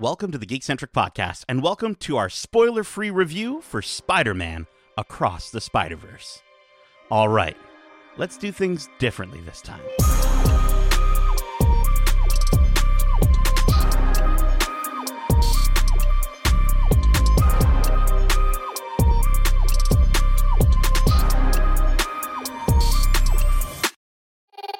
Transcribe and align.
Welcome 0.00 0.30
to 0.30 0.38
the 0.38 0.46
Geekcentric 0.46 0.92
Podcast, 0.92 1.44
and 1.48 1.60
welcome 1.60 1.96
to 1.96 2.16
our 2.18 2.28
spoiler 2.28 2.84
free 2.84 3.10
review 3.10 3.60
for 3.60 3.82
Spider 3.82 4.32
Man 4.32 4.68
Across 4.96 5.50
the 5.50 5.60
Spider 5.60 5.96
Verse. 5.96 6.40
All 7.10 7.28
right, 7.28 7.56
let's 8.16 8.38
do 8.38 8.52
things 8.52 8.88
differently 9.00 9.40
this 9.40 9.60
time. 9.60 9.80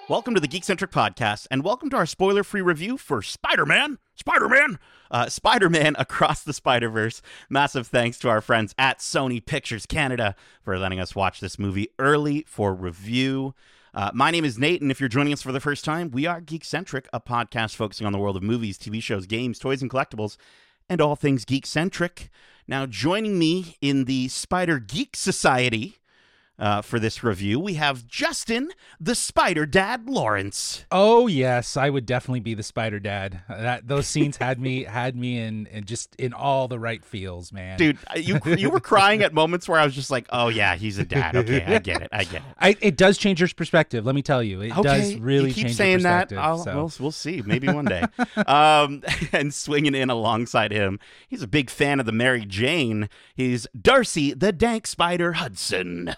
Welcome 0.08 0.36
to 0.36 0.40
the 0.40 0.46
Geekcentric 0.46 0.92
Podcast, 0.92 1.48
and 1.50 1.64
welcome 1.64 1.90
to 1.90 1.96
our 1.96 2.06
spoiler 2.06 2.44
free 2.44 2.62
review 2.62 2.96
for 2.96 3.20
Spider 3.20 3.66
Man. 3.66 3.98
Spider 4.14 4.48
Man! 4.48 4.78
Uh, 5.10 5.28
Spider 5.28 5.68
Man 5.68 5.96
Across 5.98 6.44
the 6.44 6.52
Spider 6.52 6.88
Verse. 6.88 7.22
Massive 7.48 7.86
thanks 7.86 8.18
to 8.18 8.28
our 8.28 8.40
friends 8.40 8.74
at 8.78 8.98
Sony 8.98 9.44
Pictures 9.44 9.86
Canada 9.86 10.34
for 10.62 10.78
letting 10.78 11.00
us 11.00 11.14
watch 11.14 11.40
this 11.40 11.58
movie 11.58 11.88
early 11.98 12.44
for 12.46 12.74
review. 12.74 13.54
Uh, 13.94 14.10
my 14.14 14.30
name 14.30 14.44
is 14.44 14.58
Nate, 14.58 14.82
and 14.82 14.90
if 14.90 15.00
you're 15.00 15.08
joining 15.08 15.32
us 15.32 15.42
for 15.42 15.52
the 15.52 15.60
first 15.60 15.84
time, 15.84 16.10
we 16.10 16.26
are 16.26 16.40
Geekcentric, 16.40 17.06
a 17.12 17.20
podcast 17.20 17.74
focusing 17.74 18.06
on 18.06 18.12
the 18.12 18.18
world 18.18 18.36
of 18.36 18.42
movies, 18.42 18.78
TV 18.78 19.02
shows, 19.02 19.26
games, 19.26 19.58
toys, 19.58 19.82
and 19.82 19.90
collectibles, 19.90 20.36
and 20.88 21.00
all 21.00 21.16
things 21.16 21.44
geek-centric. 21.44 22.30
Now, 22.66 22.86
joining 22.86 23.38
me 23.38 23.76
in 23.80 24.04
the 24.04 24.28
Spider 24.28 24.78
Geek 24.78 25.16
Society 25.16 25.97
uh, 26.58 26.82
for 26.82 26.98
this 26.98 27.22
review, 27.22 27.60
we 27.60 27.74
have 27.74 28.06
Justin, 28.06 28.70
the 29.00 29.14
Spider 29.14 29.66
Dad 29.66 30.08
Lawrence. 30.08 30.84
Oh 30.90 31.26
yes, 31.26 31.76
I 31.76 31.90
would 31.90 32.06
definitely 32.06 32.40
be 32.40 32.54
the 32.54 32.62
Spider 32.62 32.98
Dad. 32.98 33.40
That 33.48 33.88
those 33.88 34.06
scenes 34.06 34.36
had 34.36 34.58
me 34.60 34.84
had 34.84 35.16
me 35.16 35.38
in, 35.38 35.66
in 35.66 35.84
just 35.84 36.14
in 36.16 36.32
all 36.32 36.68
the 36.68 36.78
right 36.78 37.04
feels, 37.04 37.52
man. 37.52 37.78
Dude, 37.78 37.98
you 38.16 38.40
you 38.44 38.70
were 38.70 38.80
crying 38.80 39.22
at 39.22 39.32
moments 39.32 39.68
where 39.68 39.78
I 39.78 39.84
was 39.84 39.94
just 39.94 40.10
like, 40.10 40.26
"Oh 40.30 40.48
yeah, 40.48 40.76
he's 40.76 40.98
a 40.98 41.04
dad." 41.04 41.36
Okay, 41.36 41.64
I 41.64 41.78
get 41.78 42.02
it. 42.02 42.08
I 42.12 42.24
get 42.24 42.42
it. 42.42 42.54
I, 42.58 42.76
it 42.80 42.96
does 42.96 43.18
change 43.18 43.40
your 43.40 43.48
perspective. 43.56 44.04
Let 44.04 44.14
me 44.14 44.22
tell 44.22 44.42
you, 44.42 44.60
it 44.60 44.72
okay, 44.72 44.82
does 44.82 45.16
really 45.16 45.48
you 45.48 45.54
keep 45.54 45.66
change 45.66 45.76
saying 45.76 46.00
your 46.00 46.10
that. 46.10 46.32
I'll, 46.32 46.58
so. 46.58 46.74
we'll, 46.74 46.92
we'll 47.00 47.12
see. 47.12 47.42
Maybe 47.44 47.68
one 47.68 47.84
day. 47.84 48.04
um, 48.46 49.02
and 49.32 49.52
swinging 49.54 49.94
in 49.94 50.10
alongside 50.10 50.72
him, 50.72 50.98
he's 51.28 51.42
a 51.42 51.48
big 51.48 51.70
fan 51.70 52.00
of 52.00 52.06
the 52.06 52.12
Mary 52.12 52.44
Jane. 52.44 53.08
He's 53.34 53.66
Darcy 53.80 54.34
the 54.34 54.52
Dank 54.52 54.86
Spider 54.86 55.34
Hudson. 55.34 56.14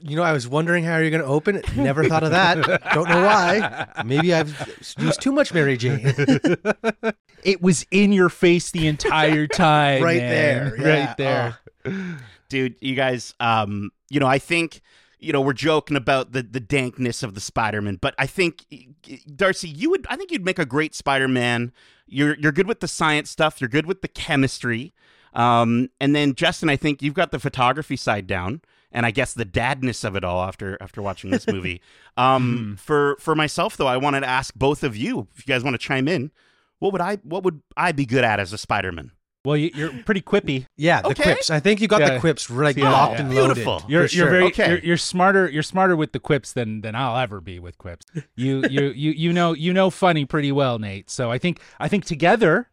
You 0.00 0.14
know, 0.16 0.22
I 0.22 0.32
was 0.32 0.46
wondering 0.46 0.84
how 0.84 0.98
you're 0.98 1.10
going 1.10 1.22
to 1.22 1.28
open 1.28 1.56
it. 1.56 1.76
Never 1.76 2.08
thought 2.08 2.22
of 2.22 2.30
that. 2.30 2.62
Don't 2.94 3.08
know 3.08 3.24
why. 3.24 3.86
Maybe 4.04 4.32
I've 4.32 4.94
used 4.98 5.20
too 5.20 5.32
much 5.32 5.52
Mary 5.52 5.76
Jane. 5.76 6.00
it 7.44 7.60
was 7.60 7.84
in 7.90 8.12
your 8.12 8.28
face 8.28 8.70
the 8.70 8.86
entire 8.86 9.46
time, 9.46 10.02
Right 10.02 10.18
man. 10.20 10.30
there, 10.30 10.76
yeah. 10.78 11.06
right 11.06 11.16
there. 11.16 12.18
dude 12.48 12.76
you 12.80 12.94
guys 12.94 13.34
um 13.40 13.90
you 14.10 14.18
know 14.20 14.26
i 14.26 14.38
think 14.38 14.80
you 15.18 15.32
know 15.32 15.40
we're 15.40 15.52
joking 15.52 15.96
about 15.96 16.32
the 16.32 16.42
the 16.42 16.60
dankness 16.60 17.22
of 17.22 17.34
the 17.34 17.40
spider-man 17.40 17.96
but 18.00 18.14
i 18.18 18.26
think 18.26 18.64
darcy 19.36 19.68
you 19.68 19.90
would 19.90 20.06
i 20.08 20.16
think 20.16 20.30
you'd 20.30 20.44
make 20.44 20.58
a 20.58 20.64
great 20.64 20.94
spider-man 20.94 21.72
you're 22.06 22.36
you're 22.36 22.52
good 22.52 22.66
with 22.66 22.80
the 22.80 22.88
science 22.88 23.28
stuff 23.30 23.60
you're 23.60 23.68
good 23.68 23.84
with 23.86 24.00
the 24.02 24.08
chemistry 24.08 24.92
um 25.34 25.88
and 26.00 26.14
then 26.14 26.34
justin 26.34 26.68
i 26.70 26.76
think 26.76 27.02
you've 27.02 27.12
got 27.14 27.30
the 27.32 27.38
photography 27.38 27.96
side 27.96 28.26
down 28.26 28.60
and 28.94 29.04
i 29.04 29.10
guess 29.10 29.34
the 29.34 29.44
dadness 29.44 30.04
of 30.04 30.16
it 30.16 30.24
all 30.24 30.42
after 30.42 30.78
after 30.80 31.02
watching 31.02 31.30
this 31.30 31.46
movie 31.46 31.82
um 32.16 32.76
for 32.80 33.16
for 33.20 33.34
myself 33.34 33.76
though 33.76 33.86
i 33.88 33.96
wanted 33.98 34.20
to 34.20 34.26
ask 34.28 34.54
both 34.54 34.82
of 34.82 34.96
you 34.96 35.26
if 35.36 35.46
you 35.46 35.52
guys 35.52 35.62
want 35.62 35.74
to 35.74 35.78
chime 35.78 36.08
in 36.08 36.30
what 36.78 36.92
would 36.92 37.02
i 37.02 37.16
what 37.24 37.42
would 37.42 37.60
i 37.76 37.92
be 37.92 38.06
good 38.06 38.24
at 38.24 38.40
as 38.40 38.52
a 38.52 38.58
spider-man 38.58 39.10
Well, 39.44 39.58
you, 39.58 39.70
you're 39.74 39.92
pretty 40.08 40.22
quippy. 40.22 40.64
Yeah, 40.78 41.02
the 41.02 41.08
Okay. 41.08 41.22
quips. 41.22 41.50
I 41.50 41.60
think 41.60 41.82
you 41.82 41.86
got 41.88 42.00
Yeah. 42.00 42.14
the 42.14 42.20
quips 42.20 42.48
like 42.48 42.78
Yeah, 42.78 42.90
locked 42.90 43.18
yeah. 43.20 43.26
and 43.26 43.34
loaded. 43.34 43.54
Beautiful. 43.56 43.82
You're 43.92 44.08
sure. 44.08 44.22
you're 44.24 44.30
very 44.30 44.44
Okay. 44.46 44.68
you're, 44.70 44.78
you're 44.78 44.96
smarter 44.96 45.50
you're 45.50 45.62
smarter 45.62 45.96
with 45.96 46.12
the 46.12 46.18
quips 46.18 46.54
than 46.54 46.80
than 46.80 46.94
I'll 46.94 47.18
ever 47.18 47.42
be 47.42 47.58
with 47.60 47.76
quips. 47.76 48.06
You 48.36 48.64
you 48.70 48.84
you 48.96 49.10
you 49.12 49.32
know 49.34 49.52
you 49.52 49.74
know 49.74 49.90
funny 49.90 50.24
pretty 50.24 50.50
well, 50.50 50.78
Nate. 50.78 51.10
So 51.10 51.30
I 51.30 51.36
think 51.36 51.60
I 51.78 51.88
think 51.88 52.06
together, 52.06 52.70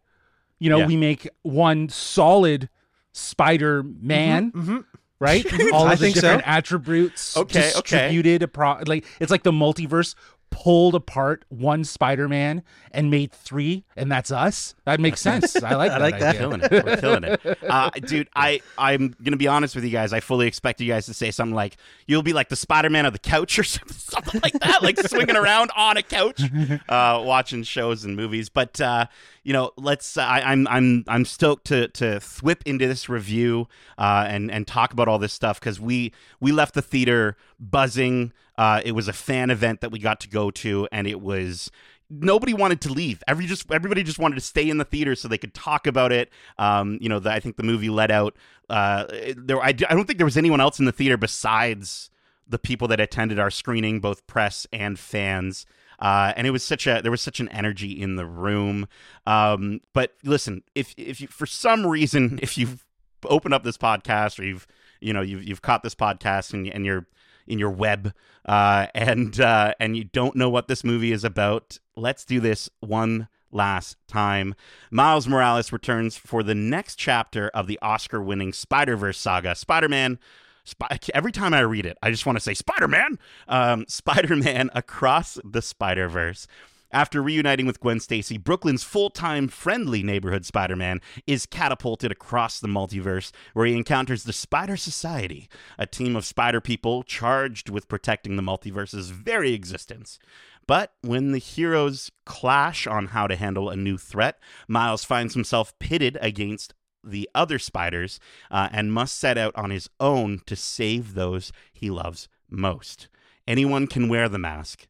you 0.59 0.69
know, 0.69 0.79
Yeah. 0.79 0.87
we 0.87 0.95
make 0.95 1.27
one 1.43 1.89
solid 1.89 2.69
Spider 3.11 3.83
Man. 3.83 4.51
mhm. 4.53 4.85
Right, 5.21 5.45
all 5.73 5.85
I 5.87 5.93
of 5.93 5.99
the 5.99 6.05
think 6.05 6.15
so. 6.15 6.21
different 6.21 6.47
attributes 6.47 7.37
Okay, 7.37 7.71
okay. 7.77 8.09
distributed. 8.09 8.41
Apro- 8.51 8.87
like 8.87 9.05
it's 9.19 9.29
like 9.31 9.43
the 9.43 9.51
multiverse 9.51 10.15
pulled 10.51 10.93
apart 10.93 11.43
one 11.49 11.83
Spider-Man 11.83 12.61
and 12.91 13.09
made 13.09 13.31
three, 13.31 13.83
and 13.95 14.11
that's 14.11 14.31
us. 14.31 14.75
That 14.85 14.99
makes 14.99 15.19
sense. 15.29 15.55
I 15.55 15.75
like 15.75 15.91
I 15.91 15.97
that. 15.97 16.01
like 16.01 16.19
that. 16.19 16.35
idea. 16.35 16.39
killing 16.41 16.61
it. 16.61 16.85
We're 16.85 16.97
killing 16.97 17.23
it. 17.23 17.57
Uh, 17.63 17.89
dude, 17.91 18.29
I, 18.35 18.61
I'm 18.77 19.15
going 19.23 19.31
to 19.31 19.37
be 19.37 19.47
honest 19.47 19.73
with 19.73 19.83
you 19.83 19.89
guys. 19.89 20.13
I 20.13 20.19
fully 20.19 20.45
expect 20.45 20.79
you 20.81 20.87
guys 20.87 21.07
to 21.07 21.13
say 21.13 21.31
something 21.31 21.55
like, 21.55 21.77
you'll 22.05 22.21
be 22.21 22.33
like 22.33 22.49
the 22.49 22.55
Spider 22.55 22.89
Man 22.89 23.05
of 23.07 23.13
the 23.13 23.19
couch 23.19 23.57
or 23.59 23.63
something, 23.63 23.97
something 23.97 24.41
like 24.43 24.53
that, 24.59 24.83
like 24.83 24.99
swinging 24.99 25.37
around 25.37 25.71
on 25.75 25.97
a 25.97 26.03
couch, 26.03 26.41
uh, 26.89 27.21
watching 27.25 27.63
shows 27.63 28.03
and 28.03 28.15
movies. 28.15 28.49
But, 28.49 28.79
uh, 28.79 29.07
you 29.43 29.53
know, 29.53 29.71
let's. 29.77 30.17
Uh, 30.17 30.21
I, 30.21 30.51
I'm 30.51 30.67
I'm 30.67 31.03
I'm 31.07 31.25
stoked 31.25 31.65
to 31.67 31.87
to 31.89 32.19
thwip 32.19 32.61
into 32.65 32.87
this 32.87 33.09
review 33.09 33.67
uh, 33.97 34.25
and 34.27 34.51
and 34.51 34.67
talk 34.67 34.93
about 34.93 35.07
all 35.07 35.17
this 35.17 35.33
stuff 35.33 35.59
because 35.59 35.79
we 35.79 36.13
we 36.39 36.51
left 36.51 36.75
the 36.75 36.81
theater 36.83 37.37
buzzing. 37.59 38.33
Uh, 38.61 38.79
it 38.85 38.91
was 38.91 39.07
a 39.07 39.13
fan 39.13 39.49
event 39.49 39.81
that 39.81 39.91
we 39.91 39.97
got 39.97 40.19
to 40.19 40.29
go 40.29 40.51
to, 40.51 40.87
and 40.91 41.07
it 41.07 41.19
was 41.19 41.71
nobody 42.11 42.53
wanted 42.53 42.79
to 42.79 42.93
leave. 42.93 43.23
Every 43.27 43.47
just 43.47 43.71
everybody 43.71 44.03
just 44.03 44.19
wanted 44.19 44.35
to 44.35 44.41
stay 44.41 44.69
in 44.69 44.77
the 44.77 44.85
theater 44.85 45.15
so 45.15 45.27
they 45.27 45.39
could 45.39 45.55
talk 45.55 45.87
about 45.87 46.11
it. 46.11 46.29
Um, 46.59 46.99
you 47.01 47.09
know, 47.09 47.17
the, 47.17 47.31
I 47.31 47.39
think 47.39 47.57
the 47.57 47.63
movie 47.63 47.89
let 47.89 48.11
out. 48.11 48.37
Uh, 48.69 49.05
there, 49.35 49.59
I, 49.59 49.69
I 49.69 49.71
don't 49.71 50.05
think 50.05 50.19
there 50.19 50.27
was 50.27 50.37
anyone 50.37 50.61
else 50.61 50.77
in 50.77 50.85
the 50.85 50.91
theater 50.91 51.17
besides 51.17 52.11
the 52.47 52.59
people 52.59 52.87
that 52.89 52.99
attended 52.99 53.39
our 53.39 53.49
screening, 53.49 53.99
both 53.99 54.27
press 54.27 54.67
and 54.71 54.99
fans. 54.99 55.65
Uh, 55.97 56.31
and 56.37 56.45
it 56.45 56.51
was 56.51 56.61
such 56.61 56.85
a 56.85 57.01
there 57.01 57.09
was 57.09 57.21
such 57.21 57.39
an 57.39 57.49
energy 57.49 57.99
in 57.99 58.15
the 58.15 58.27
room. 58.27 58.87
Um, 59.25 59.81
but 59.91 60.13
listen, 60.23 60.61
if 60.75 60.93
if 60.97 61.19
you 61.19 61.27
for 61.29 61.47
some 61.47 61.87
reason 61.87 62.37
if 62.43 62.59
you've 62.59 62.85
opened 63.25 63.55
up 63.55 63.63
this 63.63 63.79
podcast 63.79 64.39
or 64.39 64.43
you've 64.43 64.67
you 64.99 65.13
know 65.13 65.21
you've 65.21 65.43
you've 65.43 65.63
caught 65.63 65.81
this 65.81 65.95
podcast 65.95 66.53
and 66.53 66.67
and 66.67 66.85
you're 66.85 67.07
in 67.51 67.59
your 67.59 67.69
web 67.69 68.13
uh, 68.45 68.87
and 68.95 69.39
uh, 69.39 69.73
and 69.79 69.95
you 69.95 70.05
don't 70.05 70.35
know 70.35 70.49
what 70.49 70.67
this 70.67 70.83
movie 70.83 71.11
is 71.11 71.23
about, 71.23 71.79
let's 71.95 72.25
do 72.25 72.39
this 72.39 72.69
one 72.79 73.27
last 73.51 73.97
time. 74.07 74.55
Miles 74.89 75.27
Morales 75.27 75.71
returns 75.71 76.17
for 76.17 76.41
the 76.41 76.55
next 76.55 76.95
chapter 76.95 77.49
of 77.49 77.67
the 77.67 77.77
Oscar-winning 77.81 78.53
Spider-Verse 78.53 79.17
saga. 79.17 79.55
Spider-Man. 79.55 80.19
Sp- 80.63 80.93
every 81.13 81.31
time 81.31 81.53
I 81.53 81.61
read 81.61 81.85
it, 81.85 81.97
I 82.01 82.11
just 82.11 82.25
want 82.25 82.37
to 82.37 82.43
say 82.43 82.53
Spider-Man. 82.53 83.19
Um, 83.47 83.85
Spider-Man 83.87 84.69
across 84.75 85.37
the 85.43 85.61
Spider-Verse. 85.61 86.47
After 86.93 87.23
reuniting 87.23 87.65
with 87.65 87.79
Gwen 87.79 88.01
Stacy, 88.01 88.37
Brooklyn's 88.37 88.83
full 88.83 89.09
time 89.09 89.47
friendly 89.47 90.03
neighborhood 90.03 90.45
Spider 90.45 90.75
Man 90.75 90.99
is 91.25 91.45
catapulted 91.45 92.11
across 92.11 92.59
the 92.59 92.67
multiverse, 92.67 93.31
where 93.53 93.65
he 93.65 93.77
encounters 93.77 94.25
the 94.25 94.33
Spider 94.33 94.75
Society, 94.75 95.47
a 95.79 95.85
team 95.85 96.17
of 96.17 96.25
spider 96.25 96.59
people 96.59 97.03
charged 97.03 97.69
with 97.69 97.87
protecting 97.87 98.35
the 98.35 98.41
multiverse's 98.41 99.09
very 99.09 99.53
existence. 99.53 100.19
But 100.67 100.91
when 101.01 101.31
the 101.31 101.37
heroes 101.37 102.11
clash 102.25 102.85
on 102.85 103.07
how 103.07 103.25
to 103.25 103.37
handle 103.37 103.69
a 103.69 103.77
new 103.77 103.97
threat, 103.97 104.37
Miles 104.67 105.05
finds 105.05 105.33
himself 105.33 105.77
pitted 105.79 106.17
against 106.19 106.73
the 107.05 107.29
other 107.33 107.57
spiders 107.57 108.19
uh, 108.51 108.67
and 108.73 108.91
must 108.91 109.17
set 109.17 109.37
out 109.37 109.55
on 109.55 109.69
his 109.69 109.89
own 110.01 110.41
to 110.45 110.57
save 110.57 111.13
those 111.13 111.53
he 111.71 111.89
loves 111.89 112.27
most. 112.49 113.07
Anyone 113.47 113.87
can 113.87 114.09
wear 114.09 114.27
the 114.27 114.37
mask, 114.37 114.87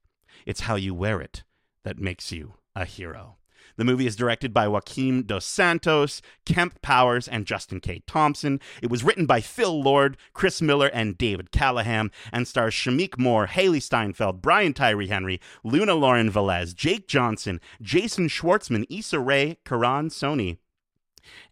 it's 0.48 0.62
how 0.62 0.76
you 0.76 0.96
wear 0.96 1.22
it 1.22 1.44
that 1.84 2.00
makes 2.00 2.32
you 2.32 2.56
a 2.76 2.86
hero. 2.86 3.38
The 3.78 3.86
movie 3.86 4.06
is 4.06 4.16
directed 4.16 4.54
by 4.54 4.68
Joaquim 4.68 5.24
Dos 5.24 5.46
Santos, 5.46 6.22
Kemp 6.46 6.82
Powers, 6.82 7.28
and 7.28 7.46
Justin 7.46 7.80
K. 7.80 8.04
Thompson. 8.06 8.60
It 8.82 8.90
was 8.90 9.04
written 9.04 9.26
by 9.26 9.42
Phil 9.42 9.82
Lord, 9.82 10.18
Chris 10.34 10.62
Miller, 10.62 10.88
and 10.88 11.18
David 11.18 11.52
Callahan, 11.52 12.12
and 12.32 12.48
stars 12.48 12.74
Shameik 12.74 13.18
Moore, 13.18 13.48
Hailee 13.48 13.82
Steinfeld, 13.82 14.42
Brian 14.42 14.74
Tyree 14.74 15.08
Henry, 15.08 15.40
Luna 15.64 15.96
Lauren 15.96 16.32
Velez, 16.32 16.76
Jake 16.76 17.08
Johnson, 17.08 17.60
Jason 17.82 18.28
Schwartzman, 18.28 18.86
Issa 18.90 19.20
Rae, 19.20 19.58
Karan 19.66 20.10
Soni, 20.10 20.58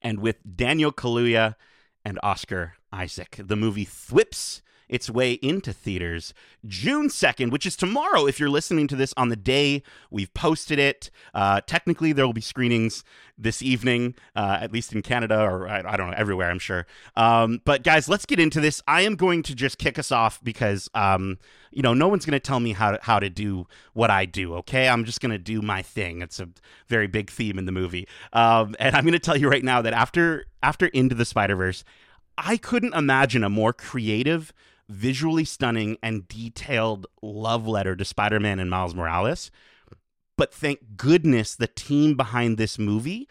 and 0.01 0.19
with 0.19 0.38
Daniel 0.56 0.92
Kaluuya 0.92 1.56
and 2.04 2.19
Oscar 2.24 2.74
Isaac. 2.92 3.39
The 3.39 3.56
movie 3.56 3.86
thwips 3.86 4.62
its 4.89 5.09
way 5.09 5.33
into 5.33 5.71
theaters 5.71 6.33
June 6.68 7.07
2nd, 7.07 7.51
which 7.51 7.65
is 7.65 7.75
tomorrow 7.75 8.25
if 8.25 8.39
you're 8.39 8.50
listening 8.50 8.88
to 8.88 8.95
this 8.95 9.13
on 9.15 9.30
the 9.30 9.36
day 9.36 9.83
we've 10.09 10.33
posted 10.33 10.80
it. 10.80 11.09
Uh, 11.33 11.62
technically, 11.62 12.12
there 12.12 12.25
will 12.25 12.33
be 12.33 12.41
screenings 12.41 13.03
this 13.38 13.62
evening, 13.62 14.15
uh, 14.36 14.57
at 14.59 14.74
least 14.74 14.91
in 14.91 15.01
Canada 15.01 15.39
or 15.39 15.68
I, 15.69 15.80
I, 15.86 15.95
don't 15.95 16.09
know, 16.09 16.15
everywhere, 16.18 16.50
I'm 16.50 16.59
sure. 16.59 16.86
Um, 17.15 17.62
but 17.63 17.83
guys, 17.83 18.09
let's 18.09 18.25
get 18.25 18.39
into 18.39 18.59
this. 18.59 18.81
I 18.88 19.01
am 19.01 19.15
going 19.15 19.44
to 19.44 19.56
just 19.56 19.77
kick 19.77 19.97
us 19.97 20.12
off 20.12 20.44
because, 20.44 20.89
um, 20.94 21.38
you 21.71 21.81
know, 21.81 21.94
no 21.94 22.07
one's 22.09 22.25
going 22.25 22.33
to 22.33 22.39
tell 22.39 22.59
me 22.59 22.74
how 22.74 22.92
to, 22.92 23.00
how 23.01 23.19
to 23.19 23.30
do 23.30 23.68
what 23.94 24.09
I 24.09 24.25
do, 24.25 24.56
okay? 24.56 24.89
I'm 24.89 25.06
just 25.06 25.21
going 25.21 25.31
to 25.31 25.38
do 25.38 25.62
my 25.62 25.81
thing. 25.81 26.21
It's 26.21 26.39
a 26.39 26.50
very 26.88 27.07
big 27.07 27.30
theme 27.30 27.57
in 27.57 27.65
the 27.65 27.71
movie. 27.71 28.07
Um, 28.33 28.75
and 28.80 28.95
I'm 28.95 29.03
going 29.03 29.13
to 29.13 29.19
tell 29.19 29.38
you 29.38 29.50
right 29.50 29.63
now 29.63 29.81
that 29.81 29.94
after 29.94 30.45
after 30.62 30.88
Into 30.88 31.15
the 31.15 31.25
Spider-Verse, 31.25 31.85
I 32.38 32.57
couldn't 32.57 32.94
imagine 32.94 33.44
a 33.44 33.50
more 33.50 33.74
creative, 33.74 34.53
visually 34.89 35.45
stunning, 35.45 35.97
and 36.03 36.27
detailed 36.27 37.07
love 37.21 37.68
letter 37.68 37.95
to 37.95 38.03
Spider 38.03 38.39
Man 38.39 38.59
and 38.59 38.69
Miles 38.69 38.95
Morales. 38.95 39.51
But 40.36 40.53
thank 40.53 40.97
goodness 40.97 41.56
the 41.56 41.68
team 41.68 42.15
behind 42.15 42.57
this 42.57 42.80
movie 42.80 43.27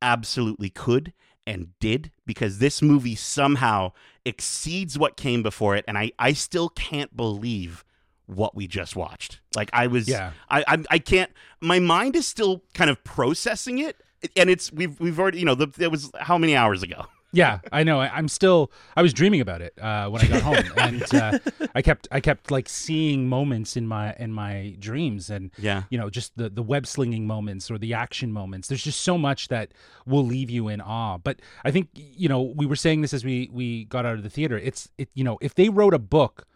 absolutely 0.00 0.70
could 0.70 1.12
and 1.46 1.78
did 1.80 2.12
because 2.24 2.58
this 2.58 2.80
movie 2.80 3.14
somehow 3.14 3.92
exceeds 4.24 4.98
what 4.98 5.16
came 5.16 5.42
before 5.42 5.76
it. 5.76 5.84
And 5.88 5.98
I, 5.98 6.12
I 6.18 6.32
still 6.32 6.68
can't 6.68 7.16
believe 7.16 7.84
what 8.26 8.54
we 8.54 8.66
just 8.66 8.94
watched. 8.96 9.40
Like 9.56 9.70
I 9.72 9.88
was, 9.88 10.08
yeah. 10.08 10.32
I, 10.48 10.64
I, 10.66 10.84
I 10.90 10.98
can't. 10.98 11.30
My 11.60 11.78
mind 11.78 12.16
is 12.16 12.26
still 12.26 12.62
kind 12.74 12.90
of 12.90 13.02
processing 13.04 13.78
it, 13.78 14.00
and 14.36 14.48
it's 14.48 14.72
we've 14.72 14.98
we've 15.00 15.18
already, 15.18 15.40
you 15.40 15.44
know, 15.44 15.56
the, 15.56 15.72
it 15.78 15.90
was 15.90 16.10
how 16.20 16.38
many 16.38 16.54
hours 16.54 16.82
ago? 16.82 17.06
Yeah, 17.32 17.60
I 17.72 17.82
know. 17.82 17.98
I, 17.98 18.18
am 18.18 18.28
still. 18.28 18.70
I 18.94 19.00
was 19.00 19.14
dreaming 19.14 19.40
about 19.40 19.62
it 19.62 19.72
uh, 19.80 20.08
when 20.10 20.22
I 20.22 20.28
got 20.28 20.42
home, 20.42 20.64
and 20.76 21.14
uh, 21.14 21.38
I 21.74 21.80
kept. 21.80 22.06
I 22.10 22.20
kept 22.20 22.50
like 22.50 22.68
seeing 22.68 23.28
moments 23.28 23.76
in 23.76 23.86
my 23.86 24.14
in 24.18 24.32
my 24.32 24.76
dreams, 24.78 25.30
and 25.30 25.50
yeah, 25.56 25.84
you 25.88 25.98
know, 25.98 26.10
just 26.10 26.36
the 26.36 26.50
the 26.50 26.62
web 26.62 26.86
slinging 26.86 27.26
moments 27.26 27.70
or 27.70 27.78
the 27.78 27.94
action 27.94 28.32
moments. 28.32 28.68
There's 28.68 28.84
just 28.84 29.00
so 29.00 29.16
much 29.16 29.48
that 29.48 29.72
will 30.06 30.26
leave 30.26 30.50
you 30.50 30.68
in 30.68 30.82
awe. 30.82 31.16
But 31.18 31.40
I 31.64 31.70
think 31.70 31.88
you 31.94 32.28
know, 32.28 32.42
we 32.42 32.66
were 32.66 32.76
saying 32.76 33.00
this 33.00 33.14
as 33.14 33.24
we 33.24 33.48
we 33.50 33.86
got 33.86 34.04
out 34.04 34.16
of 34.16 34.22
the 34.22 34.30
theater. 34.30 34.58
It's 34.58 34.90
it. 34.98 35.08
You 35.14 35.24
know, 35.24 35.38
if 35.40 35.54
they 35.54 35.70
wrote 35.70 35.94
a 35.94 35.98
book 35.98 36.46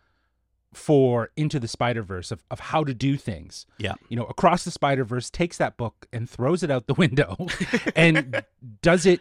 for 0.75 1.31
Into 1.37 1.59
the 1.59 1.69
Spider 1.69 2.03
Verse 2.03 2.31
of, 2.31 2.45
of 2.51 2.61
how 2.61 2.85
to 2.85 2.93
do 2.93 3.17
things. 3.17 3.65
Yeah. 3.79 3.95
You 4.11 4.17
know, 4.17 4.25
Across 4.25 4.65
the 4.65 4.71
Spider 4.71 5.05
Verse 5.05 5.31
takes 5.31 5.57
that 5.57 5.79
book 5.79 6.07
and 6.13 6.29
throws 6.29 6.63
it 6.63 6.71
out 6.71 6.87
the 6.87 6.95
window 6.95 7.47
and 7.97 8.45
does 8.83 9.07
it 9.07 9.21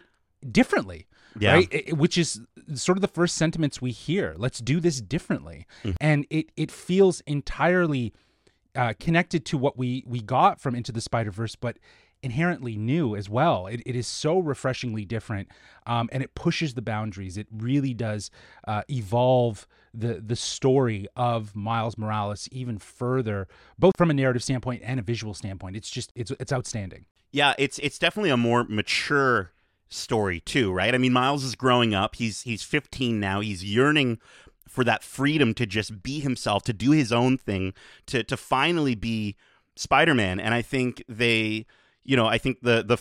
differently 0.52 1.06
yeah. 1.38 1.54
right? 1.54 1.68
It, 1.70 1.96
which 1.96 2.18
is 2.18 2.40
sort 2.74 2.98
of 2.98 3.02
the 3.02 3.08
first 3.08 3.36
sentiments 3.36 3.80
we 3.80 3.90
hear. 3.90 4.34
Let's 4.36 4.60
do 4.60 4.80
this 4.80 5.00
differently, 5.00 5.66
mm-hmm. 5.82 5.96
and 6.00 6.26
it 6.30 6.50
it 6.56 6.70
feels 6.70 7.20
entirely 7.22 8.12
uh, 8.74 8.94
connected 8.98 9.44
to 9.46 9.58
what 9.58 9.76
we 9.78 10.04
we 10.06 10.20
got 10.20 10.60
from 10.60 10.74
Into 10.74 10.92
the 10.92 11.00
Spider 11.00 11.30
Verse, 11.30 11.56
but 11.56 11.78
inherently 12.22 12.76
new 12.76 13.14
as 13.14 13.28
well. 13.28 13.66
It, 13.66 13.82
it 13.86 13.94
is 13.94 14.06
so 14.06 14.38
refreshingly 14.38 15.04
different, 15.04 15.48
um, 15.86 16.08
and 16.12 16.22
it 16.22 16.34
pushes 16.34 16.74
the 16.74 16.82
boundaries. 16.82 17.36
It 17.36 17.46
really 17.50 17.94
does 17.94 18.30
uh, 18.66 18.82
evolve 18.90 19.66
the 19.94 20.22
the 20.24 20.36
story 20.36 21.06
of 21.16 21.54
Miles 21.54 21.96
Morales 21.96 22.48
even 22.52 22.78
further, 22.78 23.48
both 23.78 23.96
from 23.96 24.10
a 24.10 24.14
narrative 24.14 24.42
standpoint 24.42 24.82
and 24.84 25.00
a 25.00 25.02
visual 25.02 25.34
standpoint. 25.34 25.76
It's 25.76 25.90
just 25.90 26.12
it's 26.14 26.32
it's 26.32 26.52
outstanding. 26.52 27.06
Yeah, 27.32 27.54
it's 27.58 27.78
it's 27.78 27.98
definitely 27.98 28.30
a 28.30 28.36
more 28.36 28.64
mature 28.64 29.52
story 29.88 30.40
too, 30.40 30.72
right? 30.72 30.94
I 30.94 30.98
mean, 30.98 31.12
Miles 31.12 31.44
is 31.44 31.54
growing 31.54 31.94
up. 31.94 32.16
He's 32.16 32.42
he's 32.42 32.62
15 32.62 33.18
now. 33.20 33.40
He's 33.40 33.64
yearning 33.64 34.18
for 34.68 34.84
that 34.84 35.02
freedom 35.02 35.54
to 35.54 35.66
just 35.66 36.02
be 36.02 36.20
himself, 36.20 36.62
to 36.64 36.72
do 36.72 36.90
his 36.90 37.12
own 37.12 37.38
thing, 37.38 37.74
to 38.06 38.22
to 38.24 38.36
finally 38.36 38.94
be 38.94 39.36
Spider-Man. 39.76 40.40
And 40.40 40.54
I 40.54 40.62
think 40.62 41.02
they, 41.08 41.66
you 42.04 42.16
know, 42.16 42.26
I 42.26 42.38
think 42.38 42.60
the 42.62 42.82
the 42.82 42.98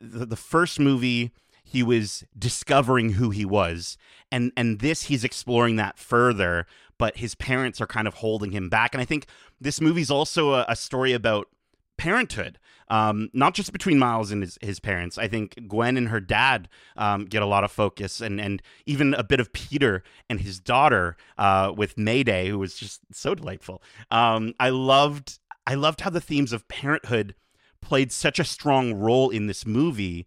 the, 0.00 0.26
the 0.26 0.36
first 0.36 0.78
movie 0.78 1.32
he 1.64 1.82
was 1.82 2.24
discovering 2.38 3.10
who 3.10 3.30
he 3.30 3.44
was 3.44 3.96
and 4.30 4.52
and 4.56 4.80
this 4.80 5.04
he's 5.04 5.24
exploring 5.24 5.76
that 5.76 5.98
further 5.98 6.66
but 6.98 7.16
his 7.16 7.34
parents 7.34 7.80
are 7.80 7.86
kind 7.86 8.06
of 8.06 8.14
holding 8.14 8.50
him 8.52 8.68
back 8.68 8.94
and 8.94 9.00
i 9.00 9.04
think 9.04 9.26
this 9.58 9.80
movie's 9.80 10.10
also 10.10 10.52
a, 10.52 10.66
a 10.68 10.76
story 10.76 11.12
about 11.12 11.48
parenthood, 12.02 12.58
um, 12.92 13.30
not 13.32 13.54
just 13.54 13.72
between 13.72 13.98
Miles 13.98 14.30
and 14.30 14.42
his, 14.42 14.58
his 14.60 14.78
parents. 14.78 15.16
I 15.16 15.26
think 15.26 15.66
Gwen 15.66 15.96
and 15.96 16.08
her 16.10 16.20
dad 16.20 16.68
um, 16.94 17.24
get 17.24 17.40
a 17.40 17.46
lot 17.46 17.64
of 17.64 17.72
focus, 17.72 18.20
and 18.20 18.38
and 18.38 18.60
even 18.84 19.14
a 19.14 19.24
bit 19.24 19.40
of 19.40 19.50
Peter 19.54 20.02
and 20.28 20.38
his 20.38 20.60
daughter 20.60 21.16
uh, 21.38 21.72
with 21.74 21.96
Mayday, 21.96 22.50
who 22.50 22.58
was 22.58 22.74
just 22.74 23.00
so 23.10 23.34
delightful. 23.34 23.82
Um, 24.10 24.52
I 24.60 24.68
loved 24.68 25.38
I 25.66 25.74
loved 25.74 26.02
how 26.02 26.10
the 26.10 26.20
themes 26.20 26.52
of 26.52 26.68
parenthood 26.68 27.34
played 27.80 28.12
such 28.12 28.38
a 28.38 28.44
strong 28.44 28.92
role 28.92 29.30
in 29.30 29.46
this 29.46 29.64
movie 29.64 30.26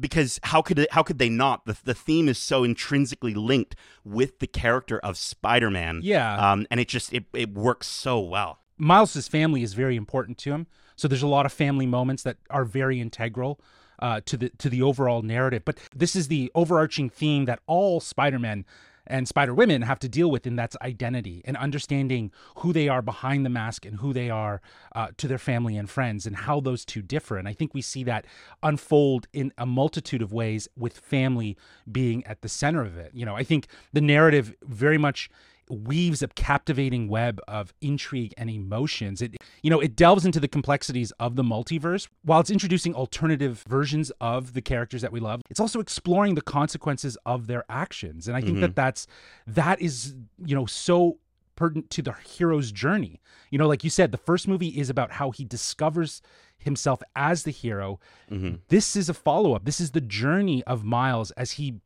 because 0.00 0.40
how 0.44 0.62
could 0.62 0.78
it, 0.78 0.92
how 0.92 1.02
could 1.02 1.18
they 1.18 1.28
not? 1.28 1.66
The 1.66 1.76
the 1.84 1.94
theme 1.94 2.26
is 2.26 2.38
so 2.38 2.64
intrinsically 2.64 3.34
linked 3.34 3.76
with 4.02 4.38
the 4.38 4.46
character 4.46 4.98
of 5.00 5.18
Spider 5.18 5.70
Man. 5.70 6.00
Yeah, 6.02 6.52
um, 6.52 6.66
and 6.70 6.80
it 6.80 6.88
just 6.88 7.12
it 7.12 7.26
it 7.34 7.52
works 7.52 7.86
so 7.86 8.18
well. 8.18 8.60
Miles's 8.78 9.28
family 9.28 9.62
is 9.62 9.74
very 9.74 9.96
important 9.96 10.38
to 10.38 10.52
him. 10.52 10.68
So 10.98 11.08
there's 11.08 11.22
a 11.22 11.28
lot 11.28 11.46
of 11.46 11.52
family 11.52 11.86
moments 11.86 12.24
that 12.24 12.36
are 12.50 12.64
very 12.64 13.00
integral 13.00 13.60
uh, 14.00 14.20
to 14.26 14.36
the 14.36 14.48
to 14.58 14.68
the 14.68 14.82
overall 14.82 15.22
narrative. 15.22 15.62
But 15.64 15.78
this 15.94 16.14
is 16.14 16.28
the 16.28 16.50
overarching 16.54 17.08
theme 17.08 17.44
that 17.46 17.60
all 17.66 18.00
Spider-Men 18.00 18.64
and 19.10 19.26
Spider 19.26 19.54
Women 19.54 19.82
have 19.82 19.98
to 20.00 20.08
deal 20.08 20.30
with, 20.30 20.46
and 20.46 20.58
that's 20.58 20.76
identity 20.82 21.40
and 21.46 21.56
understanding 21.56 22.30
who 22.56 22.72
they 22.74 22.88
are 22.88 23.00
behind 23.00 23.46
the 23.46 23.50
mask 23.50 23.86
and 23.86 24.00
who 24.00 24.12
they 24.12 24.28
are 24.28 24.60
uh, 24.94 25.08
to 25.16 25.26
their 25.26 25.38
family 25.38 25.78
and 25.78 25.88
friends, 25.88 26.26
and 26.26 26.36
how 26.36 26.60
those 26.60 26.84
two 26.84 27.00
differ. 27.00 27.38
And 27.38 27.48
I 27.48 27.54
think 27.54 27.72
we 27.72 27.80
see 27.80 28.04
that 28.04 28.26
unfold 28.62 29.26
in 29.32 29.52
a 29.56 29.64
multitude 29.64 30.20
of 30.20 30.32
ways, 30.32 30.68
with 30.76 30.98
family 30.98 31.56
being 31.90 32.22
at 32.26 32.42
the 32.42 32.48
center 32.48 32.82
of 32.82 32.98
it. 32.98 33.12
You 33.14 33.24
know, 33.24 33.36
I 33.36 33.44
think 33.44 33.68
the 33.92 34.02
narrative 34.02 34.54
very 34.62 34.98
much 34.98 35.30
weaves 35.70 36.22
a 36.22 36.28
captivating 36.28 37.08
web 37.08 37.40
of 37.48 37.72
intrigue 37.80 38.34
and 38.36 38.50
emotions. 38.50 39.22
It 39.22 39.36
you 39.62 39.70
know, 39.70 39.80
it 39.80 39.96
delves 39.96 40.24
into 40.24 40.40
the 40.40 40.48
complexities 40.48 41.12
of 41.18 41.36
the 41.36 41.42
multiverse 41.42 42.08
while 42.22 42.40
it's 42.40 42.50
introducing 42.50 42.94
alternative 42.94 43.64
versions 43.68 44.10
of 44.20 44.54
the 44.54 44.62
characters 44.62 45.02
that 45.02 45.12
we 45.12 45.20
love. 45.20 45.42
It's 45.50 45.60
also 45.60 45.80
exploring 45.80 46.34
the 46.34 46.42
consequences 46.42 47.16
of 47.26 47.46
their 47.46 47.64
actions. 47.68 48.28
And 48.28 48.36
I 48.36 48.40
think 48.40 48.54
mm-hmm. 48.54 48.62
that 48.62 48.76
that's 48.76 49.06
that 49.46 49.80
is, 49.80 50.14
you 50.44 50.54
know, 50.54 50.66
so 50.66 51.18
pertinent 51.56 51.90
to 51.90 52.02
the 52.02 52.12
hero's 52.24 52.70
journey. 52.70 53.20
You 53.50 53.58
know, 53.58 53.66
like 53.66 53.82
you 53.82 53.90
said, 53.90 54.12
the 54.12 54.18
first 54.18 54.46
movie 54.46 54.68
is 54.68 54.90
about 54.90 55.10
how 55.10 55.32
he 55.32 55.44
discovers 55.44 56.22
himself 56.58 57.02
as 57.16 57.42
the 57.42 57.50
hero. 57.50 57.98
Mm-hmm. 58.30 58.56
This 58.68 58.94
is 58.94 59.08
a 59.08 59.14
follow 59.14 59.54
up. 59.54 59.64
This 59.64 59.80
is 59.80 59.90
the 59.90 60.00
journey 60.00 60.62
of 60.64 60.84
Miles 60.84 61.30
as 61.32 61.52
he 61.52 61.80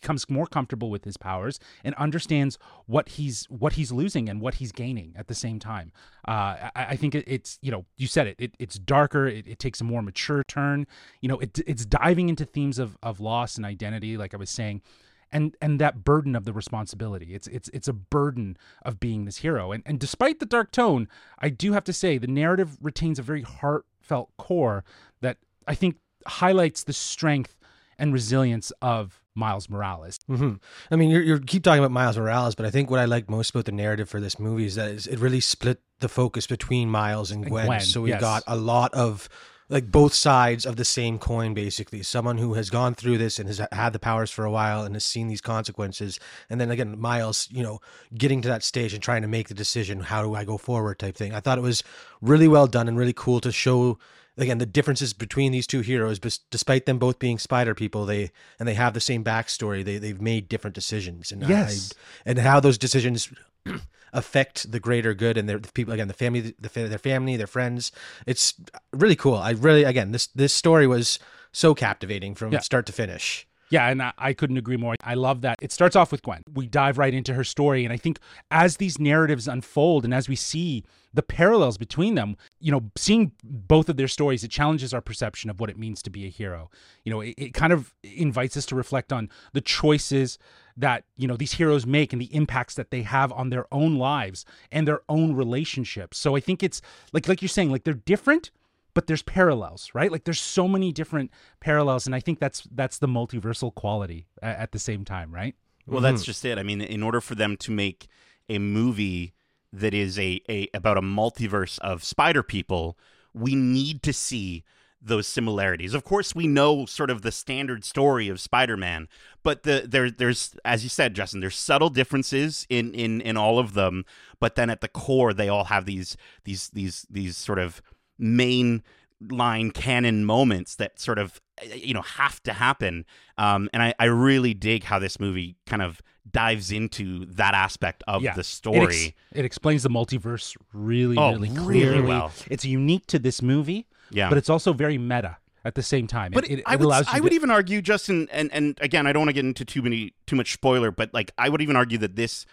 becomes 0.00 0.28
more 0.28 0.46
comfortable 0.46 0.90
with 0.90 1.04
his 1.04 1.16
powers 1.16 1.58
and 1.84 1.94
understands 1.96 2.58
what 2.86 3.10
he's 3.10 3.46
what 3.46 3.74
he's 3.74 3.92
losing 3.92 4.28
and 4.28 4.40
what 4.40 4.54
he's 4.54 4.72
gaining 4.72 5.14
at 5.16 5.26
the 5.26 5.34
same 5.34 5.58
time. 5.58 5.92
Uh, 6.26 6.70
I, 6.76 6.86
I, 6.90 6.96
think 6.96 7.14
it, 7.14 7.24
it's 7.26 7.58
you 7.62 7.70
know 7.70 7.84
you 7.96 8.06
said 8.06 8.26
it, 8.26 8.36
it 8.38 8.54
it's 8.58 8.78
darker. 8.78 9.26
It, 9.26 9.46
it, 9.46 9.58
takes 9.58 9.80
a 9.80 9.84
more 9.84 10.02
mature 10.02 10.44
turn. 10.44 10.86
You 11.20 11.28
know 11.28 11.38
it, 11.38 11.58
it's 11.66 11.84
diving 11.84 12.28
into 12.28 12.44
themes 12.44 12.78
of 12.78 12.96
of 13.02 13.20
loss 13.20 13.56
and 13.56 13.66
identity, 13.66 14.16
like 14.16 14.34
I 14.34 14.36
was 14.36 14.50
saying. 14.50 14.82
And, 15.30 15.54
and 15.60 15.78
that 15.78 16.04
burden 16.04 16.34
of 16.34 16.46
the 16.46 16.54
responsibility 16.54 17.34
it's 17.34 17.46
it's 17.48 17.68
it's 17.74 17.86
a 17.86 17.92
burden 17.92 18.56
of 18.82 18.98
being 18.98 19.26
this 19.26 19.36
hero 19.36 19.72
and 19.72 19.82
and 19.84 20.00
despite 20.00 20.40
the 20.40 20.46
dark 20.46 20.72
tone 20.72 21.06
I 21.38 21.50
do 21.50 21.74
have 21.74 21.84
to 21.84 21.92
say 21.92 22.16
the 22.16 22.26
narrative 22.26 22.78
retains 22.80 23.18
a 23.18 23.22
very 23.22 23.42
heartfelt 23.42 24.30
core 24.38 24.84
that 25.20 25.36
I 25.66 25.74
think 25.74 25.98
highlights 26.26 26.84
the 26.84 26.94
strength 26.94 27.58
and 27.98 28.12
resilience 28.12 28.72
of 28.80 29.20
Miles 29.38 29.70
Morales. 29.70 30.18
Mm-hmm. 30.28 30.54
I 30.90 30.96
mean, 30.96 31.10
you 31.10 31.20
you 31.20 31.40
keep 31.40 31.62
talking 31.62 31.78
about 31.78 31.92
Miles 31.92 32.18
Morales, 32.18 32.54
but 32.54 32.66
I 32.66 32.70
think 32.70 32.90
what 32.90 33.00
I 33.00 33.04
like 33.04 33.30
most 33.30 33.50
about 33.50 33.64
the 33.64 33.72
narrative 33.72 34.08
for 34.08 34.20
this 34.20 34.38
movie 34.38 34.66
is 34.66 34.74
that 34.74 35.06
it 35.06 35.18
really 35.18 35.40
split 35.40 35.80
the 36.00 36.08
focus 36.08 36.46
between 36.46 36.90
Miles 36.90 37.30
and 37.30 37.46
Gwen. 37.46 37.62
And 37.62 37.68
Gwen 37.68 37.80
so 37.80 38.02
we 38.02 38.10
yes. 38.10 38.20
got 38.20 38.42
a 38.46 38.56
lot 38.56 38.92
of 38.94 39.28
like 39.68 39.90
both 39.90 40.14
sides 40.14 40.64
of 40.64 40.76
the 40.76 40.84
same 40.84 41.18
coin 41.18 41.54
basically 41.54 42.02
someone 42.02 42.38
who 42.38 42.54
has 42.54 42.70
gone 42.70 42.94
through 42.94 43.18
this 43.18 43.38
and 43.38 43.48
has 43.48 43.60
had 43.72 43.92
the 43.92 43.98
powers 43.98 44.30
for 44.30 44.44
a 44.44 44.50
while 44.50 44.82
and 44.82 44.94
has 44.94 45.04
seen 45.04 45.28
these 45.28 45.40
consequences 45.40 46.18
and 46.48 46.60
then 46.60 46.70
again 46.70 46.98
miles 46.98 47.48
you 47.50 47.62
know 47.62 47.78
getting 48.16 48.40
to 48.40 48.48
that 48.48 48.62
stage 48.62 48.94
and 48.94 49.02
trying 49.02 49.22
to 49.22 49.28
make 49.28 49.48
the 49.48 49.54
decision 49.54 50.00
how 50.00 50.22
do 50.22 50.34
i 50.34 50.44
go 50.44 50.56
forward 50.56 50.98
type 50.98 51.16
thing 51.16 51.34
i 51.34 51.40
thought 51.40 51.58
it 51.58 51.62
was 51.62 51.82
really 52.20 52.48
well 52.48 52.66
done 52.66 52.88
and 52.88 52.96
really 52.96 53.12
cool 53.12 53.40
to 53.40 53.52
show 53.52 53.98
again 54.38 54.58
the 54.58 54.66
differences 54.66 55.12
between 55.12 55.52
these 55.52 55.66
two 55.66 55.80
heroes 55.80 56.18
but 56.18 56.38
despite 56.50 56.86
them 56.86 56.98
both 56.98 57.18
being 57.18 57.38
spider 57.38 57.74
people 57.74 58.06
they 58.06 58.30
and 58.58 58.68
they 58.68 58.74
have 58.74 58.94
the 58.94 59.00
same 59.00 59.22
backstory 59.22 59.84
they, 59.84 59.98
they've 59.98 60.20
made 60.20 60.48
different 60.48 60.74
decisions. 60.74 61.32
And 61.32 61.42
yes. 61.48 61.92
I, 62.26 62.30
and 62.30 62.38
how 62.38 62.60
those 62.60 62.78
decisions 62.78 63.32
affect 64.12 64.70
the 64.70 64.80
greater 64.80 65.14
good 65.14 65.36
and 65.36 65.48
their 65.48 65.58
the 65.58 65.72
people 65.72 65.92
again 65.92 66.08
the 66.08 66.14
family 66.14 66.54
the, 66.58 66.68
their 66.68 66.98
family 66.98 67.36
their 67.36 67.46
friends. 67.46 67.92
It's 68.26 68.54
really 68.92 69.16
cool. 69.16 69.36
I 69.36 69.50
really 69.50 69.84
again 69.84 70.12
this 70.12 70.28
this 70.28 70.54
story 70.54 70.86
was 70.86 71.18
so 71.52 71.74
captivating 71.74 72.34
from 72.34 72.52
yeah. 72.52 72.60
start 72.60 72.86
to 72.86 72.92
finish 72.92 73.47
Yeah, 73.70 73.88
and 73.88 74.02
I, 74.02 74.12
I, 74.16 74.32
couldn't 74.32 74.56
agree 74.56 74.76
more. 74.76 74.94
I 75.04 75.14
love 75.14 75.42
that. 75.42 75.56
It 75.60 75.72
starts 75.72 75.94
off 75.94 76.10
with 76.10 76.22
Gwen. 76.22 76.42
We 76.52 76.66
dive 76.66 76.96
right 76.96 77.12
into 77.12 77.34
her 77.34 77.44
story. 77.44 77.84
And 77.84 77.92
I 77.92 77.96
think 77.96 78.18
as 78.50 78.78
these 78.78 78.98
narratives 78.98 79.46
unfold 79.46 80.04
and 80.04 80.14
as 80.14 80.28
we 80.28 80.36
see 80.36 80.84
the 81.12 81.22
parallels 81.22 81.76
between 81.76 82.14
them, 82.14 82.36
you 82.60 82.72
know, 82.72 82.90
seeing 82.96 83.32
both 83.44 83.88
of 83.88 83.96
their 83.96 84.08
stories, 84.08 84.42
it 84.42 84.50
challenges 84.50 84.94
our 84.94 85.00
perception 85.00 85.50
of 85.50 85.60
what 85.60 85.70
it 85.70 85.78
means 85.78 86.02
to 86.02 86.10
be 86.10 86.24
a 86.26 86.30
hero. 86.30 86.70
You 87.04 87.12
know, 87.12 87.20
it, 87.20 87.34
it 87.36 87.54
kind 87.54 87.72
of 87.72 87.94
invites 88.02 88.56
us 88.56 88.66
to 88.66 88.74
reflect 88.74 89.12
on 89.12 89.28
the 89.52 89.60
choices 89.60 90.38
that, 90.76 91.04
you 91.16 91.26
know, 91.26 91.36
these 91.36 91.52
heroes 91.52 91.86
make 91.86 92.12
and 92.12 92.22
the 92.22 92.34
impacts 92.34 92.74
that 92.74 92.90
they 92.90 93.02
have 93.02 93.32
on 93.32 93.50
their 93.50 93.66
own 93.72 93.96
lives 93.96 94.44
and 94.70 94.86
their 94.86 95.00
own 95.08 95.34
relationships. 95.34 96.16
So 96.18 96.36
I 96.36 96.40
think 96.40 96.62
it's 96.62 96.80
like 97.12 97.28
like 97.28 97.42
you're 97.42 97.48
saying, 97.48 97.70
like 97.70 97.84
they're 97.84 97.94
different, 97.94 98.50
but 98.98 99.06
there's 99.06 99.22
parallels 99.22 99.92
right 99.94 100.10
like 100.10 100.24
there's 100.24 100.40
so 100.40 100.66
many 100.66 100.90
different 100.90 101.30
parallels 101.60 102.04
and 102.04 102.16
i 102.16 102.18
think 102.18 102.40
that's 102.40 102.66
that's 102.72 102.98
the 102.98 103.06
multiversal 103.06 103.72
quality 103.72 104.26
at, 104.42 104.58
at 104.58 104.72
the 104.72 104.78
same 104.80 105.04
time 105.04 105.32
right 105.32 105.54
well 105.86 106.02
mm-hmm. 106.02 106.10
that's 106.10 106.24
just 106.24 106.44
it 106.44 106.58
i 106.58 106.64
mean 106.64 106.80
in 106.80 107.00
order 107.00 107.20
for 107.20 107.36
them 107.36 107.56
to 107.56 107.70
make 107.70 108.08
a 108.48 108.58
movie 108.58 109.34
that 109.72 109.94
is 109.94 110.18
a, 110.18 110.40
a 110.48 110.68
about 110.74 110.98
a 110.98 111.00
multiverse 111.00 111.78
of 111.78 112.02
spider 112.02 112.42
people 112.42 112.98
we 113.32 113.54
need 113.54 114.02
to 114.02 114.12
see 114.12 114.64
those 115.00 115.28
similarities. 115.28 115.94
Of 115.94 116.02
course, 116.02 116.34
we 116.34 116.48
know 116.48 116.84
sort 116.84 117.08
of 117.08 117.22
the 117.22 117.30
standard 117.30 117.84
story 117.84 118.28
of 118.28 118.40
Spider-Man, 118.40 119.06
but 119.44 119.62
the 119.62 119.84
there 119.88 120.10
there's 120.10 120.56
as 120.64 120.82
you 120.82 120.88
said, 120.88 121.14
Justin, 121.14 121.38
there's 121.38 121.56
subtle 121.56 121.88
differences 121.88 122.66
in 122.68 122.92
in 122.94 123.20
in 123.20 123.36
all 123.36 123.60
of 123.60 123.74
them, 123.74 124.04
but 124.40 124.56
then 124.56 124.70
at 124.70 124.80
the 124.80 124.88
core 124.88 125.32
they 125.32 125.48
all 125.48 125.64
have 125.64 125.84
these 125.84 126.16
these 126.42 126.70
these 126.70 127.06
these 127.08 127.36
sort 127.36 127.60
of 127.60 127.80
main 128.18 128.82
line 129.30 129.70
canon 129.70 130.24
moments 130.24 130.76
that 130.76 131.00
sort 131.00 131.18
of 131.18 131.40
you 131.74 131.94
know 131.94 132.02
have 132.02 132.42
to 132.44 132.52
happen. 132.52 133.04
Um, 133.36 133.68
and 133.72 133.82
I, 133.82 133.94
I 133.98 134.04
really 134.06 134.54
dig 134.54 134.84
how 134.84 134.98
this 134.98 135.18
movie 135.18 135.56
kind 135.66 135.82
of 135.82 136.00
dives 136.30 136.70
into 136.70 137.24
that 137.26 137.54
aspect 137.54 138.04
of 138.06 138.22
yeah. 138.22 138.34
the 138.34 138.44
story 138.44 138.78
it, 138.78 138.84
ex- 138.84 139.12
it, 139.32 139.44
explains 139.46 139.82
the 139.82 139.88
multiverse 139.88 140.56
really 140.72 141.16
oh, 141.16 141.32
really 141.32 141.48
clearly. 141.48 141.96
really 141.96 142.06
well. 142.06 142.32
It's 142.50 142.64
unique 142.64 143.06
to 143.06 143.18
this 143.18 143.40
movie 143.40 143.86
yeah. 144.10 144.28
but 144.28 144.38
it's 144.38 144.50
also 144.50 144.72
very 144.72 144.98
meta 144.98 145.38
at 145.64 145.74
the 145.74 145.82
same 145.82 146.06
time. 146.06 146.32
But 146.32 146.44
it, 146.44 146.60
it, 146.60 146.64
I 146.66 146.76
would, 146.76 146.90
I 146.92 147.02
to... 147.02 147.22
would 147.22 147.32
even 147.32 147.50
argue 147.50 147.82
justin 147.82 148.28
and, 148.30 148.52
and 148.52 148.78
again 148.80 149.06
i 149.06 149.12
don't 149.12 149.20
want 149.20 149.30
to 149.30 149.34
get 149.34 149.44
into 149.44 149.64
too 149.64 149.82
many 149.82 150.14
too 150.26 150.36
much 150.36 150.52
spoiler 150.52 150.90
but 150.90 151.12
like 151.12 151.32
i 151.38 151.48
would 151.48 151.62
even 151.62 151.76
argue 151.76 151.98
that 151.98 152.16
this 152.16 152.46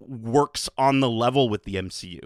works 0.00 0.68
on 0.78 1.00
the 1.00 1.10
level 1.10 1.48
with 1.48 1.64
the 1.64 1.74
mcu 1.74 2.20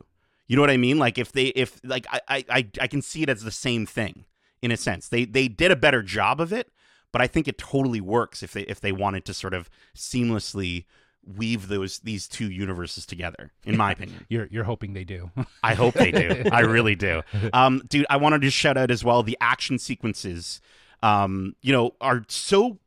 you 0.53 0.57
know 0.57 0.63
what 0.63 0.71
I 0.71 0.77
mean? 0.77 0.99
Like 0.99 1.17
if 1.17 1.33
they 1.33 1.47
if 1.47 1.81
like 1.83 2.07
I 2.13 2.45
I 2.47 2.67
I 2.79 2.87
can 2.87 3.01
see 3.01 3.23
it 3.23 3.31
as 3.31 3.43
the 3.43 3.51
same 3.51 3.87
thing 3.87 4.27
in 4.61 4.71
a 4.71 4.77
sense. 4.77 5.09
They 5.09 5.25
they 5.25 5.49
did 5.49 5.71
a 5.71 5.77
better 5.77 6.03
job 6.03 6.43
of 6.43 6.53
it, 6.53 6.71
but 7.11 7.23
I 7.23 7.27
think 7.27 7.49
it 7.49 7.57
totally 7.57 8.03
works 8.03 8.43
if 8.43 8.53
they 8.53 8.61
if 8.65 8.79
they 8.79 8.93
wanted 8.93 9.25
to 9.25 9.33
sort 9.33 9.55
of 9.55 9.71
seamlessly 9.97 10.85
weave 11.25 11.69
those 11.69 12.01
these 12.01 12.29
two 12.29 12.51
universes 12.51 13.07
together 13.07 13.51
in 13.65 13.79
my 13.79 13.93
opinion. 13.93 14.27
You're 14.29 14.47
you're 14.51 14.65
hoping 14.65 14.93
they 14.93 15.05
do. 15.05 15.31
I 15.63 15.73
hope 15.73 15.95
they 15.95 16.11
do. 16.11 16.43
I 16.53 16.61
really 16.77 16.97
do. 16.97 17.23
Um 17.55 17.81
dude 17.89 18.05
i 18.11 18.19
wanted 18.19 18.43
to 18.43 18.51
shout 18.51 18.77
out 18.77 18.91
as 18.91 19.03
well 19.03 19.23
the 19.23 19.39
action 19.41 19.79
sequences. 19.79 20.61
Um 21.03 21.57
you 21.63 21.73
know 21.73 21.95
are 21.99 22.27
so 22.29 22.79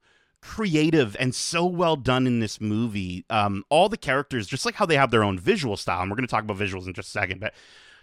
creative 0.45 1.15
and 1.19 1.33
so 1.33 1.65
well 1.65 1.95
done 1.95 2.27
in 2.27 2.39
this 2.39 2.61
movie. 2.61 3.25
Um, 3.29 3.63
all 3.69 3.89
the 3.89 3.97
characters, 3.97 4.47
just 4.47 4.65
like 4.65 4.75
how 4.75 4.85
they 4.85 4.95
have 4.95 5.11
their 5.11 5.23
own 5.23 5.39
visual 5.39 5.75
style, 5.75 6.01
and 6.01 6.09
we're 6.09 6.15
going 6.15 6.27
to 6.27 6.31
talk 6.31 6.43
about 6.43 6.57
visuals 6.57 6.87
in 6.87 6.93
just 6.93 7.09
a 7.09 7.11
second, 7.11 7.39
but 7.39 7.53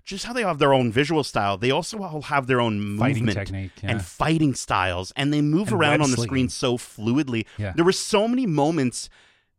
just 0.05 0.25
how 0.25 0.33
they 0.33 0.43
have 0.43 0.59
their 0.59 0.75
own 0.75 0.91
visual 0.91 1.23
style, 1.23 1.57
they 1.57 1.71
also 1.71 2.03
all 2.03 2.23
have 2.23 2.49
their 2.49 2.61
own 2.61 2.99
fighting 2.99 3.27
movement 3.27 3.47
technique, 3.47 3.71
yeah. 3.83 3.93
and 3.93 4.05
fighting 4.05 4.55
styles, 4.55 5.13
and 5.17 5.33
they 5.33 5.41
move 5.41 5.69
and 5.69 5.81
around 5.81 6.03
on 6.03 6.11
the 6.11 6.17
screen 6.17 6.49
so 6.49 6.77
fluidly. 6.77 7.47
Yeah. 7.59 7.73
There 7.77 7.85
were 7.85 7.93
so 7.93 8.27
many 8.27 8.45
moments 8.45 9.09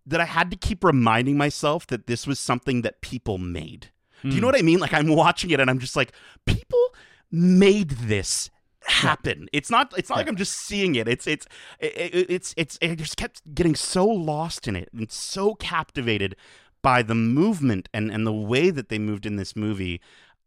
that 0.06 0.20
I 0.20 0.25
had 0.25 0.52
to 0.52 0.58
keep 0.58 0.84
reminding 0.84 1.38
myself 1.38 1.88
that 1.88 2.08
this 2.08 2.28
was 2.28 2.38
something 2.38 2.82
that 2.82 3.00
people 3.00 3.38
made. 3.38 3.92
Mm. 4.20 4.22
Do 4.22 4.28
you 4.28 4.34
hmm. 4.34 4.42
know 4.42 4.48
what 4.48 4.60
I 4.60 4.62
mean? 4.62 4.80
Like 4.80 4.94
I'm 4.94 5.08
watching 5.08 5.52
it 5.52 5.62
and 5.62 5.70
I'm 5.70 5.80
just 5.80 5.96
like, 5.96 6.12
people 6.46 6.94
made 7.32 7.92
this 7.92 8.50
happen. 8.88 9.48
It's 9.54 9.70
not. 9.70 9.94
It's 9.98 10.10
not 10.10 10.18
like 10.18 10.28
I'm 10.28 10.36
just 10.36 10.54
seeing 10.54 10.96
it. 10.96 11.08
It's 11.08 11.28
it's 11.28 11.46
it, 11.80 12.30
it's 12.30 12.54
it's. 12.58 12.78
I 12.82 12.96
just 12.96 13.18
kept 13.18 13.42
getting 13.54 13.75
so 13.75 14.06
lost 14.06 14.68
in 14.68 14.75
it 14.75 14.90
and 14.94 15.12
so 15.12 15.56
captivated 15.56 16.36
by 16.82 17.02
the 17.02 17.16
movement 17.16 17.90
and 17.94 18.12
and 18.12 18.28
the 18.28 18.34
way 18.34 18.70
that 18.70 18.90
they 18.90 19.00
moved 19.00 19.25
in 19.25 19.36
this 19.36 19.56
movie. 19.56 20.02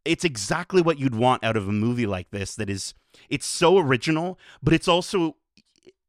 It's 0.04 0.24
exactly 0.24 0.82
what 0.82 1.00
you'd 1.00 1.16
want 1.16 1.42
out 1.42 1.56
of 1.56 1.68
a 1.68 1.72
movie 1.72 2.06
like 2.06 2.30
this. 2.30 2.54
That 2.54 2.70
is, 2.70 2.94
it's 3.28 3.46
so 3.46 3.76
original, 3.76 4.38
but 4.62 4.72
it's 4.72 4.86
also, 4.86 5.34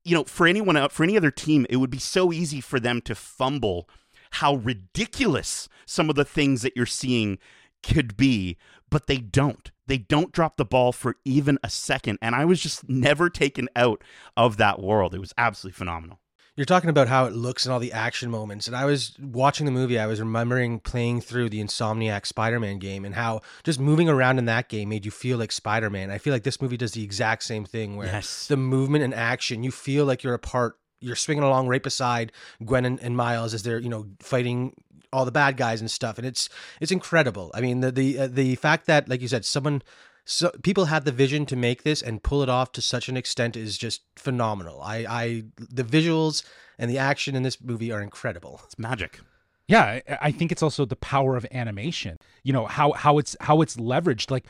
you 0.04 0.16
know, 0.16 0.24
for 0.24 0.46
anyone 0.46 0.78
out 0.78 0.92
for 0.92 1.04
any 1.04 1.18
other 1.18 1.32
team, 1.32 1.66
it 1.70 1.78
would 1.78 1.90
be 1.90 1.98
so 1.98 2.32
easy 2.32 2.62
for 2.62 2.80
them 2.80 3.02
to 3.02 3.16
fumble 3.16 3.90
how 4.32 4.56
ridiculous 4.56 5.68
some 5.86 6.10
of 6.10 6.16
the 6.16 6.26
things 6.26 6.62
that 6.62 6.76
you're 6.76 6.86
seeing 6.86 7.40
could 7.84 8.18
be, 8.18 8.58
but 8.90 9.08
they 9.08 9.18
don't. 9.18 9.72
They 9.88 9.98
don't 9.98 10.32
drop 10.32 10.58
the 10.58 10.66
ball 10.66 10.92
for 10.92 11.16
even 11.24 11.58
a 11.64 11.70
second. 11.70 12.20
And 12.22 12.36
I 12.36 12.46
was 12.46 12.62
just 12.62 12.90
never 12.90 13.30
taken 13.30 13.70
out 13.76 14.04
of 14.36 14.58
that 14.58 14.82
world. 14.82 15.16
It 15.16 15.20
was 15.20 15.34
absolutely 15.38 15.78
phenomenal. 15.78 16.20
You're 16.58 16.66
talking 16.66 16.90
about 16.90 17.08
how 17.08 17.26
it 17.26 17.34
looks 17.34 17.66
and 17.66 17.72
all 17.72 17.80
the 17.80 17.94
action 17.94 18.32
moments. 18.32 18.66
And 18.66 18.76
I 18.76 18.86
was 18.86 19.16
watching 19.22 19.68
the 19.68 19.72
movie, 19.72 20.00
I 20.00 20.08
was 20.08 20.20
remembering 20.20 20.80
playing 20.80 21.22
through 21.22 21.50
the 21.50 21.64
Insomniac 21.64 22.26
Spider 22.26 22.60
Man 22.60 22.80
game 22.80 23.06
and 23.06 23.14
how 23.14 23.42
just 23.64 23.80
moving 23.80 24.10
around 24.10 24.40
in 24.40 24.46
that 24.46 24.68
game 24.68 24.90
made 24.90 25.06
you 25.06 25.12
feel 25.12 25.38
like 25.38 25.52
Spider 25.52 25.92
Man. 25.92 26.10
I 26.10 26.18
feel 26.18 26.34
like 26.34 26.42
this 26.42 26.60
movie 26.60 26.76
does 26.76 26.94
the 26.94 27.04
exact 27.04 27.44
same 27.44 27.64
thing 27.64 27.96
where 27.96 28.08
yes. 28.08 28.48
the 28.48 28.58
movement 28.58 29.04
and 29.04 29.14
action, 29.14 29.64
you 29.64 29.70
feel 29.72 30.06
like 30.06 30.24
you're 30.24 30.34
a 30.34 30.40
part 30.40 30.80
you're 31.00 31.16
swinging 31.16 31.44
along 31.44 31.68
right 31.68 31.84
beside 31.84 32.32
Gwen 32.66 32.84
and, 32.84 33.00
and, 33.02 33.16
Miles 33.16 33.54
as 33.54 33.62
they're 33.62 33.78
you 33.78 33.90
know 33.90 34.08
fighting 34.20 34.74
all 35.14 35.26
the 35.26 35.32
bad 35.32 35.58
guys 35.58 35.82
and 35.82 35.90
stuff, 35.90 36.18
and 36.18 36.28
it's 36.28 36.50
it's 36.82 36.92
incredible. 36.92 37.52
I 37.54 37.62
mean 37.62 37.82
the 37.82 37.92
the 37.92 38.20
uh, 38.20 38.28
the 38.28 38.56
fact 38.56 38.86
that 38.88 39.10
like 39.10 39.22
you 39.22 39.28
said, 39.28 39.46
someone 39.46 39.82
so 40.26 40.52
people 40.62 40.86
had 40.86 41.06
the 41.06 41.12
vision 41.12 41.46
to 41.46 41.56
make 41.56 41.84
this 41.84 42.02
and 42.02 42.22
pull 42.22 42.44
it 42.44 42.50
off 42.50 42.74
to 42.74 42.82
such 42.82 43.08
an 43.08 43.16
extent 43.16 43.56
is 43.56 43.78
just 43.78 44.02
phenomenal. 44.18 44.82
I 44.82 45.06
I 45.08 45.44
the 45.58 45.84
visuals 45.84 46.44
and 46.78 46.92
the 46.92 46.98
action 46.98 47.36
in 47.36 47.44
this 47.44 47.62
movie 47.62 47.92
are 47.92 48.02
incredible. 48.02 48.62
It's 48.66 48.78
magic. 48.78 49.20
Yeah, 49.68 50.00
I 50.22 50.32
think 50.32 50.52
it's 50.52 50.64
also 50.64 50.86
the 50.86 50.96
power 50.96 51.36
of 51.36 51.46
animation. 51.52 52.18
You 52.44 52.54
know 52.54 52.66
how 52.66 52.92
how 52.94 53.18
it's 53.18 53.36
how 53.42 53.62
it's 53.62 53.78
leveraged. 53.78 54.32
Like 54.32 54.46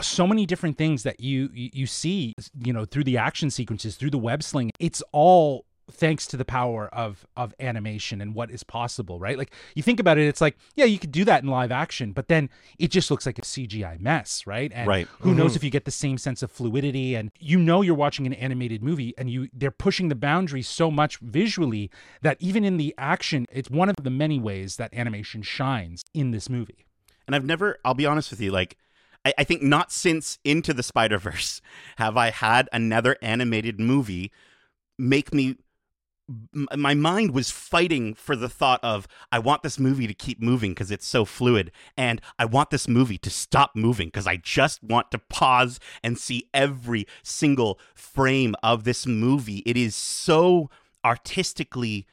so 0.00 0.26
many 0.26 0.46
different 0.46 0.78
things 0.78 1.02
that 1.02 1.20
you 1.20 1.50
you 1.52 1.86
see 1.86 2.34
you 2.64 2.72
know 2.72 2.84
through 2.84 3.04
the 3.04 3.18
action 3.18 3.50
sequences 3.50 3.96
through 3.96 4.10
the 4.10 4.18
web 4.18 4.42
sling 4.42 4.70
it's 4.80 5.02
all 5.12 5.66
thanks 5.92 6.26
to 6.26 6.36
the 6.36 6.44
power 6.44 6.88
of 6.92 7.26
of 7.36 7.54
animation 7.60 8.20
and 8.20 8.34
what 8.34 8.50
is 8.50 8.62
possible 8.62 9.18
right? 9.18 9.38
Like 9.38 9.52
you 9.74 9.82
think 9.82 10.00
about 10.00 10.18
it 10.18 10.26
it's 10.26 10.40
like 10.40 10.56
yeah 10.74 10.84
you 10.84 10.98
could 10.98 11.12
do 11.12 11.24
that 11.24 11.42
in 11.42 11.48
live 11.48 11.72
action 11.72 12.12
but 12.12 12.28
then 12.28 12.50
it 12.78 12.90
just 12.90 13.10
looks 13.10 13.26
like 13.26 13.38
a 13.38 13.42
cgi 13.42 14.00
mess 14.00 14.46
right? 14.46 14.72
And 14.74 14.86
right. 14.88 15.08
who 15.20 15.30
mm-hmm. 15.30 15.38
knows 15.38 15.56
if 15.56 15.64
you 15.64 15.70
get 15.70 15.84
the 15.84 15.90
same 15.90 16.18
sense 16.18 16.42
of 16.42 16.50
fluidity 16.50 17.14
and 17.14 17.30
you 17.38 17.58
know 17.58 17.82
you're 17.82 17.94
watching 17.94 18.26
an 18.26 18.34
animated 18.34 18.82
movie 18.82 19.14
and 19.18 19.30
you 19.30 19.48
they're 19.52 19.70
pushing 19.70 20.08
the 20.08 20.14
boundaries 20.14 20.68
so 20.68 20.90
much 20.90 21.18
visually 21.18 21.90
that 22.22 22.36
even 22.40 22.64
in 22.64 22.76
the 22.76 22.94
action 22.98 23.46
it's 23.50 23.70
one 23.70 23.88
of 23.88 23.96
the 24.02 24.10
many 24.10 24.38
ways 24.38 24.76
that 24.76 24.92
animation 24.94 25.42
shines 25.42 26.02
in 26.14 26.30
this 26.30 26.48
movie. 26.48 26.84
And 27.26 27.36
i've 27.36 27.44
never 27.44 27.78
i'll 27.84 27.94
be 27.94 28.06
honest 28.06 28.30
with 28.30 28.40
you 28.40 28.50
like 28.50 28.76
I, 29.24 29.34
I 29.38 29.44
think 29.44 29.62
not 29.62 29.92
since 29.92 30.38
Into 30.44 30.74
the 30.74 30.82
Spider 30.82 31.18
Verse 31.18 31.60
have 31.96 32.16
I 32.16 32.30
had 32.30 32.68
another 32.72 33.16
animated 33.22 33.80
movie 33.80 34.32
make 34.98 35.32
me 35.32 35.56
my 36.52 36.94
mind 36.94 37.32
was 37.32 37.50
fighting 37.50 38.14
for 38.14 38.36
the 38.36 38.48
thought 38.48 38.80
of 38.82 39.06
I 39.30 39.38
want 39.38 39.62
this 39.62 39.78
movie 39.78 40.06
to 40.06 40.14
keep 40.14 40.40
moving 40.40 40.72
because 40.72 40.90
it's 40.90 41.06
so 41.06 41.24
fluid, 41.24 41.70
and 41.96 42.20
I 42.38 42.44
want 42.44 42.70
this 42.70 42.88
movie 42.88 43.18
to 43.18 43.30
stop 43.30 43.72
moving 43.74 44.08
because 44.08 44.26
I 44.26 44.36
just 44.36 44.82
want 44.82 45.10
to 45.10 45.18
pause 45.18 45.80
and 46.02 46.18
see 46.18 46.48
every 46.54 47.06
single 47.22 47.78
frame 47.94 48.54
of 48.62 48.84
this 48.84 49.06
movie. 49.06 49.62
It 49.66 49.76
is 49.76 49.94
so 49.94 50.70
artistically 51.04 52.06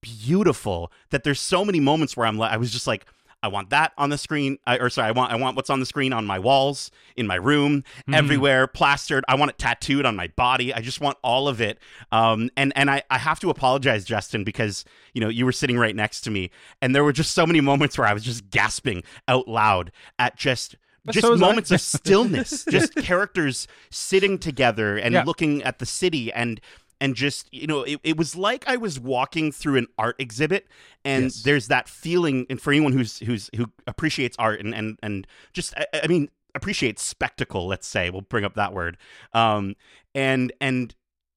beautiful 0.00 0.92
that 1.10 1.24
there's 1.24 1.40
so 1.40 1.64
many 1.64 1.80
moments 1.80 2.16
where 2.16 2.26
I'm 2.26 2.38
like, 2.38 2.52
I 2.52 2.58
was 2.58 2.72
just 2.72 2.86
like, 2.86 3.06
I 3.44 3.48
want 3.48 3.68
that 3.70 3.92
on 3.98 4.08
the 4.08 4.16
screen, 4.16 4.58
I, 4.66 4.78
or 4.78 4.88
sorry, 4.88 5.08
I 5.08 5.10
want 5.10 5.30
I 5.30 5.36
want 5.36 5.54
what's 5.54 5.68
on 5.68 5.78
the 5.78 5.86
screen 5.86 6.14
on 6.14 6.24
my 6.24 6.38
walls, 6.38 6.90
in 7.14 7.26
my 7.26 7.34
room, 7.34 7.82
mm-hmm. 7.82 8.14
everywhere, 8.14 8.66
plastered. 8.66 9.22
I 9.28 9.34
want 9.34 9.50
it 9.50 9.58
tattooed 9.58 10.06
on 10.06 10.16
my 10.16 10.28
body. 10.28 10.72
I 10.72 10.80
just 10.80 11.02
want 11.02 11.18
all 11.22 11.46
of 11.46 11.60
it. 11.60 11.78
Um, 12.10 12.48
and 12.56 12.72
and 12.74 12.90
I, 12.90 13.02
I 13.10 13.18
have 13.18 13.38
to 13.40 13.50
apologize, 13.50 14.06
Justin, 14.06 14.44
because 14.44 14.86
you 15.12 15.20
know 15.20 15.28
you 15.28 15.44
were 15.44 15.52
sitting 15.52 15.78
right 15.78 15.94
next 15.94 16.22
to 16.22 16.30
me, 16.30 16.50
and 16.80 16.94
there 16.94 17.04
were 17.04 17.12
just 17.12 17.32
so 17.32 17.46
many 17.46 17.60
moments 17.74 17.98
where 17.98 18.06
I 18.06 18.14
was 18.14 18.24
just 18.24 18.48
gasping 18.48 19.02
out 19.28 19.46
loud 19.46 19.92
at 20.18 20.36
just 20.36 20.76
just 21.10 21.26
so 21.26 21.36
moments 21.36 21.70
of 21.70 21.80
stillness, 21.82 22.64
just 22.64 22.94
characters 22.94 23.68
sitting 23.90 24.38
together 24.38 24.96
and 24.96 25.12
yeah. 25.12 25.24
looking 25.24 25.62
at 25.62 25.78
the 25.80 25.86
city 25.86 26.32
and 26.32 26.62
and 27.00 27.14
just 27.14 27.52
you 27.52 27.66
know 27.66 27.82
it, 27.82 28.00
it 28.02 28.16
was 28.16 28.36
like 28.36 28.64
i 28.66 28.76
was 28.76 28.98
walking 28.98 29.50
through 29.52 29.76
an 29.76 29.86
art 29.98 30.16
exhibit 30.18 30.66
and 31.04 31.24
yes. 31.24 31.42
there's 31.42 31.68
that 31.68 31.88
feeling 31.88 32.46
and 32.48 32.60
for 32.60 32.72
anyone 32.72 32.92
who's 32.92 33.18
who's 33.18 33.50
who 33.56 33.66
appreciates 33.86 34.36
art 34.38 34.60
and 34.60 34.74
and 34.74 34.98
and 35.02 35.26
just 35.52 35.74
i, 35.76 35.86
I 36.02 36.06
mean 36.06 36.30
appreciates 36.54 37.02
spectacle 37.02 37.66
let's 37.66 37.86
say 37.86 38.10
we'll 38.10 38.22
bring 38.22 38.44
up 38.44 38.54
that 38.54 38.72
word 38.72 38.96
um 39.32 39.74
and 40.14 40.52
and 40.60 40.94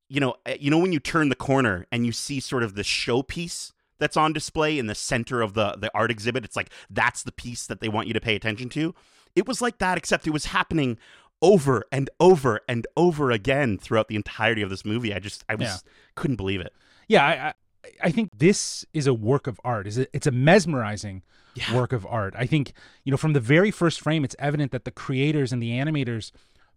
you 0.09 0.19
know, 0.19 0.35
eh, 0.45 0.57
you 0.59 0.71
know 0.71 0.77
when 0.77 0.93
you 0.93 0.99
turn 0.99 1.29
the 1.29 1.35
corner 1.35 1.85
and 1.91 2.05
you 2.05 2.11
see 2.11 2.39
sort 2.39 2.63
of 2.63 2.75
the 2.75 2.83
showpiece 2.83 3.71
that's 3.99 4.17
on 4.17 4.33
display 4.33 4.77
in 4.77 4.87
the 4.87 4.95
center 4.95 5.41
of 5.41 5.53
the 5.53 5.75
the 5.77 5.91
art 5.93 6.11
exhibit. 6.11 6.45
It's 6.45 6.55
like 6.55 6.71
that's 6.89 7.23
the 7.23 7.31
piece 7.31 7.65
that 7.67 7.81
they 7.81 7.89
want 7.89 8.07
you 8.07 8.13
to 8.13 8.21
pay 8.21 8.35
attention 8.35 8.69
to. 8.69 8.93
It 9.35 9.47
was 9.47 9.61
like 9.61 9.79
that, 9.79 9.97
except 9.97 10.27
it 10.27 10.31
was 10.31 10.45
happening 10.45 10.97
over 11.41 11.83
and 11.91 12.09
over 12.19 12.61
and 12.67 12.87
over 12.95 13.31
again 13.31 13.77
throughout 13.77 14.07
the 14.07 14.15
entirety 14.15 14.61
of 14.61 14.69
this 14.69 14.85
movie. 14.85 15.13
I 15.13 15.19
just 15.19 15.43
I 15.47 15.55
was 15.55 15.67
yeah. 15.67 15.91
couldn't 16.15 16.37
believe 16.37 16.61
it. 16.61 16.73
Yeah, 17.07 17.25
I, 17.25 17.53
I 18.01 18.11
think 18.11 18.31
this 18.37 18.85
is 18.93 19.07
a 19.07 19.13
work 19.13 19.47
of 19.47 19.59
art. 19.63 19.87
Is 19.87 19.97
it 19.97 20.09
it's 20.13 20.27
a 20.27 20.31
mesmerizing 20.31 21.23
yeah. 21.55 21.75
work 21.75 21.93
of 21.93 22.05
art. 22.05 22.33
I 22.37 22.45
think 22.45 22.73
you 23.03 23.11
know 23.11 23.17
from 23.17 23.33
the 23.33 23.39
very 23.39 23.71
first 23.71 24.01
frame, 24.01 24.23
it's 24.23 24.35
evident 24.39 24.71
that 24.71 24.85
the 24.85 24.91
creators 24.91 25.51
and 25.51 25.61
the 25.61 25.71
animators 25.71 26.31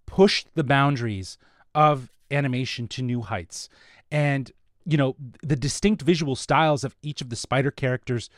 pushed 0.06 0.48
the 0.54 0.64
boundaries 0.64 1.38
of 1.74 2.10
animation 2.30 2.88
to 2.88 3.02
new 3.02 3.22
heights, 3.22 3.68
and 4.10 4.50
you 4.84 4.96
know 4.96 5.16
the 5.42 5.56
distinct 5.56 6.02
visual 6.02 6.36
styles 6.36 6.84
of 6.84 6.96
each 7.02 7.20
of 7.20 7.30
the 7.30 7.36
spider 7.36 7.70
characters 7.70 8.30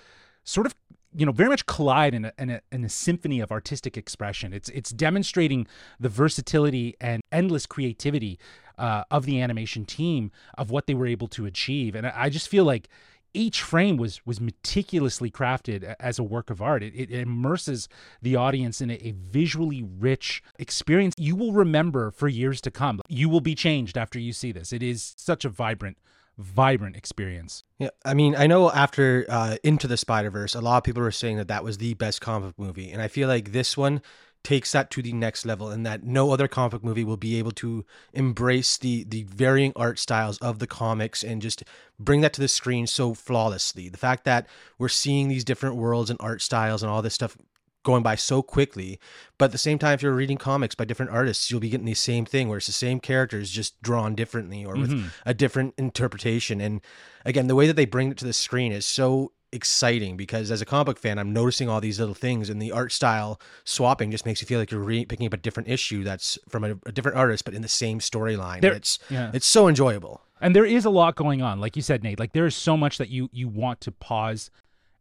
sort 0.44 0.66
of 0.66 0.74
you 1.14 1.26
know 1.26 1.32
very 1.32 1.48
much 1.48 1.66
collide 1.66 2.14
in 2.14 2.24
a, 2.24 2.32
in 2.38 2.50
a, 2.50 2.60
in 2.70 2.84
a 2.84 2.88
symphony 2.88 3.40
of 3.40 3.50
artistic 3.50 3.96
expression 3.96 4.52
it's 4.52 4.68
it's 4.70 4.90
demonstrating 4.90 5.66
the 6.00 6.08
versatility 6.08 6.96
and 7.00 7.22
endless 7.30 7.66
creativity 7.66 8.38
uh, 8.78 9.04
of 9.10 9.26
the 9.26 9.40
animation 9.40 9.84
team 9.84 10.30
of 10.56 10.70
what 10.70 10.86
they 10.86 10.94
were 10.94 11.06
able 11.06 11.28
to 11.28 11.46
achieve 11.46 11.94
and 11.94 12.06
i 12.06 12.28
just 12.28 12.48
feel 12.48 12.64
like 12.64 12.88
each 13.34 13.62
frame 13.62 13.96
was 13.96 14.24
was 14.26 14.40
meticulously 14.40 15.30
crafted 15.30 15.94
as 15.98 16.18
a 16.18 16.22
work 16.22 16.50
of 16.50 16.60
art. 16.60 16.82
It, 16.82 16.94
it 16.94 17.10
immerses 17.10 17.88
the 18.20 18.36
audience 18.36 18.80
in 18.80 18.90
a, 18.90 18.94
a, 18.94 19.12
visually 19.12 19.82
rich 19.82 20.42
experience 20.58 21.14
you 21.16 21.34
will 21.34 21.52
remember 21.52 22.10
for 22.10 22.28
years 22.28 22.60
to 22.62 22.70
come. 22.70 23.00
You 23.08 23.28
will 23.28 23.40
be 23.40 23.54
changed 23.54 23.96
after 23.96 24.18
you 24.18 24.32
see 24.32 24.52
this. 24.52 24.72
It 24.72 24.82
is 24.82 25.14
such 25.16 25.44
a 25.44 25.48
vibrant 25.48 25.96
vibrant 26.42 26.96
experience. 26.96 27.64
Yeah, 27.78 27.90
I 28.04 28.14
mean, 28.14 28.34
I 28.36 28.46
know 28.46 28.70
after 28.70 29.24
uh, 29.28 29.56
Into 29.62 29.86
the 29.86 29.96
Spider 29.96 30.30
Verse, 30.30 30.54
a 30.54 30.60
lot 30.60 30.78
of 30.78 30.84
people 30.84 31.02
were 31.02 31.10
saying 31.10 31.36
that 31.38 31.48
that 31.48 31.64
was 31.64 31.78
the 31.78 31.94
best 31.94 32.20
comic 32.20 32.58
movie, 32.58 32.90
and 32.90 33.00
I 33.00 33.08
feel 33.08 33.28
like 33.28 33.52
this 33.52 33.76
one 33.76 34.02
takes 34.44 34.72
that 34.72 34.90
to 34.90 35.02
the 35.02 35.12
next 35.12 35.46
level, 35.46 35.70
and 35.70 35.86
that 35.86 36.02
no 36.02 36.32
other 36.32 36.48
comic 36.48 36.82
movie 36.82 37.04
will 37.04 37.16
be 37.16 37.38
able 37.38 37.52
to 37.52 37.84
embrace 38.12 38.76
the 38.76 39.04
the 39.04 39.22
varying 39.22 39.72
art 39.76 39.98
styles 39.98 40.38
of 40.38 40.58
the 40.58 40.66
comics 40.66 41.22
and 41.22 41.40
just 41.40 41.62
bring 41.98 42.20
that 42.22 42.32
to 42.32 42.40
the 42.40 42.48
screen 42.48 42.86
so 42.86 43.14
flawlessly. 43.14 43.88
The 43.88 43.98
fact 43.98 44.24
that 44.24 44.46
we're 44.78 44.88
seeing 44.88 45.28
these 45.28 45.44
different 45.44 45.76
worlds 45.76 46.10
and 46.10 46.18
art 46.20 46.42
styles 46.42 46.82
and 46.82 46.90
all 46.90 47.02
this 47.02 47.14
stuff 47.14 47.36
going 47.82 48.02
by 48.02 48.14
so 48.14 48.42
quickly. 48.42 48.98
But 49.38 49.46
at 49.46 49.52
the 49.52 49.58
same 49.58 49.78
time, 49.78 49.94
if 49.94 50.02
you're 50.02 50.14
reading 50.14 50.38
comics 50.38 50.74
by 50.74 50.84
different 50.84 51.12
artists, 51.12 51.50
you'll 51.50 51.60
be 51.60 51.70
getting 51.70 51.86
the 51.86 51.94
same 51.94 52.24
thing 52.24 52.48
where 52.48 52.58
it's 52.58 52.66
the 52.66 52.72
same 52.72 53.00
characters 53.00 53.50
just 53.50 53.80
drawn 53.82 54.14
differently 54.14 54.64
or 54.64 54.76
with 54.76 54.90
mm-hmm. 54.90 55.08
a 55.26 55.34
different 55.34 55.74
interpretation. 55.76 56.60
And 56.60 56.80
again, 57.24 57.46
the 57.46 57.54
way 57.54 57.66
that 57.66 57.76
they 57.76 57.86
bring 57.86 58.10
it 58.10 58.18
to 58.18 58.24
the 58.24 58.32
screen 58.32 58.72
is 58.72 58.86
so 58.86 59.32
exciting 59.52 60.16
because 60.16 60.50
as 60.50 60.62
a 60.62 60.64
comic 60.64 60.86
book 60.86 60.98
fan, 60.98 61.18
I'm 61.18 61.32
noticing 61.32 61.68
all 61.68 61.80
these 61.80 62.00
little 62.00 62.14
things, 62.14 62.48
and 62.48 62.60
the 62.60 62.72
art 62.72 62.90
style 62.90 63.40
swapping 63.64 64.10
just 64.10 64.26
makes 64.26 64.40
you 64.40 64.46
feel 64.46 64.58
like 64.58 64.70
you're 64.70 64.80
re- 64.80 65.04
picking 65.04 65.26
up 65.26 65.34
a 65.34 65.36
different 65.36 65.68
issue 65.68 66.02
that's 66.02 66.38
from 66.48 66.64
a, 66.64 66.70
a 66.86 66.92
different 66.92 67.18
artist, 67.18 67.44
but 67.44 67.54
in 67.54 67.62
the 67.62 67.68
same 67.68 67.98
storyline. 67.98 68.64
It's 68.64 68.98
yeah. 69.10 69.30
it's 69.34 69.46
so 69.46 69.68
enjoyable. 69.68 70.22
And 70.40 70.56
there 70.56 70.64
is 70.64 70.84
a 70.84 70.90
lot 70.90 71.14
going 71.14 71.40
on, 71.40 71.60
like 71.60 71.76
you 71.76 71.82
said, 71.82 72.02
Nate. 72.02 72.18
Like 72.18 72.32
there 72.32 72.46
is 72.46 72.56
so 72.56 72.76
much 72.76 72.98
that 72.98 73.10
you 73.10 73.28
you 73.32 73.46
want 73.46 73.80
to 73.82 73.92
pause 73.92 74.50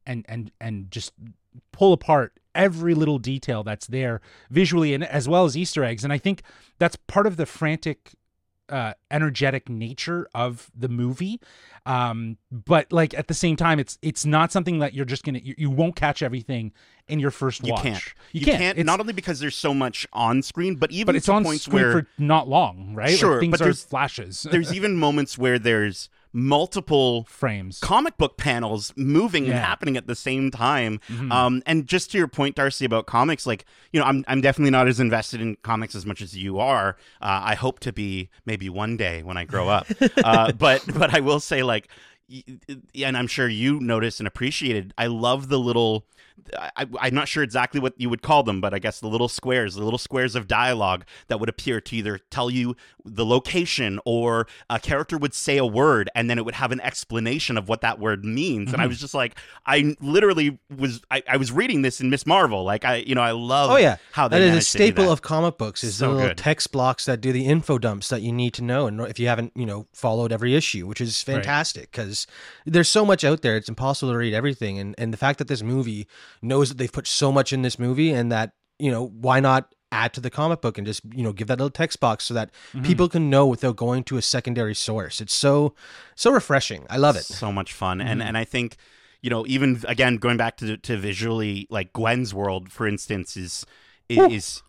and 0.06 0.26
and 0.28 0.52
and 0.60 0.92
just 0.92 1.14
pull 1.72 1.94
apart 1.94 2.34
every 2.56 2.94
little 2.94 3.20
detail 3.20 3.64
that's 3.64 3.88
there 3.88 4.22
visually 4.50 4.94
and 4.94 5.04
as 5.04 5.28
well 5.28 5.46
as 5.46 5.58
Easter 5.58 5.84
eggs. 5.84 6.04
And 6.04 6.12
I 6.12 6.18
think 6.18 6.44
that's 6.80 6.96
part 6.96 7.28
of 7.28 7.38
the 7.38 7.46
frantic 7.46 8.16
uh, 8.72 8.94
energetic 9.12 9.70
nature 9.70 10.28
of 10.34 10.72
the 10.76 10.88
movie. 10.88 11.40
Um, 11.86 12.38
but 12.52 12.92
like 12.92 13.14
at 13.14 13.28
the 13.28 13.34
same 13.34 13.56
time 13.56 13.80
it's 13.80 13.98
it's 14.02 14.26
not 14.26 14.52
something 14.52 14.80
that 14.80 14.94
you're 14.94 15.06
just 15.06 15.24
gonna 15.24 15.40
you, 15.44 15.56
you 15.58 15.70
won't 15.70 15.96
catch 15.96 16.22
everything 16.22 16.72
in 17.08 17.20
your 17.20 17.32
first 17.32 17.66
you 17.66 17.74
watch. 17.74 17.84
can't. 17.84 18.14
You, 18.32 18.40
you 18.40 18.46
can't, 18.46 18.76
can't 18.78 18.86
not 18.86 19.00
only 19.00 19.14
because 19.14 19.40
there's 19.40 19.56
so 19.56 19.74
much 19.74 20.08
on 20.14 20.42
screen 20.42 20.76
but 20.76 20.92
even 20.92 21.08
but 21.08 21.16
it's 21.16 21.28
on 21.28 21.44
points 21.44 21.64
screen 21.64 21.84
where 21.84 21.92
for 21.92 22.08
not 22.18 22.48
long 22.48 22.94
right? 22.96 23.18
Sure 23.18 23.32
like 23.32 23.40
things 23.42 23.52
but 23.52 23.60
there's 23.60 23.84
flashes. 23.84 24.48
there's 24.50 24.74
even 24.74 24.96
moments 24.96 25.38
where 25.38 25.60
there's 25.60 26.10
multiple 26.34 27.26
frames 27.26 27.80
comic 27.80 28.18
book 28.18 28.38
panels 28.38 28.94
moving 28.96 29.46
yeah. 29.46 29.52
and 29.52 29.60
happening 29.60 29.98
at 29.98 30.08
the 30.08 30.16
same 30.16 30.50
time 30.50 31.00
mm-hmm. 31.08 31.32
um, 31.32 31.62
and 31.66 31.88
just 31.88 32.12
to 32.12 32.18
your 32.18 32.28
point 32.28 32.56
darcy 32.56 32.86
about 32.86 33.06
comics 33.06 33.46
like 33.46 33.66
you 33.92 34.00
know 34.00 34.06
i'm, 34.06 34.24
I'm 34.28 34.42
definitely 34.42 34.72
not 34.72 34.88
as 34.88 35.00
invested 35.00 35.42
in 35.42 35.58
comics 35.58 35.96
as 35.96 36.06
much 36.06 36.22
as 36.22 36.36
you 36.36 36.60
are 36.60 36.96
uh, 37.22 37.42
i 37.44 37.56
hope 37.56 37.80
to 37.82 37.92
be 37.92 38.30
maybe 38.46 38.70
one 38.70 38.98
day 38.98 39.24
when 39.24 39.38
i 39.38 39.44
grow 39.44 39.68
up 39.68 39.88
uh, 40.24 40.52
but 40.54 40.86
but 40.96 41.14
i 41.14 41.20
will 41.20 41.40
say 41.40 41.64
like 41.64 41.90
and 42.96 43.18
i'm 43.18 43.28
sure 43.28 43.48
you 43.48 43.80
noticed 43.80 44.20
and 44.20 44.28
appreciated 44.28 44.94
i 44.98 45.08
love 45.08 45.50
the 45.50 45.60
little 45.60 46.06
I, 46.58 47.08
am 47.08 47.16
not 47.16 47.28
sure 47.28 47.44
exactly 47.44 47.80
what 47.80 47.94
you 47.98 48.10
would 48.10 48.22
call 48.22 48.44
them, 48.44 48.62
but 48.62 48.74
I 48.74 48.80
guess 48.80 49.00
the 49.00 49.08
little 49.08 49.28
squares, 49.28 49.76
the 49.76 49.84
little 49.84 50.00
squares 50.00 50.36
of 50.36 50.48
dialogue 50.48 51.06
that 51.28 51.40
would 51.40 51.50
appear 51.50 51.82
to 51.82 51.96
either 51.96 52.20
tell 52.30 52.50
you 52.50 52.76
the 53.04 53.26
location 53.26 54.00
or 54.06 54.48
a 54.70 54.80
character 54.80 55.18
would 55.18 55.34
say 55.34 55.58
a 55.58 55.66
word 55.66 56.10
and 56.16 56.30
then 56.30 56.38
it 56.38 56.46
would 56.46 56.56
have 56.56 56.72
an 56.72 56.82
explanation 56.82 57.58
of 57.58 57.68
what 57.68 57.82
that 57.82 58.00
word 58.00 58.26
means. 58.26 58.68
Mm-hmm. 58.68 58.74
And 58.74 58.82
I 58.82 58.86
mm-hmm. 58.86 58.90
was 58.90 59.00
just 59.00 59.14
like, 59.14 59.36
I 59.66 59.96
literally 60.02 60.60
was, 60.76 61.02
I, 61.10 61.24
I, 61.28 61.38
was 61.38 61.52
reading 61.52 61.82
this 61.82 62.02
in 62.02 62.10
Miss 62.10 62.26
Marvel. 62.26 62.64
Like, 62.64 62.86
I, 62.86 62.98
you 62.98 63.16
know, 63.16 63.22
I 63.22 63.32
love 63.32 63.72
oh, 63.72 63.78
yeah. 63.78 63.98
how 64.12 64.28
that 64.28 64.42
is 64.42 64.56
a 64.56 64.62
staple 64.62 65.12
of 65.12 65.22
comic 65.22 65.58
books 65.58 65.84
is 65.84 65.96
so 65.96 66.10
the 66.10 66.14
little 66.14 66.30
good. 66.30 66.38
text 66.38 66.72
blocks 66.72 67.06
that 67.06 67.22
do 67.22 67.32
the 67.32 67.46
info 67.46 67.78
dumps 67.78 68.10
that 68.10 68.22
you 68.22 68.32
need 68.32 68.54
to 68.56 68.64
know. 68.64 68.88
And 68.88 69.02
if 69.02 69.20
you 69.20 69.28
haven't, 69.28 69.54
you 69.56 69.66
know, 69.66 69.88
followed 69.94 70.32
every 70.32 70.56
issue, 70.56 70.88
which 70.88 71.02
is 71.02 71.22
fantastic 71.22 71.92
because 71.92 72.28
right. 72.66 72.74
there's 72.74 72.90
so 72.90 73.06
much 73.06 73.24
out 73.24 73.42
there. 73.42 73.58
It's 73.58 73.70
impossible 73.70 74.12
to 74.12 74.18
read 74.18 74.34
everything. 74.34 74.80
And, 74.80 74.96
and 74.98 75.14
the 75.14 75.18
fact 75.18 75.40
that 75.40 75.48
this 75.48 75.64
movie 75.64 76.08
knows 76.42 76.70
that 76.70 76.78
they've 76.78 76.92
put 76.92 77.08
so 77.08 77.32
much 77.32 77.54
in 77.54 77.62
this 77.62 77.78
movie 77.80 78.12
and 78.12 78.32
that 78.32 78.54
you 78.80 78.92
know 78.92 79.08
why 79.08 79.40
not 79.40 79.74
add 79.92 80.14
to 80.14 80.22
the 80.22 80.30
comic 80.30 80.62
book 80.62 80.78
and 80.78 80.88
just 80.88 81.02
you 81.14 81.24
know 81.24 81.34
give 81.34 81.48
that 81.48 81.58
little 81.58 81.70
text 81.70 82.00
box 82.00 82.24
so 82.26 82.34
that 82.34 82.52
mm-hmm. 82.74 82.84
people 82.84 83.10
can 83.10 83.30
know 83.30 83.46
without 83.46 83.76
going 83.76 84.04
to 84.04 84.18
a 84.18 84.22
secondary 84.22 84.74
source 84.74 85.20
it's 85.20 85.34
so 85.34 85.74
so 86.16 86.32
refreshing 86.32 86.86
i 86.90 86.98
love 86.98 87.16
it 87.16 87.24
so 87.24 87.52
much 87.52 87.74
fun 87.74 88.00
mm-hmm. 88.00 88.08
and 88.08 88.24
and 88.24 88.38
i 88.38 88.44
think 88.44 88.78
you 89.22 89.30
know 89.30 89.46
even 89.48 89.82
again 89.88 90.16
going 90.16 90.38
back 90.38 90.58
to 90.58 90.78
to 90.78 90.98
visually 90.98 91.68
like 91.70 91.92
gwen's 91.94 92.34
world 92.34 92.72
for 92.72 92.88
instance 92.88 93.36
is 93.36 93.66
is 94.10 94.64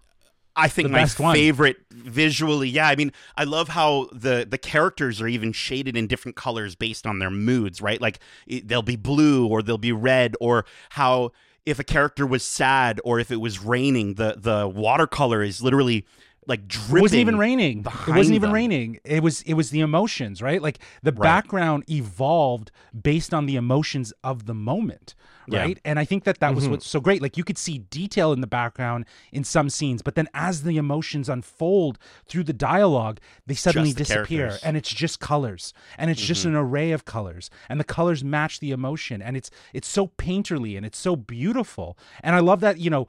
I 0.55 0.69
think 0.69 0.91
my 0.91 1.07
favorite 1.07 1.79
one. 1.91 2.03
visually. 2.03 2.69
Yeah, 2.69 2.87
I 2.87 2.97
mean, 2.97 3.13
I 3.37 3.45
love 3.45 3.69
how 3.69 4.09
the 4.13 4.47
the 4.49 4.59
characters 4.59 5.21
are 5.21 5.29
even 5.29 5.53
shaded 5.53 5.97
in 5.97 6.07
different 6.07 6.37
colors 6.37 6.75
based 6.75 7.07
on 7.07 7.21
their 7.21 7.31
moods, 7.31 7.81
right? 7.81 8.01
Like 8.01 8.19
it, 8.47 8.69
they'll 8.69 8.83
be 8.83 8.97
blue 8.97 9.47
or 9.47 9.63
they'll 9.63 9.79
be 9.79 9.93
red, 9.93 10.37
or 10.41 10.67
how 10.91 11.33
if 11.65 11.79
a 11.79 11.85
character 11.85 12.27
was 12.27 12.43
sad 12.43 13.01
or 13.05 13.21
if 13.21 13.31
it 13.31 13.41
was 13.41 13.63
raining, 13.63 14.15
the 14.15 14.37
the 14.39 14.69
watercolor 14.69 15.43
is 15.43 15.63
literally 15.63 16.05
like 16.47 16.67
dripping. 16.67 16.99
It 16.99 17.03
wasn't 17.03 17.21
even 17.21 17.39
raining. 17.39 17.81
It 17.81 18.15
wasn't 18.15 18.35
even 18.35 18.49
them. 18.49 18.53
raining. 18.53 19.01
It 19.05 19.23
was 19.23 19.43
it 19.43 19.55
was 19.55 19.71
the 19.71 19.81
emotions, 19.81 20.43
right? 20.43 20.61
Like 20.61 20.79
the 21.03 21.13
right. 21.13 21.23
background 21.23 21.85
evolved 21.89 22.71
based 23.01 23.33
on 23.33 23.47
the 23.47 23.57
emotions 23.57 24.13
of 24.25 24.47
the 24.47 24.55
moment, 24.55 25.15
right? 25.49 25.77
Yeah. 25.77 25.91
And 25.91 25.99
I 25.99 26.05
think 26.05 26.25
that 26.25 26.41
that 26.41 26.55
was 26.55 26.65
mm-hmm. 26.65 26.73
what's 26.73 26.89
so 26.89 27.01
great. 27.01 27.23
Like 27.23 27.37
you 27.37 27.45
could 27.45 27.59
see 27.59 27.79
detail 27.79 28.33
in 28.33 28.41
the 28.41 28.49
background 28.49 29.05
in 29.31 29.45
some 29.45 29.71
scenes, 29.71 30.03
but 30.03 30.17
then 30.17 30.29
as 30.35 30.65
the 30.65 30.77
emotions 30.77 31.29
unfold 31.29 31.99
through 32.27 32.45
the 32.45 32.53
dialogue, 32.53 33.21
they 33.47 33.55
suddenly 33.55 33.93
the 33.93 33.99
disappear 33.99 34.49
characters. 34.49 34.63
and 34.65 34.77
it's 34.77 34.93
just 34.93 35.21
colors. 35.21 35.73
And 35.97 36.11
it's 36.11 36.21
mm-hmm. 36.21 36.27
just 36.27 36.45
an 36.45 36.57
array 36.57 36.91
of 36.91 37.05
colors. 37.05 37.51
And 37.69 37.79
the 37.79 37.85
colors 37.85 38.25
match 38.25 38.59
the 38.59 38.73
emotion 38.73 39.23
and 39.23 39.37
it's 39.37 39.51
it's 39.73 39.89
so 39.89 40.09
painterly 40.09 40.77
and 40.77 40.85
it's 40.85 40.99
so 40.99 41.15
beautiful. 41.15 41.97
And 42.21 42.35
I 42.35 42.41
love 42.41 42.61
that, 42.61 42.79
you 42.79 42.91
know, 42.91 43.07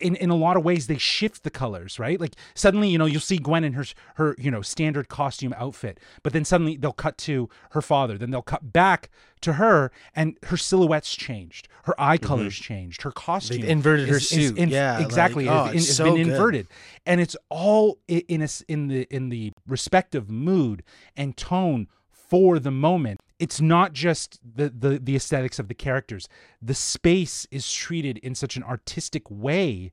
in, 0.00 0.16
in 0.16 0.30
a 0.30 0.36
lot 0.36 0.56
of 0.56 0.64
ways 0.64 0.86
they 0.86 0.98
shift 0.98 1.42
the 1.42 1.50
colors 1.50 1.98
right 1.98 2.20
like 2.20 2.34
suddenly 2.54 2.88
you 2.88 2.98
know 2.98 3.06
you'll 3.06 3.20
see 3.20 3.38
gwen 3.38 3.64
in 3.64 3.72
her 3.74 3.84
her 4.14 4.34
you 4.38 4.50
know 4.50 4.62
standard 4.62 5.08
costume 5.08 5.54
outfit 5.56 5.98
but 6.22 6.32
then 6.32 6.44
suddenly 6.44 6.76
they'll 6.76 6.92
cut 6.92 7.18
to 7.18 7.48
her 7.70 7.82
father 7.82 8.18
then 8.18 8.30
they'll 8.30 8.42
cut 8.42 8.72
back 8.72 9.10
to 9.40 9.54
her 9.54 9.90
and 10.14 10.36
her 10.44 10.56
silhouette's 10.56 11.14
changed 11.14 11.68
her 11.84 11.94
eye 12.00 12.16
mm-hmm. 12.16 12.26
colors 12.26 12.54
mm-hmm. 12.54 12.74
changed 12.74 13.02
her 13.02 13.12
costume 13.12 13.60
They've 13.60 13.70
inverted 13.70 14.08
is, 14.08 14.14
her 14.14 14.20
suit 14.20 14.58
in, 14.58 14.68
yeah 14.68 15.00
exactly 15.00 15.46
like, 15.46 15.68
oh, 15.68 15.70
it's, 15.72 15.88
it's 15.88 15.96
so 15.96 16.04
been 16.04 16.14
good. 16.14 16.32
inverted 16.32 16.66
and 17.06 17.20
it's 17.20 17.36
all 17.48 17.98
in 18.08 18.42
a, 18.42 18.48
in 18.68 18.88
the 18.88 19.06
in 19.10 19.28
the 19.28 19.52
respective 19.66 20.30
mood 20.30 20.82
and 21.16 21.36
tone 21.36 21.88
for 22.10 22.58
the 22.58 22.70
moment 22.70 23.17
it's 23.38 23.60
not 23.60 23.92
just 23.92 24.38
the, 24.42 24.68
the 24.68 24.98
the 24.98 25.16
aesthetics 25.16 25.58
of 25.58 25.68
the 25.68 25.74
characters. 25.74 26.28
The 26.60 26.74
space 26.74 27.46
is 27.50 27.70
treated 27.72 28.18
in 28.18 28.34
such 28.34 28.56
an 28.56 28.62
artistic 28.64 29.30
way 29.30 29.92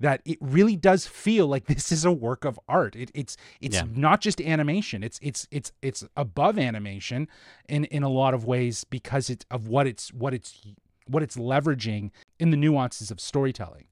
that 0.00 0.20
it 0.24 0.38
really 0.40 0.76
does 0.76 1.06
feel 1.06 1.46
like 1.46 1.66
this 1.66 1.90
is 1.92 2.04
a 2.04 2.12
work 2.12 2.44
of 2.44 2.58
art. 2.68 2.96
It, 2.96 3.10
it's 3.14 3.36
it's 3.60 3.76
yeah. 3.76 3.84
not 3.92 4.20
just 4.20 4.40
animation. 4.40 5.02
It's 5.02 5.18
it's 5.22 5.46
it's 5.50 5.72
it's 5.82 6.04
above 6.16 6.58
animation 6.58 7.28
in 7.68 7.84
in 7.86 8.02
a 8.02 8.08
lot 8.08 8.34
of 8.34 8.44
ways 8.44 8.84
because 8.84 9.30
it's 9.30 9.44
of 9.50 9.68
what 9.68 9.86
it's 9.86 10.12
what 10.12 10.34
it's 10.34 10.60
what 11.06 11.22
it's 11.22 11.36
leveraging 11.36 12.10
in 12.38 12.50
the 12.50 12.56
nuances 12.56 13.10
of 13.10 13.20
storytelling. 13.20 13.86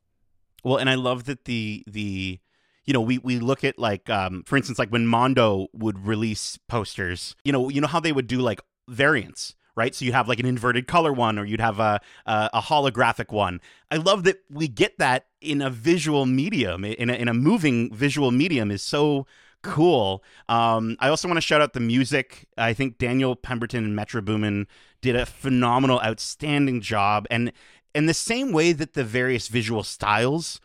Well 0.64 0.76
and 0.76 0.88
i 0.88 0.94
love 0.94 1.24
that 1.24 1.44
the 1.44 1.82
the 1.88 2.38
you 2.84 2.92
know, 2.92 3.00
we 3.00 3.18
we 3.18 3.38
look 3.38 3.64
at 3.64 3.78
like 3.78 4.10
um 4.10 4.42
for 4.44 4.56
instance 4.56 4.78
like 4.78 4.90
when 4.90 5.06
Mondo 5.06 5.68
would 5.72 6.06
release 6.06 6.58
posters, 6.68 7.36
you 7.44 7.52
know, 7.52 7.68
you 7.68 7.80
know 7.80 7.86
how 7.86 8.00
they 8.00 8.12
would 8.12 8.26
do 8.26 8.38
like 8.38 8.60
variants 8.88 9.54
right? 9.74 9.94
So 9.94 10.04
you 10.04 10.12
have 10.12 10.28
like 10.28 10.40
an 10.40 10.46
inverted 10.46 10.86
color 10.86 11.12
one, 11.12 11.38
or 11.38 11.44
you'd 11.44 11.60
have 11.60 11.80
a, 11.80 12.00
a, 12.26 12.50
a 12.54 12.60
holographic 12.60 13.32
one. 13.32 13.60
I 13.90 13.96
love 13.96 14.24
that 14.24 14.42
we 14.50 14.68
get 14.68 14.98
that 14.98 15.26
in 15.40 15.62
a 15.62 15.70
visual 15.70 16.26
medium, 16.26 16.84
in 16.84 17.10
a, 17.10 17.14
in 17.14 17.28
a 17.28 17.34
moving 17.34 17.94
visual 17.94 18.30
medium, 18.30 18.70
is 18.70 18.82
so 18.82 19.26
cool. 19.62 20.22
Um, 20.48 20.96
I 21.00 21.08
also 21.08 21.28
want 21.28 21.36
to 21.38 21.42
shout 21.42 21.60
out 21.60 21.72
the 21.72 21.80
music. 21.80 22.48
I 22.58 22.72
think 22.74 22.98
Daniel 22.98 23.36
Pemberton 23.36 23.84
and 23.84 23.96
Metro 23.96 24.20
Boomin 24.20 24.66
did 25.00 25.16
a 25.16 25.26
phenomenal, 25.26 26.00
outstanding 26.00 26.80
job, 26.80 27.26
and 27.30 27.52
in 27.94 28.06
the 28.06 28.14
same 28.14 28.52
way 28.52 28.72
that 28.72 28.94
the 28.94 29.04
various 29.04 29.48
visual 29.48 29.82
styles 29.82 30.60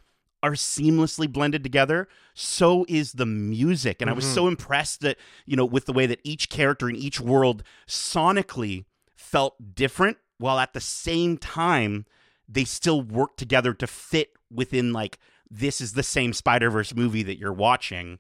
are 0.48 0.54
seamlessly 0.54 1.32
blended 1.32 1.64
together 1.64 2.08
so 2.34 2.86
is 2.88 3.14
the 3.14 3.26
music 3.26 4.02
and 4.02 4.08
mm-hmm. 4.08 4.14
i 4.14 4.16
was 4.16 4.26
so 4.26 4.42
mm-hmm. 4.42 4.50
impressed 4.50 5.02
that 5.02 5.18
you 5.46 5.56
know 5.56 5.66
with 5.66 5.86
the 5.86 5.94
way 5.94 6.06
that 6.06 6.20
each 6.24 6.50
character 6.50 6.90
in 6.90 6.96
each 6.96 7.20
world 7.20 7.64
sonically 7.88 8.86
felt 9.16 9.76
different 9.76 10.18
while 10.38 10.60
at 10.60 10.74
the 10.74 10.82
same 10.82 11.38
time 11.38 12.06
they 12.48 12.64
still 12.64 13.02
work 13.02 13.36
together 13.38 13.74
to 13.74 13.86
fit 13.86 14.32
within 14.52 14.94
like 14.94 15.20
this 15.50 15.82
is 15.82 15.94
the 15.94 16.04
same 16.04 16.34
spider-verse 16.34 16.96
movie 16.96 17.24
that 17.24 17.38
you're 17.38 17.54
watching 17.54 18.18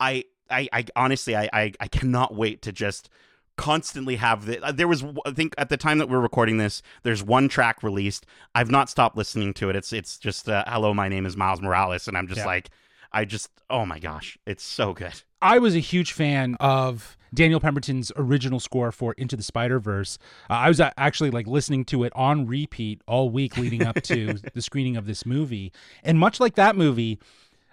i 0.00 0.24
i, 0.50 0.68
I 0.72 0.84
honestly 0.96 1.36
I, 1.36 1.48
I 1.52 1.72
i 1.80 1.88
cannot 1.88 2.34
wait 2.34 2.62
to 2.62 2.72
just 2.72 3.08
constantly 3.56 4.16
have 4.16 4.46
the 4.46 4.62
uh, 4.62 4.72
there 4.72 4.88
was 4.88 5.04
i 5.24 5.30
think 5.30 5.54
at 5.58 5.68
the 5.68 5.76
time 5.76 5.98
that 5.98 6.08
we're 6.08 6.20
recording 6.20 6.58
this 6.58 6.82
there's 7.02 7.22
one 7.22 7.48
track 7.48 7.82
released. 7.82 8.26
I've 8.54 8.70
not 8.70 8.90
stopped 8.90 9.16
listening 9.16 9.54
to 9.54 9.70
it. 9.70 9.76
It's 9.76 9.92
it's 9.92 10.18
just 10.18 10.48
uh, 10.48 10.64
hello 10.66 10.92
my 10.92 11.08
name 11.08 11.26
is 11.26 11.36
miles 11.36 11.60
morales 11.60 12.08
and 12.08 12.16
i'm 12.16 12.28
just 12.28 12.40
yeah. 12.40 12.46
like 12.46 12.70
i 13.12 13.24
just 13.24 13.50
oh 13.70 13.86
my 13.86 13.98
gosh 13.98 14.38
it's 14.46 14.64
so 14.64 14.92
good. 14.92 15.22
I 15.40 15.58
was 15.58 15.74
a 15.74 15.80
huge 15.80 16.12
fan 16.12 16.56
of 16.60 17.16
daniel 17.34 17.60
pemberton's 17.60 18.12
original 18.16 18.60
score 18.60 18.92
for 18.92 19.12
into 19.14 19.36
the 19.36 19.42
spider 19.42 19.78
verse 19.80 20.16
uh, 20.48 20.54
i 20.54 20.68
was 20.68 20.80
actually 20.80 21.30
like 21.30 21.46
listening 21.46 21.84
to 21.84 22.04
it 22.04 22.12
on 22.14 22.46
repeat 22.46 23.02
all 23.06 23.28
week 23.30 23.56
leading 23.56 23.84
up 23.84 24.00
to 24.02 24.34
the 24.54 24.62
screening 24.62 24.96
of 24.96 25.06
this 25.06 25.26
movie. 25.26 25.72
And 26.02 26.18
much 26.18 26.40
like 26.40 26.54
that 26.54 26.76
movie 26.76 27.18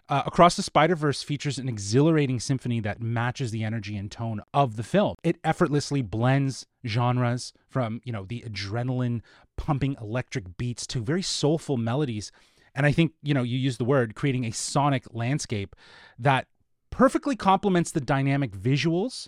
uh, 0.09 0.23
Across 0.25 0.57
the 0.57 0.63
Spider 0.63 0.95
Verse 0.95 1.23
features 1.23 1.57
an 1.57 1.69
exhilarating 1.69 2.39
symphony 2.39 2.79
that 2.81 3.01
matches 3.01 3.51
the 3.51 3.63
energy 3.63 3.95
and 3.95 4.11
tone 4.11 4.41
of 4.53 4.75
the 4.75 4.83
film. 4.83 5.15
It 5.23 5.37
effortlessly 5.43 6.01
blends 6.01 6.65
genres 6.85 7.53
from, 7.69 8.01
you 8.03 8.11
know, 8.11 8.25
the 8.25 8.41
adrenaline 8.41 9.21
pumping 9.57 9.95
electric 10.01 10.57
beats 10.57 10.85
to 10.87 10.99
very 10.99 11.21
soulful 11.21 11.77
melodies. 11.77 12.31
And 12.75 12.85
I 12.85 12.91
think, 12.91 13.13
you 13.21 13.33
know, 13.33 13.43
you 13.43 13.57
use 13.57 13.77
the 13.77 13.85
word 13.85 14.15
creating 14.15 14.45
a 14.45 14.51
sonic 14.51 15.05
landscape 15.11 15.75
that 16.19 16.47
perfectly 16.89 17.35
complements 17.35 17.91
the 17.91 18.01
dynamic 18.01 18.51
visuals 18.51 19.27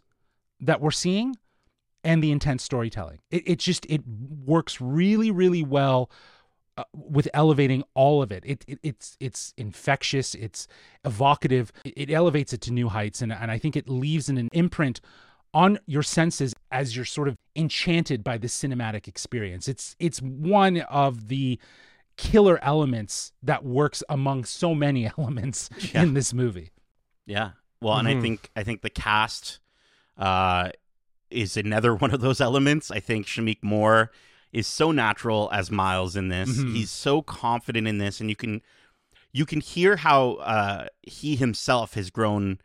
that 0.60 0.82
we're 0.82 0.92
seeing 0.92 1.36
and 2.04 2.24
the 2.24 2.32
intense 2.32 2.64
storytelling. 2.64 3.20
It, 3.32 3.44
it 3.48 3.60
just 3.60 3.86
it 3.88 4.02
works 4.08 4.80
really, 4.82 5.32
really 5.32 5.64
well 5.64 6.12
uh, 6.78 6.84
with 6.94 7.28
elevating 7.34 7.84
all 7.94 8.22
of 8.22 8.32
it. 8.32 8.44
It, 8.46 8.66
it. 8.68 8.80
It's 8.84 9.18
it's 9.20 9.54
infectious. 9.58 10.36
It's 10.36 10.68
evocative. 11.04 11.72
It, 11.84 12.10
elevates 12.10 12.54
it 12.54 12.62
to 12.62 12.72
new 12.72 12.90
heights, 12.90 13.22
and 13.22 13.32
and 13.32 13.50
I 13.52 13.58
think 13.58 13.76
it 13.76 13.90
leaves 13.90 14.30
an, 14.30 14.38
an 14.38 14.50
imprint 14.54 15.02
on 15.54 15.80
your 15.86 16.04
senses 16.04 16.54
as 16.72 16.96
you're 16.96 17.06
sort 17.06 17.30
of 17.30 17.38
enchanted 17.56 18.24
by 18.24 18.38
the 18.38 18.48
cinematic 18.48 19.08
experience. 19.08 19.68
It's 19.68 19.96
it's 20.00 20.22
one 20.22 20.82
of 20.82 21.30
the 21.30 21.60
killer 22.18 22.60
elements 22.62 23.32
that 23.42 23.64
works 23.64 24.04
among 24.10 24.44
so 24.44 24.76
many 24.76 25.10
elements 25.18 25.70
yeah. 25.94 26.04
in 26.04 26.14
this 26.14 26.34
movie. 26.34 26.72
Yeah. 27.26 27.52
Well, 27.82 27.94
mm-hmm. 27.94 28.00
and 28.00 28.08
I 28.08 28.12
mm-hmm. 28.14 28.22
think 28.22 28.50
I 28.56 28.64
think 28.64 28.82
the 28.82 28.90
cast 28.90 29.60
uh, 30.18 30.72
is 31.30 31.58
another 31.58 31.96
one 31.96 32.14
of 32.14 32.22
those 32.22 32.42
elements. 32.42 32.92
I 32.92 33.00
think 33.00 33.26
Shameik 33.26 33.64
Moore 33.64 34.12
is 34.56 34.66
so 34.66 34.90
natural 34.92 35.50
as 35.52 35.70
Miles 35.70 36.16
in 36.16 36.30
this. 36.30 36.50
Mm-hmm. 36.50 36.76
He's 36.76 36.90
so 36.90 37.22
confident 37.22 37.90
in 37.90 37.98
this, 37.98 38.22
and 38.22 38.30
you 38.30 38.38
can 38.38 38.62
you 39.34 39.46
can 39.46 39.60
hear 39.60 39.98
how 39.98 40.36
uh, 40.36 40.88
he 41.02 41.36
himself 41.36 41.96
has 41.96 42.10
grown 42.10 42.60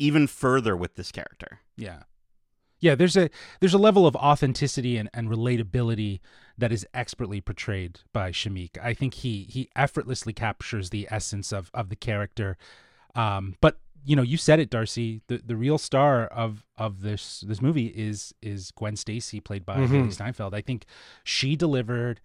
even 0.00 0.26
further 0.26 0.76
with 0.76 0.96
this 0.96 1.12
character. 1.12 1.60
Yeah. 1.76 2.02
Yeah, 2.80 2.96
there's 2.96 3.16
a 3.16 3.30
there's 3.60 3.74
a 3.74 3.78
level 3.78 4.06
of 4.06 4.16
authenticity 4.16 4.96
and, 4.96 5.08
and 5.14 5.28
relatability 5.28 6.18
that 6.58 6.72
is 6.72 6.84
expertly 6.92 7.40
portrayed 7.40 8.00
by 8.12 8.32
Shameik. 8.32 8.76
I 8.82 8.92
think 8.94 9.14
he 9.14 9.46
he 9.48 9.68
effortlessly 9.76 10.32
captures 10.32 10.90
the 10.90 11.06
essence 11.10 11.52
of 11.52 11.70
of 11.74 11.90
the 11.90 11.96
character. 11.96 12.56
Um, 13.14 13.56
but 13.60 13.78
you 14.04 14.16
know, 14.16 14.22
you 14.22 14.36
said 14.36 14.60
it, 14.60 14.70
Darcy. 14.70 15.20
The 15.26 15.40
the 15.44 15.56
real 15.56 15.78
star 15.78 16.26
of 16.26 16.64
of 16.76 17.02
this 17.02 17.40
this 17.46 17.60
movie 17.60 17.86
is 17.86 18.34
is 18.42 18.70
Gwen 18.72 18.96
Stacy, 18.96 19.40
played 19.40 19.64
by 19.64 19.76
mm-hmm. 19.76 19.94
Hailee 19.94 20.12
Steinfeld. 20.12 20.54
I 20.54 20.60
think 20.60 20.86
she 21.24 21.56
delivered 21.56 22.20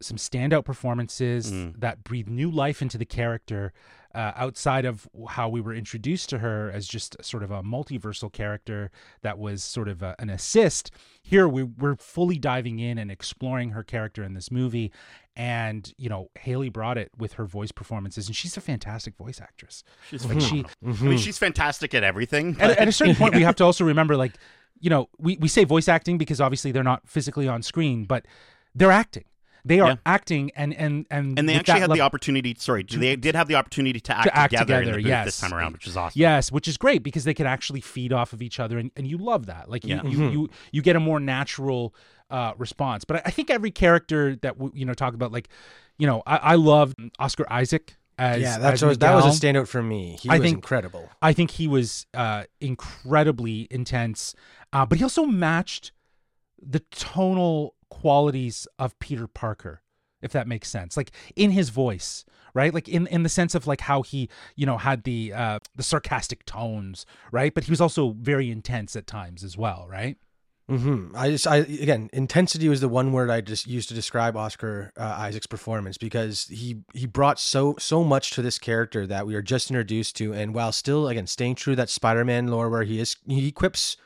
some 0.00 0.16
standout 0.16 0.64
performances 0.64 1.50
mm. 1.50 1.78
that 1.80 2.04
breathe 2.04 2.28
new 2.28 2.50
life 2.50 2.82
into 2.82 2.98
the 2.98 3.04
character 3.04 3.72
uh, 4.18 4.32
outside 4.34 4.84
of 4.84 5.08
how 5.28 5.48
we 5.48 5.60
were 5.60 5.72
introduced 5.72 6.28
to 6.28 6.38
her 6.38 6.72
as 6.72 6.88
just 6.88 7.16
sort 7.24 7.44
of 7.44 7.52
a 7.52 7.62
multiversal 7.62 8.32
character 8.32 8.90
that 9.22 9.38
was 9.38 9.62
sort 9.62 9.86
of 9.86 10.02
a, 10.02 10.16
an 10.18 10.28
assist. 10.28 10.90
Here 11.22 11.46
we, 11.46 11.62
we're 11.62 11.94
fully 11.94 12.36
diving 12.36 12.80
in 12.80 12.98
and 12.98 13.12
exploring 13.12 13.70
her 13.70 13.84
character 13.84 14.24
in 14.24 14.34
this 14.34 14.50
movie. 14.50 14.90
And, 15.36 15.94
you 15.96 16.08
know, 16.08 16.30
Hailee 16.36 16.72
brought 16.72 16.98
it 16.98 17.12
with 17.16 17.34
her 17.34 17.44
voice 17.44 17.70
performances, 17.70 18.26
and 18.26 18.34
she's 18.34 18.56
a 18.56 18.60
fantastic 18.60 19.16
voice 19.16 19.40
actress. 19.40 19.84
She's 20.10 20.26
like 20.26 20.40
she, 20.40 20.64
mm-hmm. 20.84 21.04
I 21.04 21.08
mean, 21.10 21.18
she's 21.18 21.38
fantastic 21.38 21.94
at 21.94 22.02
everything. 22.02 22.56
At, 22.58 22.76
at, 22.76 22.88
a 22.88 22.92
certain 22.92 23.14
point, 23.14 23.36
we 23.36 23.42
have 23.44 23.54
to 23.56 23.64
also 23.64 23.84
remember, 23.84 24.16
like, 24.16 24.32
you 24.80 24.90
know, 24.90 25.08
we, 25.18 25.36
we 25.36 25.46
say 25.46 25.62
voice 25.62 25.86
acting 25.86 26.18
because 26.18 26.40
obviously 26.40 26.72
they're 26.72 26.82
not 26.82 27.08
physically 27.08 27.46
on 27.46 27.62
screen, 27.62 28.04
but 28.04 28.26
they're 28.74 28.90
acting 28.90 29.26
they 29.68 29.80
are 29.80 29.90
yeah. 29.90 29.96
acting 30.06 30.50
and 30.56 30.74
and 30.74 31.06
and 31.10 31.38
and 31.38 31.48
they 31.48 31.54
actually 31.54 31.80
had 31.80 31.82
level, 31.82 31.96
the 31.96 32.02
opportunity. 32.02 32.56
Sorry, 32.58 32.82
they 32.82 33.16
did 33.16 33.34
have 33.34 33.48
the 33.48 33.54
opportunity 33.54 34.00
to 34.00 34.16
act, 34.16 34.24
to 34.24 34.36
act 34.36 34.52
together, 34.52 34.80
together 34.80 34.98
yes. 34.98 35.26
this 35.26 35.40
time 35.40 35.54
around, 35.54 35.74
which 35.74 35.86
is 35.86 35.96
awesome. 35.96 36.18
Yes, 36.18 36.50
which 36.50 36.66
is 36.66 36.76
great 36.76 37.02
because 37.02 37.24
they 37.24 37.34
can 37.34 37.46
actually 37.46 37.80
feed 37.80 38.12
off 38.12 38.32
of 38.32 38.42
each 38.42 38.58
other, 38.58 38.78
and, 38.78 38.90
and 38.96 39.06
you 39.06 39.18
love 39.18 39.46
that. 39.46 39.70
Like 39.70 39.84
you 39.84 39.96
yeah. 39.96 40.02
you, 40.02 40.18
mm-hmm. 40.18 40.32
you 40.32 40.50
you 40.72 40.82
get 40.82 40.96
a 40.96 41.00
more 41.00 41.20
natural 41.20 41.94
uh, 42.30 42.54
response. 42.58 43.04
But 43.04 43.22
I 43.26 43.30
think 43.30 43.50
every 43.50 43.70
character 43.70 44.36
that 44.36 44.58
we, 44.58 44.70
you 44.74 44.84
know 44.84 44.94
talk 44.94 45.14
about, 45.14 45.32
like 45.32 45.48
you 45.98 46.06
know, 46.06 46.22
I, 46.26 46.36
I 46.36 46.54
love 46.54 46.94
Oscar 47.18 47.46
Isaac. 47.50 47.96
As, 48.20 48.42
yeah, 48.42 48.58
that's 48.58 48.82
was, 48.82 48.98
that 48.98 49.14
was 49.14 49.26
a 49.26 49.46
standout 49.46 49.68
for 49.68 49.80
me. 49.80 50.18
He 50.20 50.28
I 50.28 50.38
was 50.38 50.42
think, 50.42 50.56
incredible. 50.56 51.08
I 51.22 51.32
think 51.32 51.52
he 51.52 51.68
was 51.68 52.04
uh, 52.14 52.44
incredibly 52.60 53.68
intense, 53.70 54.34
uh, 54.72 54.84
but 54.86 54.98
he 54.98 55.04
also 55.04 55.24
matched 55.24 55.92
the 56.60 56.80
tonal 56.90 57.76
qualities 57.90 58.66
of 58.78 58.98
Peter 58.98 59.26
Parker, 59.26 59.82
if 60.22 60.32
that 60.32 60.48
makes 60.48 60.68
sense. 60.68 60.96
Like 60.96 61.12
in 61.36 61.50
his 61.50 61.70
voice, 61.70 62.24
right? 62.54 62.72
Like 62.72 62.88
in 62.88 63.06
in 63.08 63.22
the 63.22 63.28
sense 63.28 63.54
of 63.54 63.66
like 63.66 63.82
how 63.82 64.02
he, 64.02 64.28
you 64.56 64.66
know, 64.66 64.78
had 64.78 65.04
the 65.04 65.32
uh 65.32 65.58
the 65.74 65.82
sarcastic 65.82 66.44
tones, 66.44 67.06
right? 67.32 67.54
But 67.54 67.64
he 67.64 67.70
was 67.70 67.80
also 67.80 68.14
very 68.18 68.50
intense 68.50 68.96
at 68.96 69.06
times 69.06 69.44
as 69.44 69.56
well, 69.56 69.86
right? 69.88 70.16
Mm-hmm. 70.70 71.16
I 71.16 71.30
just, 71.30 71.46
I 71.46 71.56
again, 71.56 72.10
intensity 72.12 72.68
was 72.68 72.82
the 72.82 72.90
one 72.90 73.12
word 73.12 73.30
I 73.30 73.40
just 73.40 73.66
used 73.66 73.88
to 73.88 73.94
describe 73.94 74.36
Oscar 74.36 74.92
uh, 74.98 75.16
Isaac's 75.18 75.46
performance 75.46 75.96
because 75.96 76.44
he 76.48 76.82
he 76.92 77.06
brought 77.06 77.40
so 77.40 77.74
so 77.78 78.04
much 78.04 78.32
to 78.32 78.42
this 78.42 78.58
character 78.58 79.06
that 79.06 79.26
we 79.26 79.34
are 79.34 79.40
just 79.40 79.70
introduced 79.70 80.16
to, 80.16 80.34
and 80.34 80.54
while 80.54 80.72
still 80.72 81.08
again 81.08 81.26
staying 81.26 81.54
true 81.54 81.74
that 81.76 81.88
Spider-Man 81.88 82.48
lore 82.48 82.68
where 82.68 82.82
he 82.82 83.00
is 83.00 83.16
he 83.26 83.48
equips 83.48 83.96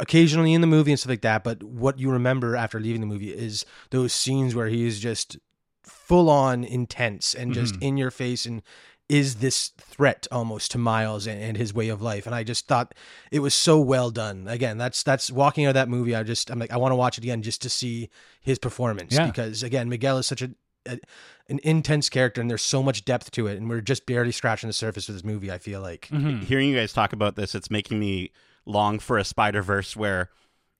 occasionally 0.00 0.54
in 0.54 0.60
the 0.60 0.66
movie 0.66 0.92
and 0.92 0.98
stuff 0.98 1.10
like 1.10 1.22
that. 1.22 1.44
But 1.44 1.62
what 1.62 1.98
you 1.98 2.10
remember 2.10 2.56
after 2.56 2.80
leaving 2.80 3.00
the 3.00 3.06
movie 3.06 3.32
is 3.32 3.64
those 3.90 4.12
scenes 4.12 4.54
where 4.54 4.68
he 4.68 4.86
is 4.86 5.00
just 5.00 5.38
full 5.82 6.28
on 6.28 6.64
intense 6.64 7.34
and 7.34 7.52
just 7.52 7.74
mm-hmm. 7.74 7.84
in 7.84 7.96
your 7.96 8.10
face 8.10 8.46
and 8.46 8.62
is 9.08 9.36
this 9.36 9.68
threat 9.78 10.26
almost 10.32 10.72
to 10.72 10.78
Miles 10.78 11.28
and, 11.28 11.40
and, 11.40 11.56
his 11.56 11.72
way 11.72 11.88
of 11.88 12.02
life. 12.02 12.26
And 12.26 12.34
I 12.34 12.42
just 12.42 12.66
thought 12.66 12.92
it 13.30 13.38
was 13.38 13.54
so 13.54 13.80
well 13.80 14.10
done. 14.10 14.48
Again, 14.48 14.78
that's 14.78 15.04
that's 15.04 15.30
walking 15.30 15.64
out 15.64 15.70
of 15.70 15.74
that 15.74 15.88
movie. 15.88 16.14
I 16.14 16.24
just 16.24 16.50
I'm 16.50 16.58
like 16.58 16.72
I 16.72 16.76
want 16.76 16.90
to 16.90 16.96
watch 16.96 17.16
it 17.18 17.24
again 17.24 17.42
just 17.42 17.62
to 17.62 17.70
see 17.70 18.10
his 18.42 18.58
performance 18.58 19.14
yeah. 19.14 19.26
because 19.26 19.62
again 19.62 19.88
Miguel 19.88 20.18
is 20.18 20.26
such 20.26 20.42
a, 20.42 20.50
a, 20.86 20.98
an 21.48 21.60
intense 21.62 22.08
character 22.08 22.40
and 22.40 22.50
there's 22.50 22.62
so 22.62 22.82
much 22.82 23.04
depth 23.04 23.30
to 23.32 23.46
it 23.46 23.56
and 23.56 23.68
we're 23.68 23.80
just 23.80 24.06
barely 24.06 24.32
scratching 24.32 24.68
the 24.68 24.72
surface 24.72 25.08
of 25.08 25.14
this 25.14 25.24
movie. 25.24 25.52
I 25.52 25.58
feel 25.58 25.80
like 25.80 26.08
mm-hmm. 26.10 26.40
hearing 26.40 26.68
you 26.68 26.76
guys 26.76 26.92
talk 26.92 27.12
about 27.12 27.36
this, 27.36 27.54
it's 27.54 27.70
making 27.70 28.00
me 28.00 28.32
long 28.66 28.98
for 28.98 29.18
a 29.18 29.24
Spider 29.24 29.62
Verse 29.62 29.96
where 29.96 30.30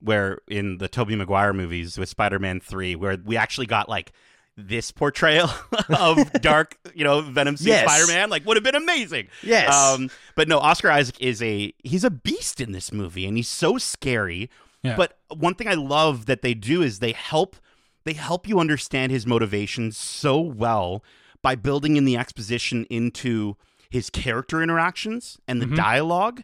where 0.00 0.40
in 0.48 0.78
the 0.78 0.88
Tobey 0.88 1.16
Maguire 1.16 1.52
movies 1.52 1.98
with 1.98 2.08
Spider 2.08 2.38
Man 2.38 2.60
three, 2.60 2.96
where 2.96 3.16
we 3.24 3.36
actually 3.36 3.66
got 3.66 3.88
like 3.88 4.12
this 4.56 4.90
portrayal 4.90 5.50
of 5.88 6.32
dark, 6.40 6.78
you 6.94 7.04
know, 7.04 7.20
Venom 7.20 7.56
suit 7.56 7.68
yes. 7.68 7.84
Spider 7.84 8.06
Man, 8.12 8.30
like 8.30 8.44
would 8.46 8.56
have 8.56 8.64
been 8.64 8.74
amazing. 8.74 9.28
Yes. 9.42 9.74
Um, 9.74 10.10
but 10.34 10.48
no, 10.48 10.58
Oscar 10.58 10.90
Isaac 10.90 11.20
is 11.20 11.42
a 11.42 11.72
he's 11.82 12.04
a 12.04 12.10
beast 12.10 12.60
in 12.60 12.72
this 12.72 12.92
movie, 12.92 13.26
and 13.26 13.36
he's 13.36 13.48
so 13.48 13.78
scary. 13.78 14.50
Yeah. 14.82 14.96
But 14.96 15.18
one 15.34 15.54
thing 15.54 15.68
I 15.68 15.74
love 15.74 16.26
that 16.26 16.42
they 16.42 16.54
do 16.54 16.82
is 16.82 16.98
they 16.98 17.12
help 17.12 17.56
they 18.04 18.12
help 18.12 18.46
you 18.46 18.60
understand 18.60 19.12
his 19.12 19.26
motivations 19.26 19.96
so 19.96 20.40
well 20.40 21.02
by 21.42 21.54
building 21.54 21.96
in 21.96 22.04
the 22.04 22.16
exposition 22.16 22.86
into 22.88 23.56
his 23.90 24.10
character 24.10 24.62
interactions 24.62 25.38
and 25.46 25.60
the 25.60 25.66
mm-hmm. 25.66 25.76
dialogue 25.76 26.42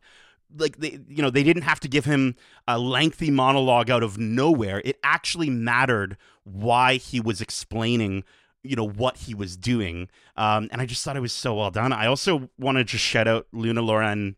like 0.57 0.79
they 0.79 0.99
you 1.09 1.23
know 1.23 1.31
they 1.31 1.43
didn't 1.43 1.63
have 1.63 1.81
to 1.81 1.89
give 1.89 2.05
him 2.05 2.37
a 2.67 2.79
lengthy 2.79 3.31
monologue 3.31 3.91
out 3.91 4.03
of 4.03 4.19
nowhere. 4.19 4.83
It 4.85 4.99
actually 5.03 5.51
mattered 5.51 6.17
why 6.45 6.97
he 6.97 7.21
was 7.21 7.41
explaining 7.41 8.25
you 8.63 8.77
know 8.77 8.89
what 8.89 9.17
he 9.17 9.35
was 9.35 9.57
doing. 9.57 10.09
Um, 10.37 10.69
and 10.73 10.81
i 10.81 10.87
just 10.87 11.05
thought 11.05 11.17
it 11.17 11.21
was 11.21 11.33
so 11.33 11.55
well 11.55 11.71
done. 11.71 11.93
I 11.93 12.07
also 12.07 12.49
want 12.59 12.79
to 12.79 12.85
just 12.85 13.05
shout 13.05 13.29
out 13.29 13.47
luna 13.53 13.83
lauren 13.83 14.37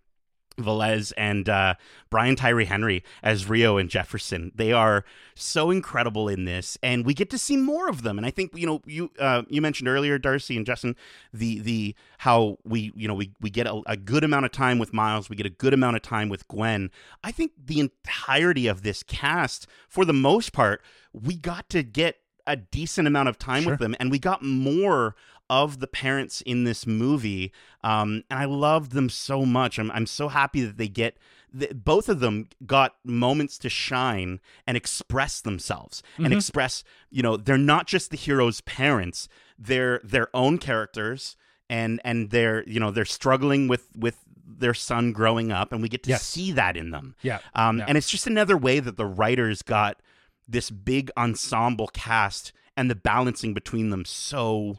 Velez 0.57 1.13
and 1.17 1.49
uh, 1.49 1.75
Brian 2.11 2.37
Tyree 2.37 2.65
Henry 2.65 3.03
as 3.23 3.49
Rio 3.49 3.77
and 3.77 3.91
Jefferson. 3.91 4.53
They 4.55 4.73
are 4.73 5.05
so 5.35 5.71
incredible 5.71 6.29
in 6.29 6.45
this, 6.45 6.79
and 6.83 7.05
we 7.05 7.15
get 7.15 7.31
to 7.31 7.39
see 7.39 7.57
more 7.57 7.89
of 7.89 8.03
them. 8.03 8.19
And 8.19 8.27
I 8.27 8.31
think 8.31 8.57
you 8.57 8.67
know 8.67 8.83
you 8.87 9.11
uh, 9.19 9.43
you 9.49 9.61
mentioned 9.61 9.89
earlier, 9.89 10.19
Darcy 10.19 10.57
and 10.57 10.67
Justin, 10.67 10.97
the 11.33 11.59
the 11.61 11.95
how 12.19 12.59
we 12.65 12.93
you 12.95 13.09
know 13.09 13.15
we 13.15 13.33
we 13.41 13.51
get 13.51 13.67
a, 13.67 13.81
a, 13.87 13.97
good 13.97 14.25
amount 14.25 14.45
of 14.45 14.53
time 14.53 14.79
with 14.79 14.93
Miles, 14.93 15.29
we 15.29 15.37
get 15.37 15.47
a 15.47 15.51
good 15.51 15.75
amount 15.75 15.97
of 15.97 16.03
time 16.03 16.29
with 16.29 16.47
Gwen. 16.49 16.91
I 17.23 17.33
think 17.33 17.53
the 17.63 17.81
entirety 17.81 18.67
of 18.67 18.83
this 18.83 19.03
cast, 19.03 19.67
for 19.89 20.05
the 20.05 20.13
most 20.13 20.53
part, 20.53 20.83
we 21.13 21.37
got 21.37 21.69
to 21.71 21.83
get 21.83 22.19
a 22.47 22.57
decent 22.57 23.07
amount 23.07 23.29
of 23.29 23.39
time 23.39 23.65
sure. 23.65 23.73
with 23.73 23.81
them, 23.81 23.95
and 23.99 24.11
we 24.11 24.19
got 24.19 24.43
more 24.43 25.15
of 25.51 25.81
the 25.81 25.87
parents 25.87 26.41
in 26.43 26.65
this 26.65 26.87
movie, 26.87 27.53
um, 27.83 28.25
and 28.31 28.39
I 28.41 28.45
loved 28.47 28.93
them 28.93 29.09
so 29.09 29.45
much. 29.45 29.79
I'm 29.79 29.91
I'm 29.91 30.07
so 30.07 30.29
happy 30.29 30.63
that 30.63 30.79
they 30.79 30.89
get 30.89 31.17
that 31.53 31.85
both 31.85 32.09
of 32.09 32.21
them 32.21 32.49
got 32.67 32.97
moments 33.05 33.59
to 33.59 33.69
shine 33.69 34.41
and 34.67 34.77
express 34.77 35.41
themselves 35.41 36.03
mm-hmm. 36.15 36.27
and 36.27 36.35
express. 36.35 36.83
You 37.11 37.23
know, 37.23 37.37
they're 37.37 37.59
not 37.59 37.87
just 37.87 38.11
the 38.11 38.17
hero's 38.17 38.61
parents; 38.63 39.29
they're 39.59 40.01
their 40.03 40.29
own 40.35 40.59
characters, 40.59 41.37
and 41.69 42.01
and 42.05 42.31
they're 42.31 42.65
you 42.69 42.81
know 42.81 42.91
they're 42.91 43.05
struggling 43.05 43.69
with 43.69 43.89
with 43.97 44.19
their 44.47 44.75
son 44.75 45.13
growing 45.13 45.53
up, 45.53 45.73
and 45.73 45.83
we 45.83 45.89
get 45.89 46.03
to 46.05 46.11
yes. 46.11 46.23
see 46.23 46.53
that 46.53 46.77
in 46.77 46.91
them. 46.91 47.15
Yeah. 47.23 47.39
Um, 47.55 47.79
yeah. 47.79 47.87
and 47.89 47.99
it's 47.99 48.11
just 48.11 48.27
another 48.27 48.57
way 48.57 48.81
that 48.81 48.97
the 48.97 49.07
writers 49.07 49.63
got 49.63 50.01
this 50.49 50.71
big 50.71 51.11
ensemble 51.17 51.89
cast 51.89 52.53
and 52.77 52.91
the 52.91 52.95
balancing 52.95 53.55
between 53.55 53.91
them 53.91 54.05
so 54.05 54.79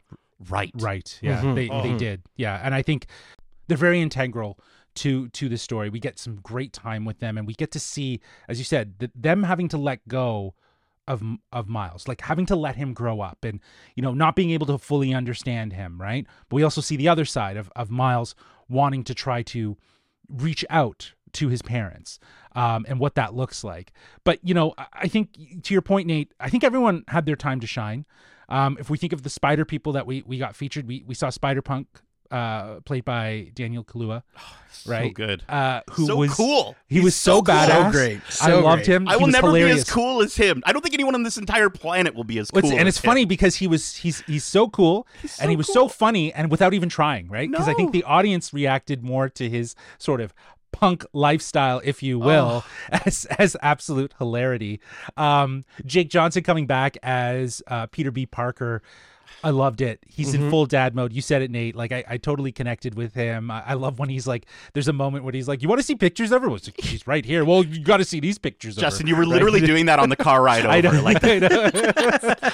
right. 0.49 0.71
Right. 0.75 1.17
Yeah. 1.21 1.41
Mm-hmm. 1.41 1.56
They 1.56 1.69
mm-hmm. 1.69 1.88
they 1.88 1.97
did. 1.97 2.21
Yeah. 2.36 2.60
And 2.62 2.75
I 2.75 2.82
think 2.82 3.08
they're 3.67 3.78
very 3.78 4.01
integral 4.01 4.60
to 4.95 5.30
to 5.30 5.49
the 5.49 5.58
story. 5.58 5.89
We 5.89 5.99
get 5.99 6.19
some 6.19 6.38
great 6.38 6.73
time 6.73 7.06
with 7.06 7.19
them 7.19 7.38
and 7.38 7.47
we 7.47 7.54
get 7.54 7.71
to 7.71 7.80
see 7.80 8.21
as 8.47 8.58
you 8.58 8.65
said 8.65 8.95
that 8.99 9.12
them 9.15 9.43
having 9.43 9.67
to 9.69 9.78
let 9.78 10.08
go 10.08 10.54
of 11.08 11.21
of 11.51 11.67
Miles, 11.67 12.08
like 12.08 12.21
having 12.21 12.45
to 12.47 12.56
let 12.56 12.75
him 12.75 12.93
grow 12.93 13.21
up 13.21 13.43
and 13.43 13.60
you 13.95 14.04
know 14.04 14.13
not 14.13 14.36
being 14.36 14.51
able 14.51 14.65
to 14.67 14.78
fully 14.78 15.13
understand 15.13 15.73
him, 15.73 16.01
right? 16.01 16.25
But 16.49 16.56
we 16.56 16.63
also 16.63 16.82
see 16.82 16.95
the 16.95 17.08
other 17.08 17.25
side 17.25 17.58
of 17.58 17.71
of 17.75 17.89
Miles 17.89 18.36
wanting 18.67 19.04
to 19.06 19.13
try 19.13 19.43
to 19.43 19.78
reach 20.28 20.65
out 20.69 21.13
to 21.36 21.50
his 21.50 21.62
parents 21.62 22.19
um, 22.56 22.86
and 22.88 23.00
what 23.00 23.15
that 23.15 23.36
looks 23.36 23.63
like. 23.63 23.91
But 24.24 24.39
you 24.43 24.54
know, 24.54 24.74
I 24.93 25.08
think 25.08 25.63
to 25.63 25.74
your 25.74 25.82
point, 25.82 26.08
Nate, 26.08 26.34
I 26.39 26.50
think 26.50 26.63
everyone 26.63 27.04
had 27.08 27.26
their 27.26 27.36
time 27.36 27.60
to 27.60 27.67
shine. 27.67 28.06
Um, 28.50 28.78
if 28.80 28.89
we 28.89 28.98
think 28.98 29.13
of 29.13 29.24
the 29.24 29.30
Spider 29.30 29.65
people 29.65 29.93
that 29.93 30.06
we 30.06 30.24
we 30.26 30.38
got 30.38 30.56
featured, 30.56 30.88
we 30.88 31.04
we 31.06 31.15
saw 31.15 31.30
Spider 31.30 31.62
Punk 31.62 31.88
uh, 32.32 32.80
played 32.82 33.06
by 33.06 33.52
Daniel 33.54 33.84
Kaluuya, 33.84 34.24
right? 34.86 35.10
So 35.10 35.13
good. 35.13 35.43
Uh, 35.48 35.82
who 35.91 36.06
so 36.06 36.15
was 36.17 36.34
cool? 36.34 36.76
He 36.88 36.95
He's 36.95 37.04
was 37.04 37.15
so, 37.15 37.38
so 37.38 37.41
badass. 37.43 37.86
So 37.86 37.91
great. 37.91 38.21
So 38.30 38.45
I 38.45 38.62
loved 38.62 38.86
great. 38.86 38.95
him. 38.95 39.08
I 39.08 39.17
will 39.17 39.28
never 39.28 39.48
hilarious. 39.48 39.76
be 39.76 39.80
as 39.82 39.89
cool 39.89 40.21
as 40.21 40.36
him. 40.36 40.62
I 40.65 40.74
don't 40.74 40.82
think 40.82 40.93
anyone 40.93 41.15
on 41.15 41.24
this 41.24 41.38
entire 41.38 41.69
planet 41.69 42.15
will 42.15 42.24
be 42.24 42.39
as 42.39 42.52
cool. 42.52 42.71
and 42.71 42.88
it's 42.88 42.98
him. 42.98 43.10
funny 43.10 43.26
because 43.26 43.56
he 43.56 43.67
was 43.67 43.95
he's 43.95 44.21
he's 44.21 44.43
so 44.43 44.67
cool 44.67 45.08
he's 45.21 45.39
and 45.39 45.50
he 45.50 45.56
was 45.56 45.67
cool. 45.67 45.76
so 45.76 45.88
funny 45.88 46.34
and 46.34 46.52
without 46.52 46.74
even 46.74 46.89
trying, 46.89 47.28
right? 47.28 47.50
Because 47.50 47.67
no. 47.67 47.74
I 47.74 47.76
think 47.76 47.91
the 47.91 48.04
audience 48.04 48.54
reacted 48.54 49.04
more 49.04 49.30
to 49.30 49.50
his 49.50 49.76
sort 49.98 50.21
of 50.21 50.34
punk 50.76 51.06
lifestyle, 51.14 51.82
if 51.84 52.04
you 52.04 52.20
will, 52.20 52.64
oh. 52.66 53.00
as 53.06 53.26
as 53.26 53.56
absolute 53.62 54.14
hilarity. 54.18 54.82
Um, 55.16 55.64
Jake 55.86 56.10
Johnson 56.10 56.44
coming 56.44 56.68
back 56.68 56.98
as 57.02 57.64
uh, 57.68 57.88
Peter 57.88 58.12
B. 58.12 58.26
Parker. 58.26 58.82
I 59.45 59.51
loved 59.51 59.79
it. 59.79 59.99
He's 60.08 60.34
mm-hmm. 60.34 60.45
in 60.45 60.49
full 60.49 60.65
dad 60.65 60.95
mode. 60.95 61.13
You 61.13 61.21
said 61.21 61.43
it, 61.43 61.51
Nate. 61.51 61.75
Like 61.75 61.91
I, 61.91 62.03
I 62.10 62.17
totally 62.17 62.51
connected 62.51 62.95
with 62.95 63.13
him. 63.13 63.51
I, 63.51 63.62
I, 63.63 63.73
love 63.75 63.99
when 63.99 64.10
he's 64.10 64.25
like, 64.25 64.47
there's 64.73 64.88
a 64.88 64.93
moment 64.93 65.23
when 65.23 65.36
he's 65.36 65.47
like, 65.47 65.62
"You 65.62 65.69
want 65.69 65.77
to 65.77 65.84
see 65.86 65.93
pictures 65.93 66.31
of 66.31 66.41
her?" 66.41 66.49
Well, 66.49 66.58
he's 66.79 67.05
right 67.05 67.23
here. 67.23 67.45
Well, 67.45 67.63
you 67.63 67.84
got 67.84 67.97
to 67.97 68.05
see 68.05 68.19
these 68.19 68.39
pictures. 68.39 68.75
Justin, 68.75 69.05
her, 69.05 69.12
you 69.12 69.15
were 69.15 69.23
literally 69.23 69.60
right? 69.60 69.67
doing 69.73 69.86
that 69.86 69.99
on 69.99 70.10
the 70.10 70.15
car 70.15 70.41
ride 70.41 70.65
over. 70.65 70.69
I, 70.69 70.81
know, 70.81 70.99
like 71.03 71.23
I, 71.23 71.38
know. 71.38 71.47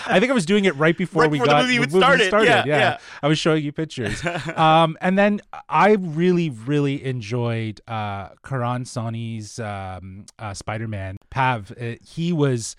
I 0.05 0.19
think 0.19 0.31
I 0.31 0.33
was 0.33 0.45
doing 0.45 0.65
it 0.65 0.75
right 0.75 0.97
before 0.97 1.21
right 1.21 1.31
we 1.31 1.39
before 1.39 1.53
got 1.53 1.61
the 1.61 1.67
movie, 1.67 1.79
movie 1.79 1.97
started. 1.97 2.27
started. 2.27 2.49
Yeah, 2.49 2.65
yeah. 2.65 2.77
yeah, 2.77 2.97
I 3.23 3.29
was 3.29 3.39
showing 3.39 3.63
you 3.63 3.71
pictures. 3.71 4.21
um, 4.57 4.97
and 4.99 5.17
then 5.17 5.39
I 5.69 5.91
really, 5.91 6.49
really 6.49 7.05
enjoyed 7.05 7.79
uh, 7.87 8.31
Karan 8.43 8.83
Soni's 8.83 9.59
um, 9.59 10.25
uh, 10.37 10.53
Spider-Man. 10.53 11.15
Pav. 11.29 11.71
Uh, 11.79 11.93
he 12.05 12.33
was 12.33 12.75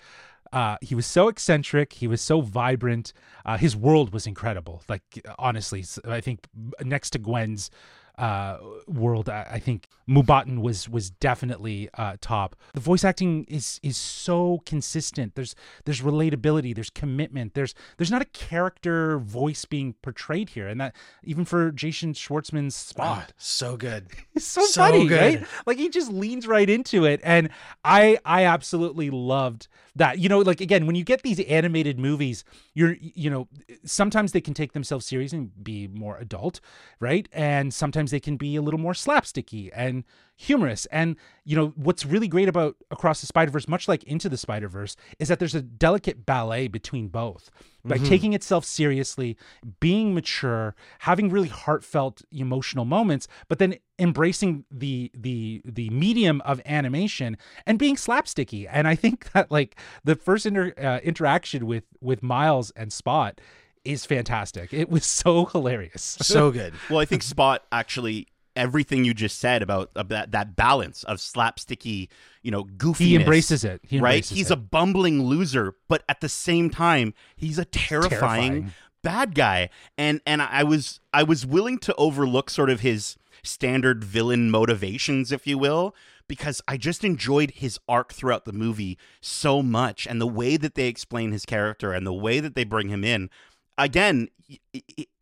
uh, 0.53 0.77
he 0.81 0.93
was 0.93 1.07
so 1.07 1.27
eccentric. 1.27 1.93
He 1.93 2.07
was 2.07 2.21
so 2.21 2.41
vibrant. 2.41 3.11
Uh, 3.43 3.57
his 3.57 3.75
world 3.75 4.13
was 4.13 4.27
incredible. 4.27 4.83
Like 4.87 5.01
honestly, 5.39 5.83
I 6.05 6.21
think 6.21 6.47
next 6.81 7.09
to 7.11 7.19
Gwen's 7.19 7.71
uh, 8.17 8.57
world, 8.87 9.27
I, 9.27 9.47
I, 9.53 9.59
think 9.59 9.87
Mumbattan 10.07 10.61
was 10.61 10.87
was 10.87 11.09
definitely 11.09 11.89
uh, 11.97 12.17
top. 12.21 12.55
The 12.75 12.79
voice 12.79 13.03
acting 13.03 13.43
is 13.45 13.79
is 13.81 13.97
so 13.97 14.61
consistent. 14.67 15.33
There's 15.33 15.55
there's 15.85 16.01
relatability. 16.01 16.75
There's 16.75 16.91
commitment. 16.91 17.55
There's 17.55 17.73
there's 17.97 18.11
not 18.11 18.21
a 18.21 18.25
character 18.25 19.17
voice 19.17 19.65
being 19.65 19.93
portrayed 20.03 20.49
here, 20.49 20.67
and 20.67 20.79
that 20.79 20.95
even 21.23 21.43
for 21.43 21.71
Jason 21.71 22.13
Schwartzman's 22.13 22.75
Spot, 22.75 23.25
oh, 23.29 23.33
so 23.37 23.77
good. 23.77 24.07
It's 24.35 24.45
so, 24.45 24.63
so 24.65 24.81
funny, 24.81 25.07
good. 25.07 25.19
right? 25.19 25.47
Like 25.65 25.77
he 25.77 25.89
just 25.89 26.11
leans 26.11 26.47
right 26.47 26.69
into 26.69 27.05
it, 27.05 27.19
and 27.23 27.49
I 27.83 28.19
I 28.25 28.45
absolutely 28.45 29.09
loved 29.09 29.67
that. 29.95 30.19
You 30.19 30.29
know, 30.29 30.39
like 30.39 30.61
again, 30.61 30.85
when 30.85 30.95
you 30.95 31.03
get 31.03 31.23
these 31.23 31.39
animated 31.41 31.99
movies, 31.99 32.43
you're 32.73 32.95
you 32.99 33.29
know 33.29 33.47
sometimes 33.85 34.33
they 34.33 34.41
can 34.41 34.53
take 34.53 34.73
themselves 34.73 35.05
serious 35.05 35.33
and 35.33 35.51
be 35.63 35.87
more 35.87 36.17
adult, 36.17 36.59
right? 36.99 37.27
And 37.31 37.73
sometimes 37.73 38.02
they 38.11 38.19
can 38.19 38.37
be 38.37 38.55
a 38.55 38.61
little 38.61 38.79
more 38.79 38.93
slapsticky 38.93 39.69
and 39.73 40.03
humorous. 40.35 40.85
And 40.87 41.15
you 41.45 41.55
know 41.55 41.73
what's 41.75 42.05
really 42.05 42.27
great 42.27 42.49
about 42.49 42.75
Across 42.91 43.21
the 43.21 43.27
Spider 43.27 43.51
Verse, 43.51 43.67
much 43.67 43.87
like 43.87 44.03
Into 44.03 44.29
the 44.29 44.37
Spider 44.37 44.67
Verse, 44.67 44.95
is 45.19 45.27
that 45.27 45.39
there's 45.39 45.55
a 45.55 45.61
delicate 45.61 46.25
ballet 46.25 46.67
between 46.67 47.07
both. 47.07 47.49
By 47.85 47.97
mm-hmm. 47.97 48.05
taking 48.05 48.33
itself 48.33 48.63
seriously, 48.63 49.35
being 49.81 50.13
mature, 50.13 50.73
having 50.99 51.29
really 51.29 51.49
heartfelt 51.49 52.21
emotional 52.31 52.85
moments, 52.85 53.27
but 53.49 53.59
then 53.59 53.75
embracing 53.99 54.63
the 54.71 55.11
the 55.13 55.61
the 55.65 55.89
medium 55.89 56.41
of 56.41 56.61
animation 56.65 57.37
and 57.65 57.77
being 57.77 57.95
slapsticky. 57.95 58.67
And 58.71 58.87
I 58.87 58.95
think 58.95 59.31
that 59.33 59.51
like 59.51 59.77
the 60.03 60.15
first 60.15 60.45
inter, 60.45 60.73
uh, 60.77 60.99
interaction 61.03 61.65
with 61.65 61.83
with 61.99 62.23
Miles 62.23 62.71
and 62.71 62.91
Spot 62.93 63.39
is 63.85 64.05
fantastic. 64.05 64.73
It 64.73 64.89
was 64.89 65.05
so 65.05 65.45
hilarious. 65.51 66.17
So 66.21 66.51
good. 66.51 66.73
well, 66.89 66.99
I 66.99 67.05
think 67.05 67.23
Spot 67.23 67.63
actually 67.71 68.27
everything 68.55 69.03
you 69.03 69.13
just 69.13 69.39
said 69.39 69.61
about, 69.61 69.89
about 69.95 70.31
that 70.31 70.55
balance 70.55 71.03
of 71.05 71.17
slapsticky, 71.17 72.07
you 72.41 72.51
know, 72.51 72.63
goofy. 72.63 73.05
He 73.05 73.15
embraces 73.15 73.63
it. 73.63 73.81
He 73.83 73.99
right? 73.99 74.25
He's 74.25 74.51
it. 74.51 74.53
a 74.53 74.57
bumbling 74.57 75.23
loser, 75.23 75.75
but 75.87 76.03
at 76.07 76.21
the 76.21 76.29
same 76.29 76.69
time, 76.69 77.13
he's 77.35 77.57
a 77.57 77.65
terrifying, 77.65 78.09
terrifying, 78.09 78.73
bad 79.01 79.35
guy. 79.35 79.69
And 79.97 80.21
and 80.25 80.41
I 80.41 80.63
was 80.63 80.99
I 81.13 81.23
was 81.23 81.45
willing 81.45 81.79
to 81.79 81.95
overlook 81.95 82.49
sort 82.49 82.69
of 82.69 82.81
his 82.81 83.17
standard 83.43 84.03
villain 84.03 84.49
motivations, 84.49 85.31
if 85.31 85.45
you 85.45 85.57
will, 85.57 85.95
because 86.27 86.61
I 86.67 86.77
just 86.77 87.03
enjoyed 87.03 87.51
his 87.51 87.79
arc 87.87 88.13
throughout 88.13 88.45
the 88.45 88.53
movie 88.53 88.97
so 89.21 89.61
much 89.61 90.07
and 90.07 90.21
the 90.21 90.27
way 90.27 90.57
that 90.57 90.75
they 90.75 90.87
explain 90.87 91.31
his 91.31 91.45
character 91.45 91.91
and 91.93 92.07
the 92.07 92.13
way 92.13 92.39
that 92.39 92.55
they 92.55 92.63
bring 92.63 92.89
him 92.89 93.03
in. 93.03 93.29
Again, 93.77 94.29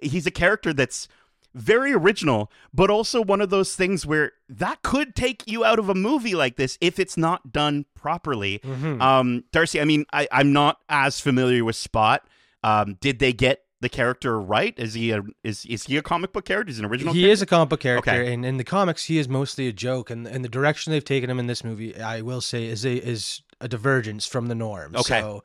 he's 0.02 0.26
a 0.26 0.32
character 0.32 0.74
that's 0.74 1.08
very 1.54 1.94
original, 1.94 2.52
but 2.74 2.90
also 2.90 3.22
one 3.22 3.42
of 3.42 3.50
those 3.50 3.76
things 3.76 4.06
where 4.06 4.32
that 4.48 4.82
could 4.84 5.16
take 5.16 5.44
you 5.48 5.66
out 5.66 5.80
of 5.80 5.90
a 5.90 5.96
movie 5.96 6.36
like 6.36 6.56
this 6.56 6.78
if 6.82 7.00
it's 7.00 7.18
not 7.18 7.52
done 7.52 7.86
properly. 7.96 8.60
Mm-hmm. 8.60 9.02
Um, 9.02 9.44
Darcy, 9.52 9.82
I 9.82 9.86
mean, 9.86 10.06
I, 10.14 10.28
am 10.32 10.54
not 10.54 10.78
as 10.90 11.20
familiar 11.20 11.66
with 11.66 11.76
Spot. 11.76 12.26
Um, 12.64 12.98
did 13.02 13.20
they 13.20 13.34
get 13.34 13.64
the 13.82 13.90
character 13.90 14.40
right? 14.40 14.74
Is 14.78 14.94
he 14.94 15.12
a 15.12 15.24
is 15.44 15.66
is 15.66 15.84
he 15.84 15.98
a 15.98 16.02
comic 16.02 16.32
book 16.32 16.46
character? 16.46 16.70
Is 16.70 16.78
he 16.78 16.84
an 16.84 16.90
original? 16.90 17.14
He 17.14 17.22
character? 17.22 17.34
is 17.34 17.42
a 17.42 17.46
comic 17.46 17.70
book 17.70 17.80
character, 17.80 18.12
okay. 18.12 18.34
and 18.34 18.46
in 18.46 18.58
the 18.58 18.64
comics, 18.64 19.06
he 19.06 19.18
is 19.18 19.28
mostly 19.28 19.68
a 19.68 19.74
joke. 19.74 20.10
And 20.10 20.26
and 20.28 20.46
the 20.46 20.50
direction 20.50 20.92
they've 20.92 21.04
taken 21.04 21.30
him 21.30 21.40
in 21.40 21.48
this 21.48 21.64
movie, 21.64 22.00
I 22.00 22.22
will 22.22 22.42
say, 22.42 22.66
is 22.66 22.86
a, 22.86 22.94
is 22.96 23.42
a 23.60 23.68
divergence 23.68 24.26
from 24.28 24.48
the 24.48 24.56
norm. 24.56 24.96
Okay. 24.96 25.20
So 25.20 25.44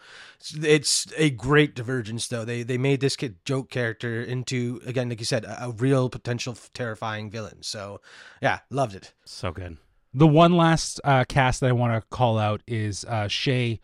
it's 0.62 1.06
a 1.16 1.30
great 1.30 1.74
divergence, 1.74 2.28
though. 2.28 2.44
They 2.44 2.62
they 2.62 2.78
made 2.78 3.00
this 3.00 3.16
kid 3.16 3.36
joke 3.44 3.70
character 3.70 4.22
into 4.22 4.80
again, 4.84 5.08
like 5.08 5.18
you 5.18 5.26
said, 5.26 5.44
a, 5.44 5.64
a 5.64 5.70
real 5.70 6.10
potential 6.10 6.56
terrifying 6.74 7.30
villain. 7.30 7.62
So 7.62 8.00
yeah, 8.42 8.60
loved 8.70 8.94
it. 8.94 9.14
So 9.24 9.50
good. 9.50 9.78
The 10.12 10.26
one 10.26 10.52
last 10.52 11.00
uh, 11.04 11.24
cast 11.28 11.60
that 11.60 11.68
I 11.68 11.72
want 11.72 11.92
to 11.94 12.06
call 12.08 12.38
out 12.38 12.62
is 12.66 13.04
uh, 13.04 13.28
Shea 13.28 13.80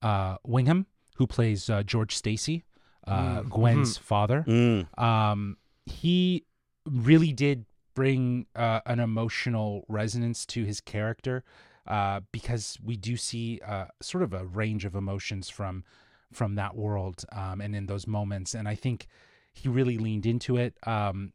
uh, 0.00 0.36
Whigham, 0.42 0.86
who 1.16 1.26
plays 1.26 1.68
uh, 1.68 1.82
George 1.82 2.14
Stacy, 2.14 2.64
uh, 3.06 3.42
mm. 3.42 3.48
Gwen's 3.48 3.94
mm-hmm. 3.94 4.04
father. 4.04 4.44
Mm. 4.46 4.98
Um, 4.98 5.56
he 5.84 6.44
really 6.84 7.32
did 7.32 7.66
bring 7.94 8.46
uh, 8.54 8.80
an 8.86 9.00
emotional 9.00 9.84
resonance 9.88 10.44
to 10.46 10.64
his 10.64 10.80
character 10.80 11.44
uh, 11.86 12.20
because 12.32 12.78
we 12.84 12.96
do 12.96 13.16
see 13.16 13.60
uh, 13.66 13.86
sort 14.00 14.22
of 14.22 14.32
a 14.32 14.44
range 14.44 14.84
of 14.84 14.94
emotions 14.94 15.48
from 15.48 15.84
from 16.32 16.56
that 16.56 16.74
world 16.74 17.24
um, 17.32 17.60
and 17.60 17.74
in 17.74 17.86
those 17.86 18.06
moments. 18.06 18.54
And 18.54 18.68
I 18.68 18.74
think 18.74 19.06
he 19.52 19.68
really 19.68 19.96
leaned 19.96 20.26
into 20.26 20.56
it. 20.56 20.74
Um, 20.84 21.32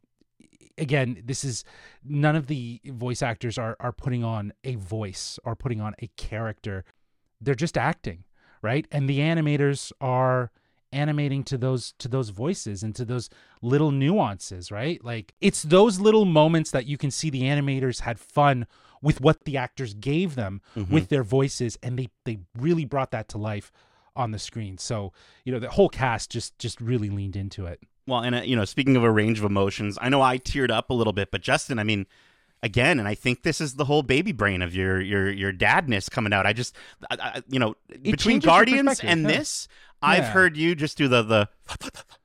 again, 0.76 1.22
this 1.24 1.42
is 1.42 1.64
none 2.04 2.36
of 2.36 2.46
the 2.46 2.80
voice 2.84 3.22
actors 3.22 3.58
are 3.58 3.76
are 3.80 3.92
putting 3.92 4.22
on 4.22 4.52
a 4.64 4.74
voice 4.76 5.38
or 5.44 5.56
putting 5.56 5.80
on 5.80 5.94
a 6.00 6.08
character. 6.16 6.84
They're 7.40 7.54
just 7.54 7.78
acting, 7.78 8.24
right? 8.60 8.86
And 8.92 9.08
the 9.08 9.18
animators 9.18 9.90
are 10.00 10.52
animating 10.92 11.44
to 11.44 11.58
those 11.58 11.94
to 11.98 12.08
those 12.08 12.30
voices 12.30 12.82
and 12.82 12.94
to 12.94 13.04
those 13.04 13.30
little 13.60 13.90
nuances, 13.90 14.70
right? 14.70 15.02
Like 15.04 15.34
it's 15.40 15.62
those 15.62 16.00
little 16.00 16.24
moments 16.24 16.70
that 16.70 16.86
you 16.86 16.96
can 16.96 17.10
see 17.10 17.30
the 17.30 17.42
animators 17.42 18.00
had 18.00 18.18
fun 18.18 18.66
with 19.00 19.20
what 19.20 19.44
the 19.44 19.56
actors 19.56 19.94
gave 19.94 20.34
them 20.34 20.60
mm-hmm. 20.76 20.92
with 20.92 21.08
their 21.08 21.22
voices 21.22 21.78
and 21.82 21.98
they 21.98 22.08
they 22.24 22.38
really 22.56 22.84
brought 22.84 23.10
that 23.10 23.28
to 23.28 23.38
life 23.38 23.72
on 24.14 24.30
the 24.30 24.38
screen. 24.38 24.78
So, 24.78 25.12
you 25.44 25.52
know, 25.52 25.58
the 25.58 25.70
whole 25.70 25.88
cast 25.88 26.30
just 26.30 26.58
just 26.58 26.80
really 26.80 27.10
leaned 27.10 27.36
into 27.36 27.66
it. 27.66 27.80
Well, 28.06 28.20
and 28.20 28.34
uh, 28.34 28.42
you 28.42 28.56
know, 28.56 28.64
speaking 28.64 28.96
of 28.96 29.04
a 29.04 29.10
range 29.10 29.38
of 29.38 29.44
emotions, 29.44 29.98
I 30.00 30.08
know 30.08 30.22
I 30.22 30.38
teared 30.38 30.70
up 30.70 30.90
a 30.90 30.94
little 30.94 31.12
bit, 31.12 31.30
but 31.30 31.40
Justin, 31.40 31.78
I 31.78 31.84
mean, 31.84 32.06
again, 32.62 32.98
and 32.98 33.08
I 33.08 33.14
think 33.14 33.42
this 33.42 33.60
is 33.60 33.74
the 33.74 33.84
whole 33.84 34.02
baby 34.02 34.32
brain 34.32 34.62
of 34.62 34.74
your 34.74 35.00
your 35.00 35.30
your 35.30 35.52
dadness 35.52 36.10
coming 36.10 36.32
out. 36.32 36.46
I 36.46 36.52
just, 36.52 36.74
I, 37.10 37.16
I, 37.20 37.42
you 37.48 37.58
know, 37.58 37.74
it 37.88 38.02
between 38.02 38.38
Guardians 38.38 39.00
and 39.00 39.22
yeah. 39.22 39.28
this, 39.28 39.68
I've 40.02 40.24
heard 40.24 40.56
you 40.56 40.74
just 40.74 40.98
do 40.98 41.08
the 41.08 41.22
the 41.22 41.48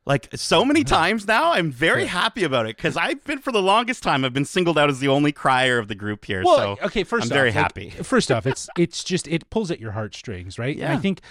like 0.05 0.29
so 0.35 0.65
many 0.65 0.83
times 0.83 1.27
now. 1.27 1.51
I'm 1.51 1.71
very 1.71 2.03
yeah. 2.03 2.09
happy 2.09 2.43
about 2.43 2.65
it 2.65 2.75
because 2.75 2.97
I've 2.97 3.23
been 3.23 3.39
for 3.39 3.51
the 3.51 3.61
longest 3.61 4.03
time. 4.03 4.25
I've 4.25 4.33
been 4.33 4.45
singled 4.45 4.77
out 4.77 4.89
as 4.89 4.99
the 4.99 5.07
only 5.07 5.31
crier 5.31 5.77
of 5.77 5.87
the 5.87 5.95
group 5.95 6.25
here. 6.25 6.43
Well, 6.43 6.77
so 6.77 6.85
okay, 6.85 7.03
1st 7.03 7.13
I'm 7.13 7.21
off, 7.21 7.27
very 7.27 7.49
like, 7.49 7.53
happy. 7.53 7.89
First 7.89 8.31
off, 8.31 8.47
it's 8.47 8.69
it's 8.77 9.03
just 9.03 9.27
it 9.27 9.49
pulls 9.49 9.69
at 9.71 9.79
your 9.79 9.91
heartstrings, 9.91 10.57
right? 10.57 10.75
Yeah. 10.75 10.85
And 10.85 10.97
I 10.97 11.01
think 11.01 11.21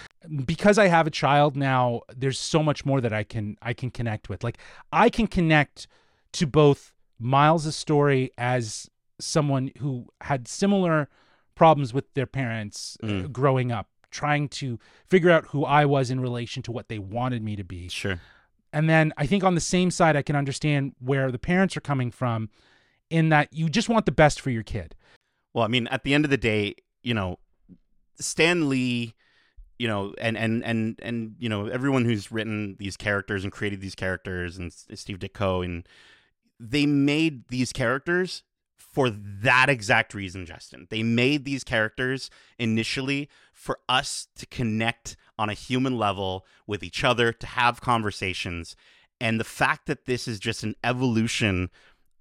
because 0.45 0.77
I 0.77 0.87
have 0.87 1.07
a 1.07 1.11
child 1.11 1.55
now, 1.55 2.01
there's 2.15 2.39
so 2.39 2.63
much 2.63 2.85
more 2.85 3.01
that 3.01 3.13
I 3.13 3.23
can 3.23 3.57
I 3.61 3.73
can 3.73 3.91
connect 3.91 4.29
with. 4.29 4.43
Like 4.43 4.57
I 4.91 5.09
can 5.09 5.27
connect 5.27 5.87
to 6.33 6.47
both 6.47 6.93
Miles' 7.19 7.75
story 7.75 8.31
as 8.37 8.89
someone 9.19 9.71
who 9.79 10.07
had 10.21 10.47
similar 10.47 11.09
problems 11.55 11.93
with 11.93 12.13
their 12.13 12.27
parents 12.27 12.97
uh, 13.03 13.07
mm. 13.07 13.31
growing 13.31 13.71
up 13.71 13.87
trying 14.11 14.49
to 14.49 14.79
figure 15.05 15.29
out 15.29 15.45
who 15.47 15.65
I 15.65 15.85
was 15.85 16.09
in 16.09 16.19
relation 16.19 16.63
to 16.63 16.71
what 16.71 16.89
they 16.89 16.99
wanted 16.99 17.43
me 17.43 17.55
to 17.55 17.63
be. 17.63 17.89
Sure. 17.89 18.19
And 18.73 18.89
then 18.89 19.13
I 19.17 19.25
think 19.25 19.43
on 19.43 19.55
the 19.55 19.61
same 19.61 19.91
side, 19.91 20.15
I 20.15 20.21
can 20.21 20.35
understand 20.35 20.93
where 20.99 21.31
the 21.31 21.39
parents 21.39 21.77
are 21.77 21.81
coming 21.81 22.11
from 22.11 22.49
in 23.09 23.29
that 23.29 23.53
you 23.53 23.69
just 23.69 23.89
want 23.89 24.05
the 24.05 24.11
best 24.11 24.41
for 24.41 24.49
your 24.49 24.63
kid. 24.63 24.95
Well, 25.53 25.63
I 25.63 25.67
mean, 25.67 25.87
at 25.87 26.03
the 26.03 26.13
end 26.13 26.25
of 26.25 26.31
the 26.31 26.37
day, 26.37 26.75
you 27.01 27.13
know, 27.13 27.39
Stan 28.19 28.69
Lee, 28.69 29.13
you 29.79 29.87
know, 29.87 30.13
and 30.19 30.37
and 30.37 30.63
and 30.65 30.99
and 31.01 31.35
you 31.39 31.49
know, 31.49 31.67
everyone 31.67 32.05
who's 32.05 32.31
written 32.31 32.75
these 32.79 32.97
characters 32.97 33.43
and 33.43 33.53
created 33.53 33.79
these 33.79 33.95
characters 33.95 34.57
and 34.57 34.73
Steve 34.73 35.19
Ditko 35.19 35.63
and 35.63 35.87
they 36.59 36.85
made 36.85 37.47
these 37.49 37.71
characters 37.71 38.43
for 38.97 39.11
that 39.11 39.69
exact 39.69 40.15
reason, 40.15 40.43
Justin. 40.43 40.87
They 40.89 41.03
made 41.03 41.45
these 41.45 41.63
characters 41.63 42.31
initially 42.57 43.29
for 43.53 43.77
us 43.87 44.27
to 44.37 44.47
connect 44.47 45.15
on 45.37 45.51
a 45.51 45.53
human 45.53 45.99
level 45.99 46.47
with 46.65 46.81
each 46.81 47.03
other, 47.03 47.31
to 47.31 47.45
have 47.45 47.79
conversations. 47.79 48.75
And 49.21 49.39
the 49.39 49.43
fact 49.43 49.85
that 49.85 50.07
this 50.07 50.27
is 50.27 50.39
just 50.39 50.63
an 50.63 50.73
evolution 50.83 51.69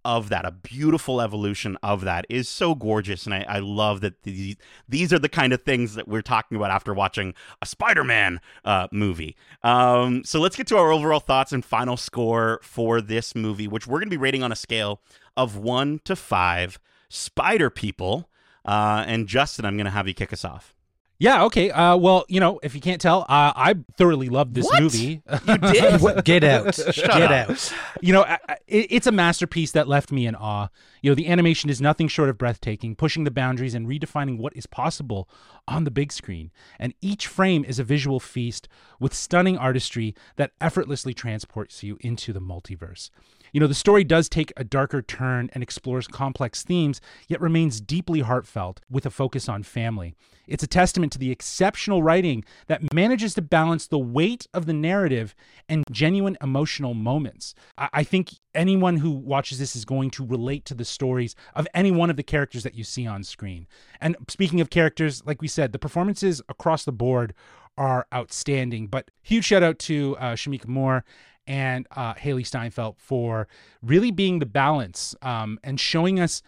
of 0.04 0.28
that, 0.28 0.44
a 0.44 0.50
beautiful 0.50 1.22
evolution 1.22 1.78
of 1.82 2.02
that, 2.02 2.26
is 2.28 2.46
so 2.46 2.74
gorgeous. 2.74 3.24
And 3.24 3.34
I, 3.34 3.46
I 3.48 3.58
love 3.60 4.02
that 4.02 4.24
these, 4.24 4.56
these 4.86 5.14
are 5.14 5.18
the 5.18 5.30
kind 5.30 5.54
of 5.54 5.62
things 5.62 5.94
that 5.94 6.06
we're 6.06 6.20
talking 6.20 6.56
about 6.56 6.70
after 6.70 6.92
watching 6.92 7.32
a 7.62 7.66
Spider 7.66 8.04
Man 8.04 8.38
uh, 8.66 8.86
movie. 8.92 9.34
Um, 9.62 10.24
so 10.24 10.40
let's 10.40 10.56
get 10.56 10.66
to 10.66 10.76
our 10.76 10.92
overall 10.92 11.20
thoughts 11.20 11.52
and 11.52 11.64
final 11.64 11.96
score 11.96 12.60
for 12.62 13.00
this 13.00 13.34
movie, 13.34 13.66
which 13.66 13.86
we're 13.86 13.98
going 13.98 14.10
to 14.10 14.14
be 14.14 14.18
rating 14.18 14.42
on 14.42 14.52
a 14.52 14.56
scale 14.56 15.00
of 15.36 15.56
one 15.56 16.00
to 16.04 16.16
five 16.16 16.78
spider 17.08 17.70
people. 17.70 18.28
Uh, 18.64 19.04
and 19.06 19.26
Justin, 19.28 19.64
I'm 19.64 19.76
going 19.76 19.86
to 19.86 19.90
have 19.90 20.08
you 20.08 20.14
kick 20.14 20.32
us 20.32 20.44
off. 20.44 20.74
Yeah. 21.18 21.44
Okay. 21.44 21.70
Uh, 21.70 21.96
well, 21.96 22.26
you 22.28 22.40
know, 22.40 22.60
if 22.62 22.74
you 22.74 22.80
can't 22.80 23.00
tell, 23.00 23.22
uh, 23.22 23.52
I 23.56 23.74
thoroughly 23.96 24.28
loved 24.28 24.54
this 24.54 24.66
what? 24.66 24.82
movie. 24.82 25.22
You 25.48 25.58
did? 25.58 26.24
Get 26.24 26.44
out! 26.44 26.78
Get 26.94 27.32
out! 27.32 27.72
You 28.02 28.12
know, 28.12 28.22
it, 28.66 28.86
it's 28.90 29.06
a 29.06 29.12
masterpiece 29.12 29.72
that 29.72 29.88
left 29.88 30.12
me 30.12 30.26
in 30.26 30.34
awe. 30.34 30.68
You 31.00 31.10
know, 31.10 31.14
the 31.14 31.28
animation 31.28 31.70
is 31.70 31.80
nothing 31.80 32.08
short 32.08 32.28
of 32.28 32.36
breathtaking, 32.36 32.96
pushing 32.96 33.24
the 33.24 33.30
boundaries 33.30 33.74
and 33.74 33.86
redefining 33.86 34.36
what 34.38 34.54
is 34.54 34.66
possible 34.66 35.26
on 35.66 35.84
the 35.84 35.90
big 35.90 36.12
screen. 36.12 36.50
And 36.78 36.92
each 37.00 37.26
frame 37.26 37.64
is 37.64 37.78
a 37.78 37.84
visual 37.84 38.20
feast 38.20 38.68
with 39.00 39.14
stunning 39.14 39.56
artistry 39.56 40.14
that 40.36 40.52
effortlessly 40.60 41.14
transports 41.14 41.82
you 41.82 41.96
into 42.00 42.34
the 42.34 42.40
multiverse. 42.40 43.08
You 43.52 43.60
know, 43.60 43.66
the 43.66 43.74
story 43.74 44.04
does 44.04 44.28
take 44.28 44.52
a 44.56 44.64
darker 44.64 45.02
turn 45.02 45.50
and 45.52 45.62
explores 45.62 46.06
complex 46.06 46.62
themes, 46.62 47.00
yet 47.28 47.40
remains 47.40 47.80
deeply 47.80 48.20
heartfelt 48.20 48.80
with 48.90 49.06
a 49.06 49.10
focus 49.10 49.48
on 49.48 49.62
family. 49.62 50.14
It's 50.46 50.62
a 50.62 50.68
testament 50.68 51.12
to 51.12 51.18
the 51.18 51.30
exceptional 51.30 52.02
writing 52.02 52.44
that 52.68 52.92
manages 52.94 53.34
to 53.34 53.42
balance 53.42 53.86
the 53.86 53.98
weight 53.98 54.46
of 54.54 54.66
the 54.66 54.72
narrative 54.72 55.34
and 55.68 55.84
genuine 55.90 56.36
emotional 56.40 56.94
moments. 56.94 57.54
I, 57.76 57.88
I 57.92 58.02
think 58.04 58.34
anyone 58.54 58.96
who 58.98 59.10
watches 59.10 59.58
this 59.58 59.74
is 59.74 59.84
going 59.84 60.10
to 60.10 60.24
relate 60.24 60.64
to 60.66 60.74
the 60.74 60.84
stories 60.84 61.34
of 61.54 61.66
any 61.74 61.90
one 61.90 62.10
of 62.10 62.16
the 62.16 62.22
characters 62.22 62.62
that 62.62 62.74
you 62.74 62.84
see 62.84 63.06
on 63.06 63.24
screen. 63.24 63.66
And 64.00 64.16
speaking 64.28 64.60
of 64.60 64.70
characters, 64.70 65.22
like 65.26 65.42
we 65.42 65.48
said, 65.48 65.72
the 65.72 65.78
performances 65.78 66.40
across 66.48 66.84
the 66.84 66.92
board 66.92 67.34
are 67.76 68.06
outstanding. 68.14 68.86
But 68.86 69.10
huge 69.22 69.44
shout 69.44 69.62
out 69.62 69.78
to 69.80 70.16
uh, 70.18 70.34
Shameik 70.34 70.66
Moore 70.66 71.04
and 71.46 71.86
uh, 71.94 72.14
Hailee 72.14 72.46
Steinfeld 72.46 72.96
for 72.98 73.48
really 73.82 74.10
being 74.10 74.38
the 74.38 74.46
balance 74.46 75.14
um, 75.22 75.58
and 75.62 75.78
showing 75.78 76.20
us 76.20 76.42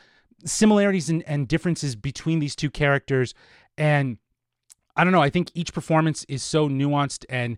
similarities 0.44 1.08
and, 1.08 1.22
and 1.24 1.48
differences 1.48 1.96
between 1.96 2.38
these 2.38 2.56
two 2.56 2.70
characters. 2.70 3.34
And 3.76 4.18
I 4.96 5.04
don't 5.04 5.12
know, 5.12 5.22
I 5.22 5.30
think 5.30 5.50
each 5.54 5.72
performance 5.72 6.24
is 6.28 6.42
so 6.42 6.68
nuanced 6.68 7.24
and 7.28 7.56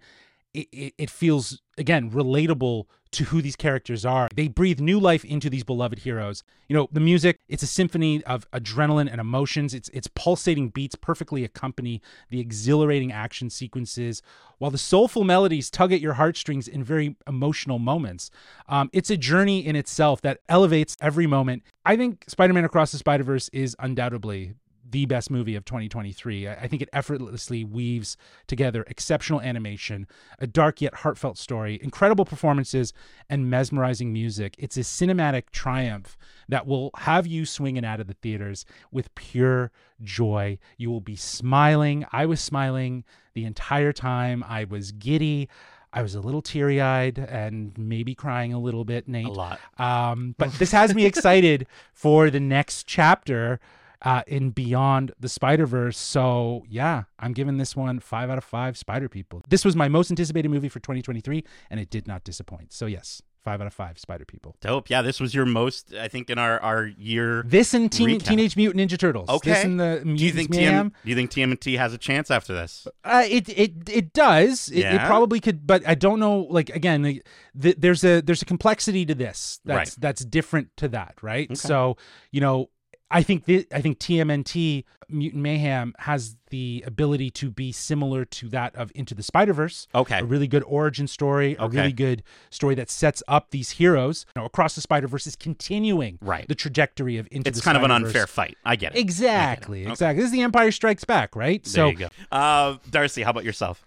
it, 0.54 0.94
it, 0.98 1.10
feels 1.10 1.60
again 1.78 2.10
relatable 2.10 2.84
to 3.12 3.24
who 3.24 3.42
these 3.42 3.56
characters 3.56 4.04
are. 4.04 4.28
They 4.34 4.48
breathe 4.48 4.80
new 4.80 5.00
life 5.00 5.24
into 5.24 5.50
these 5.50 5.64
beloved 5.64 6.00
heroes. 6.00 6.42
You 6.68 6.76
know, 6.76 6.88
the 6.92 7.00
music, 7.00 7.40
it's 7.48 7.62
a 7.62 7.66
symphony 7.66 8.22
of 8.24 8.48
adrenaline 8.52 9.10
and 9.10 9.20
emotions. 9.20 9.74
It's 9.74 9.88
it's 9.90 10.08
pulsating 10.14 10.68
beats 10.68 10.94
perfectly 10.94 11.44
accompany 11.44 12.00
the 12.30 12.40
exhilarating 12.40 13.12
action 13.12 13.50
sequences, 13.50 14.22
while 14.58 14.70
the 14.70 14.78
soulful 14.78 15.24
melodies 15.24 15.70
tug 15.70 15.92
at 15.92 16.00
your 16.00 16.14
heartstrings 16.14 16.68
in 16.68 16.84
very 16.84 17.16
emotional 17.26 17.78
moments. 17.78 18.30
Um, 18.68 18.90
it's 18.92 19.10
a 19.10 19.16
journey 19.16 19.64
in 19.64 19.76
itself 19.76 20.20
that 20.22 20.40
elevates 20.48 20.96
every 21.00 21.26
moment. 21.26 21.62
I 21.84 21.96
think 21.96 22.24
Spider-Man 22.28 22.64
Across 22.64 22.92
the 22.92 22.98
Spider-Verse 22.98 23.48
is 23.52 23.74
undoubtedly 23.78 24.54
the 24.90 25.06
best 25.06 25.30
movie 25.30 25.54
of 25.54 25.64
2023. 25.64 26.48
I 26.48 26.66
think 26.66 26.82
it 26.82 26.88
effortlessly 26.92 27.64
weaves 27.64 28.16
together 28.46 28.84
exceptional 28.88 29.40
animation, 29.40 30.06
a 30.38 30.46
dark 30.46 30.80
yet 30.80 30.94
heartfelt 30.94 31.38
story, 31.38 31.78
incredible 31.82 32.24
performances, 32.24 32.92
and 33.28 33.50
mesmerizing 33.50 34.12
music. 34.12 34.54
It's 34.58 34.76
a 34.76 34.80
cinematic 34.80 35.50
triumph 35.50 36.16
that 36.48 36.66
will 36.66 36.90
have 36.96 37.26
you 37.26 37.46
swinging 37.46 37.84
out 37.84 38.00
of 38.00 38.06
the 38.06 38.14
theaters 38.14 38.64
with 38.90 39.14
pure 39.14 39.70
joy. 40.02 40.58
You 40.76 40.90
will 40.90 41.00
be 41.00 41.16
smiling. 41.16 42.06
I 42.12 42.26
was 42.26 42.40
smiling 42.40 43.04
the 43.34 43.44
entire 43.44 43.92
time. 43.92 44.44
I 44.46 44.64
was 44.64 44.92
giddy. 44.92 45.48
I 45.92 46.02
was 46.02 46.14
a 46.14 46.20
little 46.20 46.42
teary 46.42 46.80
eyed 46.80 47.18
and 47.18 47.76
maybe 47.76 48.14
crying 48.14 48.52
a 48.52 48.60
little 48.60 48.84
bit, 48.84 49.08
Nate. 49.08 49.26
A 49.26 49.32
lot. 49.32 49.60
Um, 49.78 50.34
but 50.38 50.52
this 50.52 50.70
has 50.72 50.94
me 50.94 51.04
excited 51.04 51.66
for 51.92 52.30
the 52.30 52.40
next 52.40 52.86
chapter 52.86 53.58
uh, 54.02 54.22
in 54.26 54.50
Beyond 54.50 55.12
the 55.18 55.28
Spider 55.28 55.66
Verse. 55.66 55.98
So 55.98 56.64
yeah, 56.68 57.04
I'm 57.18 57.32
giving 57.32 57.58
this 57.58 57.76
one 57.76 58.00
five 58.00 58.30
out 58.30 58.38
of 58.38 58.44
five 58.44 58.76
Spider 58.76 59.08
People. 59.08 59.42
This 59.48 59.64
was 59.64 59.76
my 59.76 59.88
most 59.88 60.10
anticipated 60.10 60.48
movie 60.48 60.68
for 60.68 60.80
2023, 60.80 61.44
and 61.70 61.80
it 61.80 61.90
did 61.90 62.06
not 62.06 62.24
disappoint. 62.24 62.72
So 62.72 62.86
yes, 62.86 63.22
five 63.42 63.60
out 63.60 63.66
of 63.66 63.74
five 63.74 63.98
Spider 63.98 64.24
People. 64.24 64.56
Dope. 64.60 64.88
Yeah, 64.88 65.02
this 65.02 65.20
was 65.20 65.34
your 65.34 65.44
most, 65.44 65.94
I 65.94 66.08
think, 66.08 66.30
in 66.30 66.38
our 66.38 66.60
our 66.60 66.86
year. 66.86 67.42
This 67.46 67.74
and 67.74 67.90
Teen, 67.90 68.18
Teenage 68.20 68.56
Mutant 68.56 68.90
Ninja 68.90 68.98
Turtles. 68.98 69.28
Okay. 69.28 69.50
This 69.50 69.64
and 69.64 69.80
the 69.80 70.02
do 70.04 70.24
you 70.24 70.32
think 70.32 70.50
TM, 70.50 70.92
Do 71.04 71.10
you 71.10 71.14
think 71.14 71.30
TMNT 71.30 71.78
has 71.78 71.92
a 71.92 71.98
chance 71.98 72.30
after 72.30 72.54
this? 72.54 72.86
Uh, 73.04 73.24
it 73.28 73.48
it 73.48 73.88
it 73.88 74.12
does. 74.12 74.68
It, 74.70 74.80
yeah? 74.80 75.04
it 75.04 75.06
probably 75.06 75.40
could, 75.40 75.66
but 75.66 75.86
I 75.86 75.94
don't 75.94 76.20
know. 76.20 76.46
Like 76.50 76.70
again, 76.70 77.02
the, 77.02 77.22
the, 77.54 77.74
there's 77.76 78.04
a 78.04 78.20
there's 78.22 78.42
a 78.42 78.46
complexity 78.46 79.04
to 79.06 79.14
this 79.14 79.60
that's 79.64 79.76
right. 79.76 80.00
that's 80.00 80.24
different 80.24 80.76
to 80.78 80.88
that, 80.88 81.16
right? 81.22 81.48
Okay. 81.50 81.54
So 81.54 81.96
you 82.30 82.40
know 82.40 82.70
I 83.10 83.22
think 83.22 83.46
th- 83.46 83.66
I 83.72 83.80
think 83.80 83.98
TMNT 83.98 84.84
Mutant 85.08 85.42
Mayhem 85.42 85.94
has 85.98 86.36
the 86.50 86.84
ability 86.86 87.30
to 87.30 87.50
be 87.50 87.72
similar 87.72 88.24
to 88.24 88.48
that 88.50 88.74
of 88.76 88.92
Into 88.94 89.14
the 89.14 89.22
Spider 89.22 89.52
Verse. 89.52 89.88
Okay, 89.94 90.20
a 90.20 90.24
really 90.24 90.46
good 90.46 90.62
origin 90.66 91.06
story, 91.08 91.56
a 91.58 91.68
really 91.68 91.92
good 91.92 92.22
story 92.50 92.74
that 92.76 92.90
sets 92.90 93.22
up 93.26 93.50
these 93.50 93.70
heroes. 93.72 94.26
You 94.36 94.42
know, 94.42 94.46
Across 94.46 94.76
the 94.76 94.80
Spider 94.80 95.08
Verse 95.08 95.26
is 95.26 95.36
continuing 95.36 96.18
right. 96.22 96.46
the 96.46 96.54
trajectory 96.54 97.16
of 97.16 97.26
Into. 97.30 97.44
The 97.44 97.56
It's 97.56 97.60
kind 97.60 97.76
Spider-Verse. 97.76 97.96
of 97.96 98.02
an 98.02 98.06
unfair 98.06 98.26
fight. 98.26 98.56
I 98.64 98.76
get 98.76 98.94
it. 98.94 98.98
Exactly, 98.98 99.80
get 99.80 99.88
it. 99.88 99.92
exactly. 99.92 100.22
This 100.22 100.26
is 100.26 100.32
the 100.32 100.42
Empire 100.42 100.70
Strikes 100.70 101.04
Back, 101.04 101.34
right? 101.34 101.62
There 101.64 101.70
so, 101.70 101.88
you 101.88 101.96
go. 101.96 102.08
Uh, 102.30 102.76
Darcy, 102.90 103.22
how 103.22 103.30
about 103.30 103.44
yourself? 103.44 103.84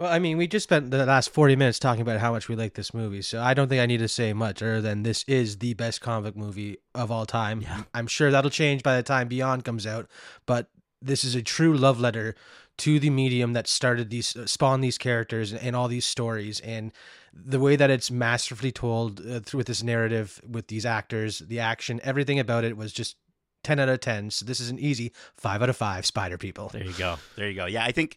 Well, 0.00 0.10
I 0.10 0.18
mean, 0.18 0.38
we 0.38 0.46
just 0.46 0.64
spent 0.64 0.90
the 0.90 1.04
last 1.04 1.28
40 1.28 1.56
minutes 1.56 1.78
talking 1.78 2.00
about 2.00 2.20
how 2.20 2.32
much 2.32 2.48
we 2.48 2.56
like 2.56 2.72
this 2.72 2.94
movie, 2.94 3.20
so 3.20 3.42
I 3.42 3.52
don't 3.52 3.68
think 3.68 3.82
I 3.82 3.86
need 3.86 3.98
to 3.98 4.08
say 4.08 4.32
much 4.32 4.62
other 4.62 4.80
than 4.80 5.02
this 5.02 5.24
is 5.24 5.58
the 5.58 5.74
best 5.74 6.00
convict 6.00 6.38
movie 6.38 6.78
of 6.94 7.10
all 7.10 7.26
time. 7.26 7.60
Yeah. 7.60 7.82
I'm 7.92 8.06
sure 8.06 8.30
that'll 8.30 8.48
change 8.48 8.82
by 8.82 8.96
the 8.96 9.02
time 9.02 9.28
Beyond 9.28 9.62
comes 9.66 9.86
out, 9.86 10.08
but 10.46 10.70
this 11.02 11.22
is 11.22 11.34
a 11.34 11.42
true 11.42 11.76
love 11.76 12.00
letter 12.00 12.34
to 12.78 12.98
the 12.98 13.10
medium 13.10 13.52
that 13.52 13.68
started 13.68 14.08
these, 14.08 14.34
uh, 14.34 14.46
spawned 14.46 14.82
these 14.82 14.96
characters 14.96 15.52
and, 15.52 15.60
and, 15.60 15.76
all 15.76 15.86
these 15.86 16.06
stories, 16.06 16.60
and 16.60 16.92
the 17.34 17.60
way 17.60 17.76
that 17.76 17.90
it's 17.90 18.10
masterfully 18.10 18.72
told 18.72 19.20
uh, 19.20 19.40
through 19.40 19.58
with 19.58 19.66
this 19.66 19.82
narrative, 19.82 20.40
with 20.48 20.68
these 20.68 20.86
actors, 20.86 21.40
the 21.40 21.60
action, 21.60 22.00
everything 22.02 22.38
about 22.38 22.64
it 22.64 22.74
was 22.74 22.94
just 22.94 23.16
10 23.64 23.78
out 23.78 23.90
of 23.90 24.00
10. 24.00 24.30
So 24.30 24.46
this 24.46 24.60
is 24.60 24.70
an 24.70 24.78
easy 24.78 25.12
5 25.36 25.62
out 25.62 25.68
of 25.68 25.76
5 25.76 26.06
Spider 26.06 26.38
People. 26.38 26.70
There 26.72 26.84
you 26.84 26.94
go. 26.94 27.16
There 27.36 27.50
you 27.50 27.54
go. 27.54 27.66
Yeah, 27.66 27.84
I 27.84 27.92
think 27.92 28.16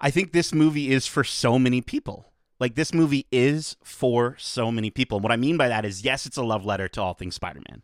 I 0.00 0.10
think 0.10 0.32
this 0.32 0.54
movie 0.54 0.90
is 0.90 1.06
for 1.06 1.24
so 1.24 1.58
many 1.58 1.80
people. 1.80 2.26
Like 2.58 2.74
this 2.74 2.92
movie 2.92 3.26
is 3.32 3.76
for 3.82 4.36
so 4.38 4.70
many 4.70 4.90
people. 4.90 5.16
And 5.18 5.22
What 5.22 5.32
I 5.32 5.36
mean 5.36 5.56
by 5.56 5.68
that 5.68 5.84
is, 5.84 6.04
yes, 6.04 6.26
it's 6.26 6.36
a 6.36 6.42
love 6.42 6.64
letter 6.64 6.88
to 6.88 7.02
all 7.02 7.14
things 7.14 7.34
Spider-Man, 7.34 7.82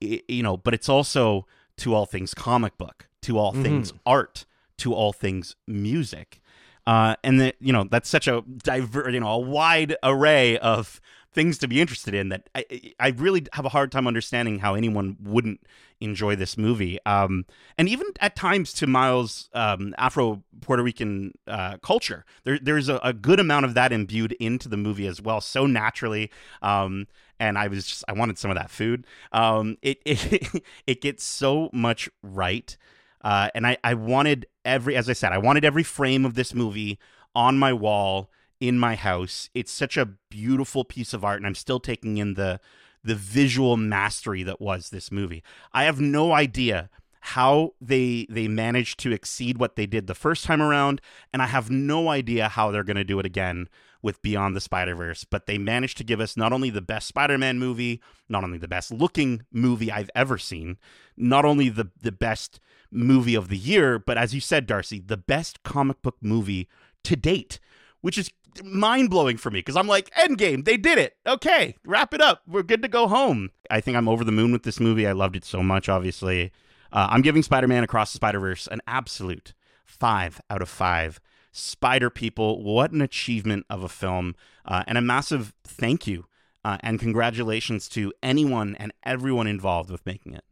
you 0.00 0.42
know, 0.42 0.56
but 0.56 0.74
it's 0.74 0.88
also 0.88 1.46
to 1.78 1.94
all 1.94 2.06
things 2.06 2.34
comic 2.34 2.78
book, 2.78 3.08
to 3.22 3.38
all 3.38 3.52
mm-hmm. 3.52 3.62
things 3.62 3.92
art, 4.06 4.46
to 4.78 4.94
all 4.94 5.12
things 5.12 5.56
music, 5.66 6.40
uh, 6.86 7.16
and 7.24 7.40
that 7.40 7.56
you 7.60 7.72
know 7.72 7.84
that's 7.84 8.08
such 8.08 8.28
a 8.28 8.42
diver, 8.58 9.08
you 9.10 9.20
know, 9.20 9.28
a 9.28 9.38
wide 9.38 9.96
array 10.02 10.58
of 10.58 11.00
things 11.34 11.58
to 11.58 11.68
be 11.68 11.80
interested 11.80 12.14
in 12.14 12.28
that 12.28 12.48
I, 12.54 12.92
I 13.00 13.08
really 13.08 13.46
have 13.52 13.64
a 13.64 13.70
hard 13.70 13.90
time 13.90 14.06
understanding 14.06 14.60
how 14.60 14.74
anyone 14.74 15.16
wouldn't 15.20 15.60
enjoy 16.00 16.36
this 16.36 16.56
movie. 16.56 16.98
Um, 17.04 17.44
and 17.76 17.88
even 17.88 18.06
at 18.20 18.36
times 18.36 18.72
to 18.74 18.86
Miles' 18.86 19.50
um, 19.52 19.94
Afro 19.98 20.44
Puerto 20.60 20.82
Rican 20.82 21.32
uh, 21.48 21.78
culture, 21.78 22.24
there, 22.44 22.58
there's 22.62 22.88
a, 22.88 23.00
a, 23.02 23.12
good 23.12 23.40
amount 23.40 23.64
of 23.64 23.74
that 23.74 23.92
imbued 23.92 24.32
into 24.32 24.68
the 24.68 24.76
movie 24.76 25.08
as 25.08 25.20
well, 25.20 25.40
so 25.40 25.66
naturally. 25.66 26.30
Um, 26.62 27.08
and 27.40 27.58
I 27.58 27.66
was 27.66 27.84
just 27.86 28.04
I 28.06 28.12
wanted 28.12 28.38
some 28.38 28.50
of 28.50 28.56
that 28.56 28.70
food. 28.70 29.06
Um, 29.32 29.76
it, 29.82 30.00
it 30.04 30.62
it 30.86 31.00
gets 31.00 31.24
so 31.24 31.68
much 31.72 32.08
right, 32.22 32.76
uh, 33.22 33.48
and 33.54 33.66
I 33.66 33.76
I 33.82 33.94
wanted 33.94 34.46
every 34.64 34.96
as 34.96 35.08
I 35.08 35.12
said 35.12 35.32
I 35.32 35.38
wanted 35.38 35.64
every 35.64 35.82
frame 35.82 36.24
of 36.24 36.34
this 36.34 36.54
movie 36.54 36.98
on 37.34 37.58
my 37.58 37.72
wall 37.72 38.30
in 38.60 38.78
my 38.78 38.94
house. 38.94 39.50
It's 39.54 39.72
such 39.72 39.96
a 39.96 40.06
beautiful 40.30 40.84
piece 40.84 41.12
of 41.12 41.24
art, 41.24 41.38
and 41.38 41.46
I'm 41.46 41.54
still 41.54 41.80
taking 41.80 42.18
in 42.18 42.34
the 42.34 42.60
the 43.02 43.14
visual 43.14 43.76
mastery 43.76 44.42
that 44.42 44.60
was 44.60 44.88
this 44.88 45.12
movie. 45.12 45.42
I 45.72 45.84
have 45.84 46.00
no 46.00 46.32
idea 46.32 46.88
how 47.20 47.72
they 47.80 48.26
they 48.30 48.48
managed 48.48 48.98
to 49.00 49.12
exceed 49.12 49.58
what 49.58 49.76
they 49.76 49.86
did 49.86 50.06
the 50.06 50.14
first 50.14 50.44
time 50.44 50.62
around, 50.62 51.00
and 51.32 51.42
I 51.42 51.46
have 51.46 51.70
no 51.70 52.08
idea 52.08 52.48
how 52.48 52.70
they're 52.70 52.84
going 52.84 52.96
to 52.96 53.04
do 53.04 53.18
it 53.18 53.26
again 53.26 53.68
with 54.02 54.20
Beyond 54.22 54.54
the 54.54 54.60
Spider 54.60 54.94
Verse. 54.94 55.24
But 55.24 55.46
they 55.46 55.58
managed 55.58 55.96
to 55.98 56.04
give 56.04 56.20
us 56.20 56.36
not 56.36 56.52
only 56.52 56.70
the 56.70 56.82
best 56.82 57.08
Spider 57.08 57.38
Man 57.38 57.58
movie, 57.58 58.02
not 58.28 58.44
only 58.44 58.58
the 58.58 58.68
best 58.68 58.90
looking 58.90 59.44
movie 59.50 59.90
I've 59.90 60.10
ever 60.14 60.38
seen, 60.38 60.78
not 61.16 61.44
only 61.44 61.68
the 61.68 61.90
the 62.00 62.12
best 62.12 62.60
movie 62.94 63.34
of 63.34 63.48
the 63.48 63.56
year, 63.56 63.98
but 63.98 64.16
as 64.16 64.34
you 64.34 64.40
said, 64.40 64.66
Darcy, 64.66 65.00
the 65.00 65.16
best 65.16 65.62
comic 65.62 66.00
book 66.02 66.16
movie 66.20 66.68
to 67.02 67.16
date, 67.16 67.58
which 68.00 68.16
is 68.16 68.30
mind 68.62 69.10
blowing 69.10 69.36
for 69.36 69.50
me 69.50 69.58
because 69.58 69.76
I'm 69.76 69.88
like, 69.88 70.10
Endgame, 70.14 70.64
they 70.64 70.76
did 70.76 70.98
it. 70.98 71.16
Okay, 71.26 71.76
wrap 71.84 72.14
it 72.14 72.20
up. 72.20 72.42
We're 72.46 72.62
good 72.62 72.82
to 72.82 72.88
go 72.88 73.08
home. 73.08 73.50
I 73.70 73.80
think 73.80 73.96
I'm 73.96 74.08
over 74.08 74.24
the 74.24 74.32
moon 74.32 74.52
with 74.52 74.62
this 74.62 74.80
movie. 74.80 75.06
I 75.06 75.12
loved 75.12 75.36
it 75.36 75.44
so 75.44 75.62
much, 75.62 75.88
obviously. 75.88 76.52
Uh, 76.92 77.08
I'm 77.10 77.22
giving 77.22 77.42
Spider 77.42 77.66
Man 77.66 77.84
Across 77.84 78.12
the 78.12 78.16
Spider 78.16 78.40
Verse 78.40 78.68
an 78.68 78.80
absolute 78.86 79.54
five 79.84 80.40
out 80.48 80.62
of 80.62 80.68
five. 80.68 81.20
Spider 81.50 82.10
People, 82.10 82.62
what 82.62 82.92
an 82.92 83.00
achievement 83.00 83.66
of 83.70 83.82
a 83.84 83.88
film, 83.88 84.34
uh, 84.64 84.82
and 84.86 84.98
a 84.98 85.00
massive 85.00 85.52
thank 85.64 86.06
you 86.06 86.26
uh, 86.64 86.78
and 86.80 86.98
congratulations 86.98 87.88
to 87.90 88.12
anyone 88.22 88.74
and 88.76 88.92
everyone 89.04 89.46
involved 89.46 89.90
with 89.90 90.04
making 90.06 90.34
it. 90.34 90.44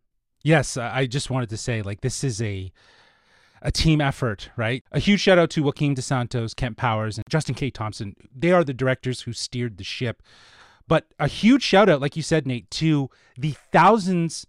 Yes, 0.42 0.76
uh, 0.76 0.90
I 0.92 1.06
just 1.06 1.30
wanted 1.30 1.50
to 1.50 1.56
say, 1.56 1.82
like, 1.82 2.00
this 2.00 2.24
is 2.24 2.40
a 2.42 2.72
a 3.64 3.70
team 3.70 4.00
effort, 4.00 4.50
right? 4.56 4.82
A 4.90 4.98
huge 4.98 5.20
shout 5.20 5.38
out 5.38 5.48
to 5.50 5.62
Joaquim 5.62 5.94
Dos 5.94 6.06
Santos, 6.06 6.52
Kemp 6.52 6.76
Powers, 6.76 7.16
and 7.16 7.24
Justin 7.28 7.54
K. 7.54 7.70
Thompson. 7.70 8.16
They 8.36 8.50
are 8.50 8.64
the 8.64 8.74
directors 8.74 9.22
who 9.22 9.32
steered 9.32 9.78
the 9.78 9.84
ship. 9.84 10.20
But 10.88 11.06
a 11.20 11.28
huge 11.28 11.62
shout 11.62 11.88
out, 11.88 12.00
like 12.00 12.16
you 12.16 12.22
said, 12.22 12.44
Nate, 12.44 12.68
to 12.72 13.08
the 13.38 13.54
thousands 13.70 14.46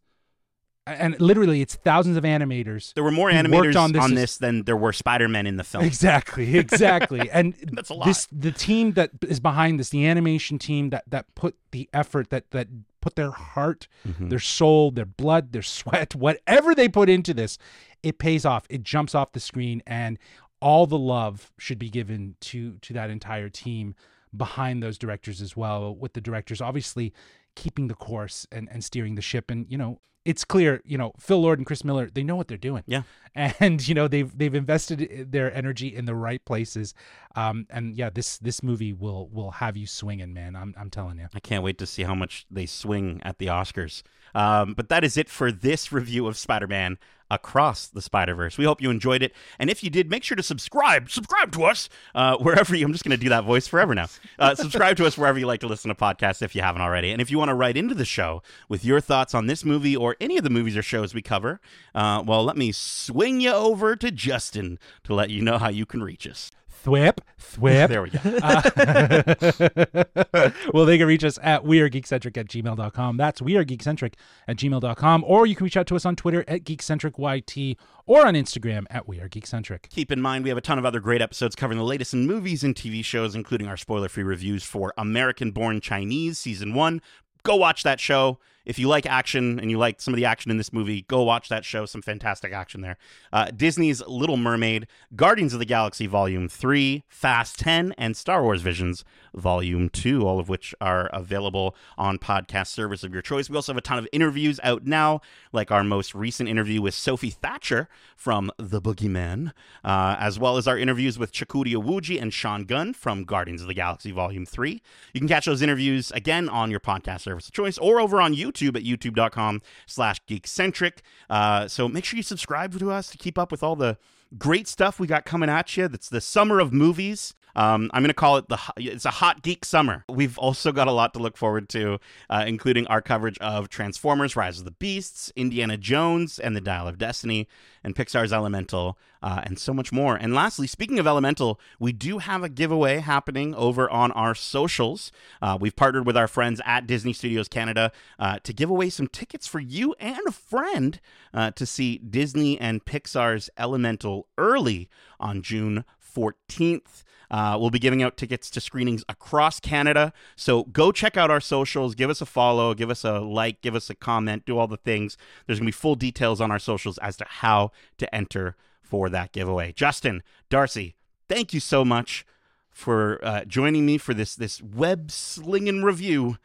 and 0.85 1.19
literally 1.21 1.61
it's 1.61 1.75
thousands 1.75 2.17
of 2.17 2.23
animators. 2.23 2.93
There 2.93 3.03
were 3.03 3.11
more 3.11 3.31
animators 3.31 3.75
on, 3.75 3.93
this, 3.93 4.03
on 4.03 4.15
this, 4.15 4.37
than 4.37 4.63
there 4.63 4.75
were 4.75 4.91
Spider-Men 4.91 5.47
in 5.47 5.55
the 5.55 5.63
film. 5.63 5.83
Exactly, 5.83 6.57
exactly. 6.57 7.29
and 7.31 7.55
that's 7.71 7.89
a 7.89 7.93
lot. 7.93 8.05
This 8.05 8.27
the 8.31 8.51
team 8.51 8.93
that 8.93 9.11
is 9.21 9.39
behind 9.39 9.79
this, 9.79 9.89
the 9.89 10.05
animation 10.05 10.59
team 10.59 10.89
that 10.89 11.03
that 11.07 11.33
put 11.35 11.55
the 11.71 11.89
effort 11.93 12.29
that 12.31 12.51
that 12.51 12.67
put 13.03 13.15
their 13.17 13.31
heart, 13.31 13.89
mm-hmm. 14.07 14.29
their 14.29 14.39
soul, 14.39 14.89
their 14.89 15.05
blood, 15.05 15.51
their 15.51 15.61
sweat, 15.77 16.15
whatever 16.15 16.73
they 16.73 16.87
put 16.87 17.09
into 17.09 17.33
this, 17.33 17.57
it 18.01 18.17
pays 18.17 18.45
off. 18.45 18.65
It 18.69 18.83
jumps 18.83 19.13
off 19.13 19.33
the 19.33 19.39
screen, 19.41 19.83
and 19.85 20.17
all 20.61 20.87
the 20.87 20.97
love 20.97 21.51
should 21.59 21.77
be 21.77 21.89
given 21.89 22.35
to 22.39 22.77
to 22.81 22.93
that 22.93 23.09
entire 23.09 23.49
team 23.49 23.95
behind 24.35 24.81
those 24.81 24.97
directors 24.97 25.41
as 25.41 25.57
well. 25.57 25.93
With 25.93 26.13
the 26.13 26.21
directors 26.21 26.61
obviously 26.61 27.13
keeping 27.55 27.87
the 27.87 27.95
course 27.95 28.47
and 28.51 28.69
and 28.71 28.83
steering 28.83 29.15
the 29.15 29.21
ship, 29.21 29.49
and 29.49 29.65
you 29.69 29.77
know 29.77 29.99
it's 30.25 30.45
clear, 30.45 30.81
you 30.85 30.97
know, 30.97 31.11
Phil 31.19 31.41
Lord 31.41 31.59
and 31.59 31.65
Chris 31.65 31.83
Miller, 31.83 32.09
they 32.09 32.23
know 32.23 32.35
what 32.35 32.47
they're 32.47 32.57
doing. 32.57 32.83
Yeah. 32.85 33.03
And 33.35 33.85
you 33.87 33.95
know, 33.95 34.07
they've 34.07 34.37
they've 34.37 34.53
invested 34.53 35.31
their 35.31 35.51
energy 35.55 35.87
in 35.87 36.05
the 36.05 36.13
right 36.13 36.43
places. 36.45 36.93
Um 37.35 37.65
and 37.71 37.95
yeah, 37.95 38.11
this 38.11 38.37
this 38.37 38.61
movie 38.61 38.93
will 38.93 39.27
will 39.29 39.49
have 39.51 39.75
you 39.75 39.87
swinging, 39.87 40.33
man. 40.33 40.55
I'm 40.55 40.75
I'm 40.77 40.91
telling 40.91 41.17
you. 41.17 41.27
I 41.33 41.39
can't 41.39 41.63
wait 41.63 41.79
to 41.79 41.87
see 41.87 42.03
how 42.03 42.13
much 42.13 42.45
they 42.51 42.67
swing 42.67 43.21
at 43.23 43.39
the 43.39 43.47
Oscars. 43.47 44.03
Um, 44.35 44.73
but 44.75 44.89
that 44.89 45.03
is 45.03 45.17
it 45.17 45.29
for 45.29 45.51
this 45.51 45.91
review 45.91 46.27
of 46.27 46.37
Spider-Man 46.37 46.99
across 47.33 47.87
the 47.87 48.01
Spider 48.01 48.35
Verse. 48.35 48.57
We 48.57 48.65
hope 48.65 48.81
you 48.81 48.89
enjoyed 48.89 49.23
it, 49.23 49.33
and 49.59 49.69
if 49.69 49.83
you 49.83 49.89
did, 49.89 50.09
make 50.09 50.23
sure 50.23 50.35
to 50.35 50.43
subscribe. 50.43 51.09
Subscribe 51.09 51.51
to 51.53 51.63
us 51.63 51.89
uh, 52.15 52.37
wherever 52.37 52.75
you. 52.75 52.85
I'm 52.85 52.91
just 52.91 53.03
going 53.03 53.17
to 53.17 53.23
do 53.23 53.29
that 53.29 53.43
voice 53.43 53.67
forever 53.67 53.95
now. 53.95 54.07
Uh, 54.37 54.55
subscribe 54.55 54.97
to 54.97 55.05
us 55.05 55.17
wherever 55.17 55.39
you 55.39 55.47
like 55.47 55.59
to 55.61 55.67
listen 55.67 55.89
to 55.89 55.95
podcasts 55.95 56.41
if 56.41 56.55
you 56.55 56.61
haven't 56.61 56.81
already. 56.81 57.11
And 57.11 57.21
if 57.21 57.31
you 57.31 57.37
want 57.37 57.49
to 57.49 57.55
write 57.55 57.77
into 57.77 57.95
the 57.95 58.05
show 58.05 58.41
with 58.69 58.85
your 58.85 59.01
thoughts 59.01 59.33
on 59.33 59.47
this 59.47 59.65
movie 59.65 59.95
or 59.95 60.15
any 60.21 60.37
of 60.37 60.43
the 60.43 60.49
movies 60.49 60.77
or 60.77 60.81
shows 60.81 61.13
we 61.13 61.21
cover, 61.21 61.59
uh, 61.95 62.23
well, 62.25 62.43
let 62.43 62.57
me 62.57 62.71
swing 62.71 63.41
you 63.41 63.51
over 63.51 63.95
to 63.95 64.11
Justin 64.11 64.79
to 65.03 65.13
let 65.13 65.29
you 65.29 65.41
know 65.41 65.57
how 65.57 65.69
you 65.69 65.85
can 65.85 66.03
reach 66.03 66.27
us. 66.27 66.51
Thwip, 66.85 67.19
thwip. 67.39 67.87
there 67.87 68.01
we 68.01 68.09
go. 68.09 68.19
uh, 70.33 70.49
well, 70.73 70.85
they 70.85 70.97
can 70.97 71.07
reach 71.07 71.23
us 71.23 71.39
at 71.41 71.63
wearegeekcentric 71.63 72.37
at 72.37 72.47
gmail.com. 72.47 73.17
That's 73.17 73.41
wearegeekcentric 73.41 74.13
at 74.47 74.57
gmail.com. 74.57 75.23
Or 75.25 75.45
you 75.45 75.55
can 75.55 75.63
reach 75.63 75.77
out 75.77 75.87
to 75.87 75.95
us 75.95 76.05
on 76.05 76.15
Twitter 76.15 76.43
at 76.47 76.63
geekcentricyt 76.63 77.77
or 78.05 78.25
on 78.25 78.33
Instagram 78.33 78.85
at 78.89 79.07
wearegeekcentric. 79.07 79.89
Keep 79.89 80.11
in 80.11 80.21
mind, 80.21 80.43
we 80.43 80.49
have 80.49 80.57
a 80.57 80.61
ton 80.61 80.77
of 80.77 80.85
other 80.85 80.99
great 80.99 81.21
episodes 81.21 81.55
covering 81.55 81.77
the 81.77 81.85
latest 81.85 82.13
in 82.13 82.27
movies 82.27 82.63
and 82.63 82.75
TV 82.75 83.03
shows, 83.03 83.35
including 83.35 83.67
our 83.67 83.77
spoiler 83.77 84.09
free 84.09 84.23
reviews 84.23 84.63
for 84.63 84.93
American 84.97 85.51
Born 85.51 85.79
Chinese 85.79 86.39
Season 86.39 86.73
1. 86.73 87.01
Go 87.43 87.55
watch 87.55 87.83
that 87.83 87.99
show 87.99 88.39
if 88.65 88.79
you 88.79 88.87
like 88.87 89.05
action 89.05 89.59
and 89.59 89.69
you 89.69 89.77
like 89.77 89.99
some 89.99 90.13
of 90.13 90.17
the 90.17 90.25
action 90.25 90.51
in 90.51 90.57
this 90.57 90.71
movie, 90.71 91.03
go 91.03 91.23
watch 91.23 91.49
that 91.49 91.65
show. 91.65 91.85
Some 91.85 92.01
fantastic 92.01 92.53
action 92.53 92.81
there. 92.81 92.97
Uh, 93.31 93.47
Disney's 93.55 94.01
Little 94.07 94.37
Mermaid, 94.37 94.87
Guardians 95.15 95.53
of 95.53 95.59
the 95.59 95.65
Galaxy 95.65 96.07
Volume 96.07 96.47
3, 96.47 97.03
Fast 97.09 97.59
10, 97.59 97.93
and 97.97 98.15
Star 98.15 98.41
Wars 98.43 98.61
Visions 98.61 99.03
Volume 99.35 99.89
2, 99.89 100.25
all 100.25 100.39
of 100.39 100.47
which 100.47 100.73
are 100.79 101.07
available 101.07 101.75
on 101.97 102.19
podcast 102.19 102.67
service 102.67 103.03
of 103.03 103.11
your 103.11 103.21
choice. 103.21 103.49
We 103.49 103.55
also 103.55 103.73
have 103.73 103.77
a 103.77 103.81
ton 103.81 103.97
of 103.97 104.07
interviews 104.11 104.59
out 104.63 104.85
now, 104.85 105.21
like 105.51 105.71
our 105.71 105.83
most 105.83 106.15
recent 106.15 106.47
interview 106.47 106.81
with 106.81 106.93
Sophie 106.93 107.31
Thatcher 107.31 107.89
from 108.15 108.51
The 108.57 108.81
Boogeyman, 108.81 109.51
uh, 109.83 110.15
as 110.19 110.39
well 110.39 110.57
as 110.57 110.67
our 110.67 110.77
interviews 110.77 111.19
with 111.19 111.31
Chukwudi 111.33 111.73
Iwuji 111.73 112.21
and 112.21 112.33
Sean 112.33 112.63
Gunn 112.63 112.93
from 112.93 113.23
Guardians 113.25 113.61
of 113.61 113.67
the 113.67 113.73
Galaxy 113.73 114.11
Volume 114.11 114.45
3. 114.45 114.81
You 115.13 115.19
can 115.19 115.27
catch 115.27 115.45
those 115.45 115.61
interviews 115.61 116.11
again 116.11 116.47
on 116.47 116.71
your 116.71 116.79
podcast 116.79 117.21
service 117.21 117.47
of 117.47 117.53
choice 117.53 117.77
or 117.77 117.99
over 117.99 118.21
on 118.21 118.33
YouTube 118.33 118.52
YouTube 118.53 118.75
at 118.75 118.83
youtube.com 118.83 119.61
slash 119.85 120.21
geekcentric. 120.27 120.99
Uh, 121.29 121.67
so 121.67 121.87
make 121.87 122.05
sure 122.05 122.17
you 122.17 122.23
subscribe 122.23 122.77
to 122.77 122.91
us 122.91 123.09
to 123.09 123.17
keep 123.17 123.37
up 123.37 123.51
with 123.51 123.63
all 123.63 123.75
the 123.75 123.97
great 124.37 124.67
stuff 124.67 124.99
we 124.99 125.07
got 125.07 125.25
coming 125.25 125.49
at 125.49 125.75
you. 125.77 125.87
That's 125.87 126.09
the 126.09 126.21
summer 126.21 126.59
of 126.59 126.73
movies. 126.73 127.33
Um, 127.55 127.89
I'm 127.93 128.01
going 128.01 128.09
to 128.09 128.13
call 128.13 128.37
it 128.37 128.49
the 128.49 128.59
it's 128.77 129.05
a 129.05 129.11
hot 129.11 129.41
geek 129.41 129.65
summer. 129.65 130.03
We've 130.09 130.37
also 130.37 130.71
got 130.71 130.87
a 130.87 130.91
lot 130.91 131.13
to 131.13 131.19
look 131.19 131.37
forward 131.37 131.69
to, 131.69 131.99
uh, 132.29 132.45
including 132.47 132.87
our 132.87 133.01
coverage 133.01 133.37
of 133.39 133.69
Transformers: 133.69 134.35
Rise 134.35 134.59
of 134.59 134.65
the 134.65 134.71
Beasts, 134.71 135.31
Indiana 135.35 135.77
Jones 135.77 136.39
and 136.39 136.55
the 136.55 136.61
Dial 136.61 136.87
of 136.87 136.97
Destiny, 136.97 137.47
and 137.83 137.95
Pixar's 137.95 138.33
Elemental, 138.33 138.97
uh, 139.21 139.41
and 139.43 139.59
so 139.59 139.73
much 139.73 139.91
more. 139.91 140.15
And 140.15 140.33
lastly, 140.33 140.67
speaking 140.67 140.99
of 140.99 141.07
Elemental, 141.07 141.59
we 141.79 141.91
do 141.91 142.17
have 142.19 142.43
a 142.43 142.49
giveaway 142.49 142.99
happening 142.99 143.53
over 143.55 143.89
on 143.89 144.11
our 144.13 144.33
socials. 144.33 145.11
Uh, 145.41 145.57
we've 145.59 145.75
partnered 145.75 146.05
with 146.05 146.17
our 146.17 146.27
friends 146.27 146.61
at 146.65 146.87
Disney 146.87 147.13
Studios 147.13 147.47
Canada 147.47 147.91
uh, 148.19 148.39
to 148.43 148.53
give 148.53 148.69
away 148.69 148.89
some 148.89 149.07
tickets 149.07 149.47
for 149.47 149.59
you 149.59 149.95
and 149.99 150.19
a 150.27 150.31
friend 150.31 150.99
uh, 151.33 151.51
to 151.51 151.65
see 151.65 151.97
Disney 151.97 152.59
and 152.59 152.83
Pixar's 152.85 153.49
Elemental 153.57 154.27
early 154.37 154.89
on 155.19 155.41
June 155.41 155.85
14th. 156.15 157.03
Uh, 157.31 157.57
we'll 157.59 157.71
be 157.71 157.79
giving 157.79 158.03
out 158.03 158.15
tickets 158.15 158.49
to 158.51 158.61
screenings 158.61 159.03
across 159.09 159.59
Canada. 159.59 160.13
So 160.35 160.65
go 160.65 160.91
check 160.91 161.17
out 161.17 161.31
our 161.31 161.39
socials, 161.41 161.95
give 161.95 162.09
us 162.09 162.21
a 162.21 162.25
follow, 162.25 162.73
give 162.73 162.89
us 162.89 163.03
a 163.03 163.19
like, 163.19 163.61
give 163.61 163.75
us 163.75 163.89
a 163.89 163.95
comment, 163.95 164.45
do 164.45 164.57
all 164.57 164.67
the 164.67 164.77
things. 164.77 165.17
There's 165.45 165.59
going 165.59 165.65
to 165.65 165.69
be 165.69 165.71
full 165.71 165.95
details 165.95 166.39
on 166.39 166.51
our 166.51 166.59
socials 166.59 166.97
as 166.99 167.17
to 167.17 167.25
how 167.27 167.71
to 167.97 168.13
enter 168.13 168.55
for 168.81 169.09
that 169.09 169.31
giveaway. 169.31 169.71
Justin, 169.71 170.21
Darcy, 170.49 170.95
thank 171.27 171.53
you 171.53 171.59
so 171.59 171.83
much 171.83 172.25
for 172.69 173.19
uh, 173.23 173.45
joining 173.45 173.85
me 173.85 173.97
for 173.97 174.13
this 174.13 174.35
this 174.35 174.61
web 174.61 175.09
slinging 175.09 175.83
review. 175.83 176.37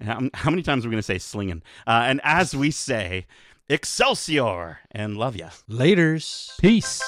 How, 0.00 0.28
how 0.34 0.50
many 0.50 0.62
times 0.62 0.84
are 0.84 0.88
we 0.88 0.94
going 0.94 0.98
to 0.98 1.02
say 1.04 1.18
slinging? 1.18 1.62
Uh, 1.86 2.02
and 2.06 2.20
as 2.24 2.56
we 2.56 2.72
say, 2.72 3.26
Excelsior 3.68 4.80
and 4.90 5.16
love 5.16 5.36
ya. 5.36 5.50
Laters. 5.68 6.58
Peace. 6.58 7.00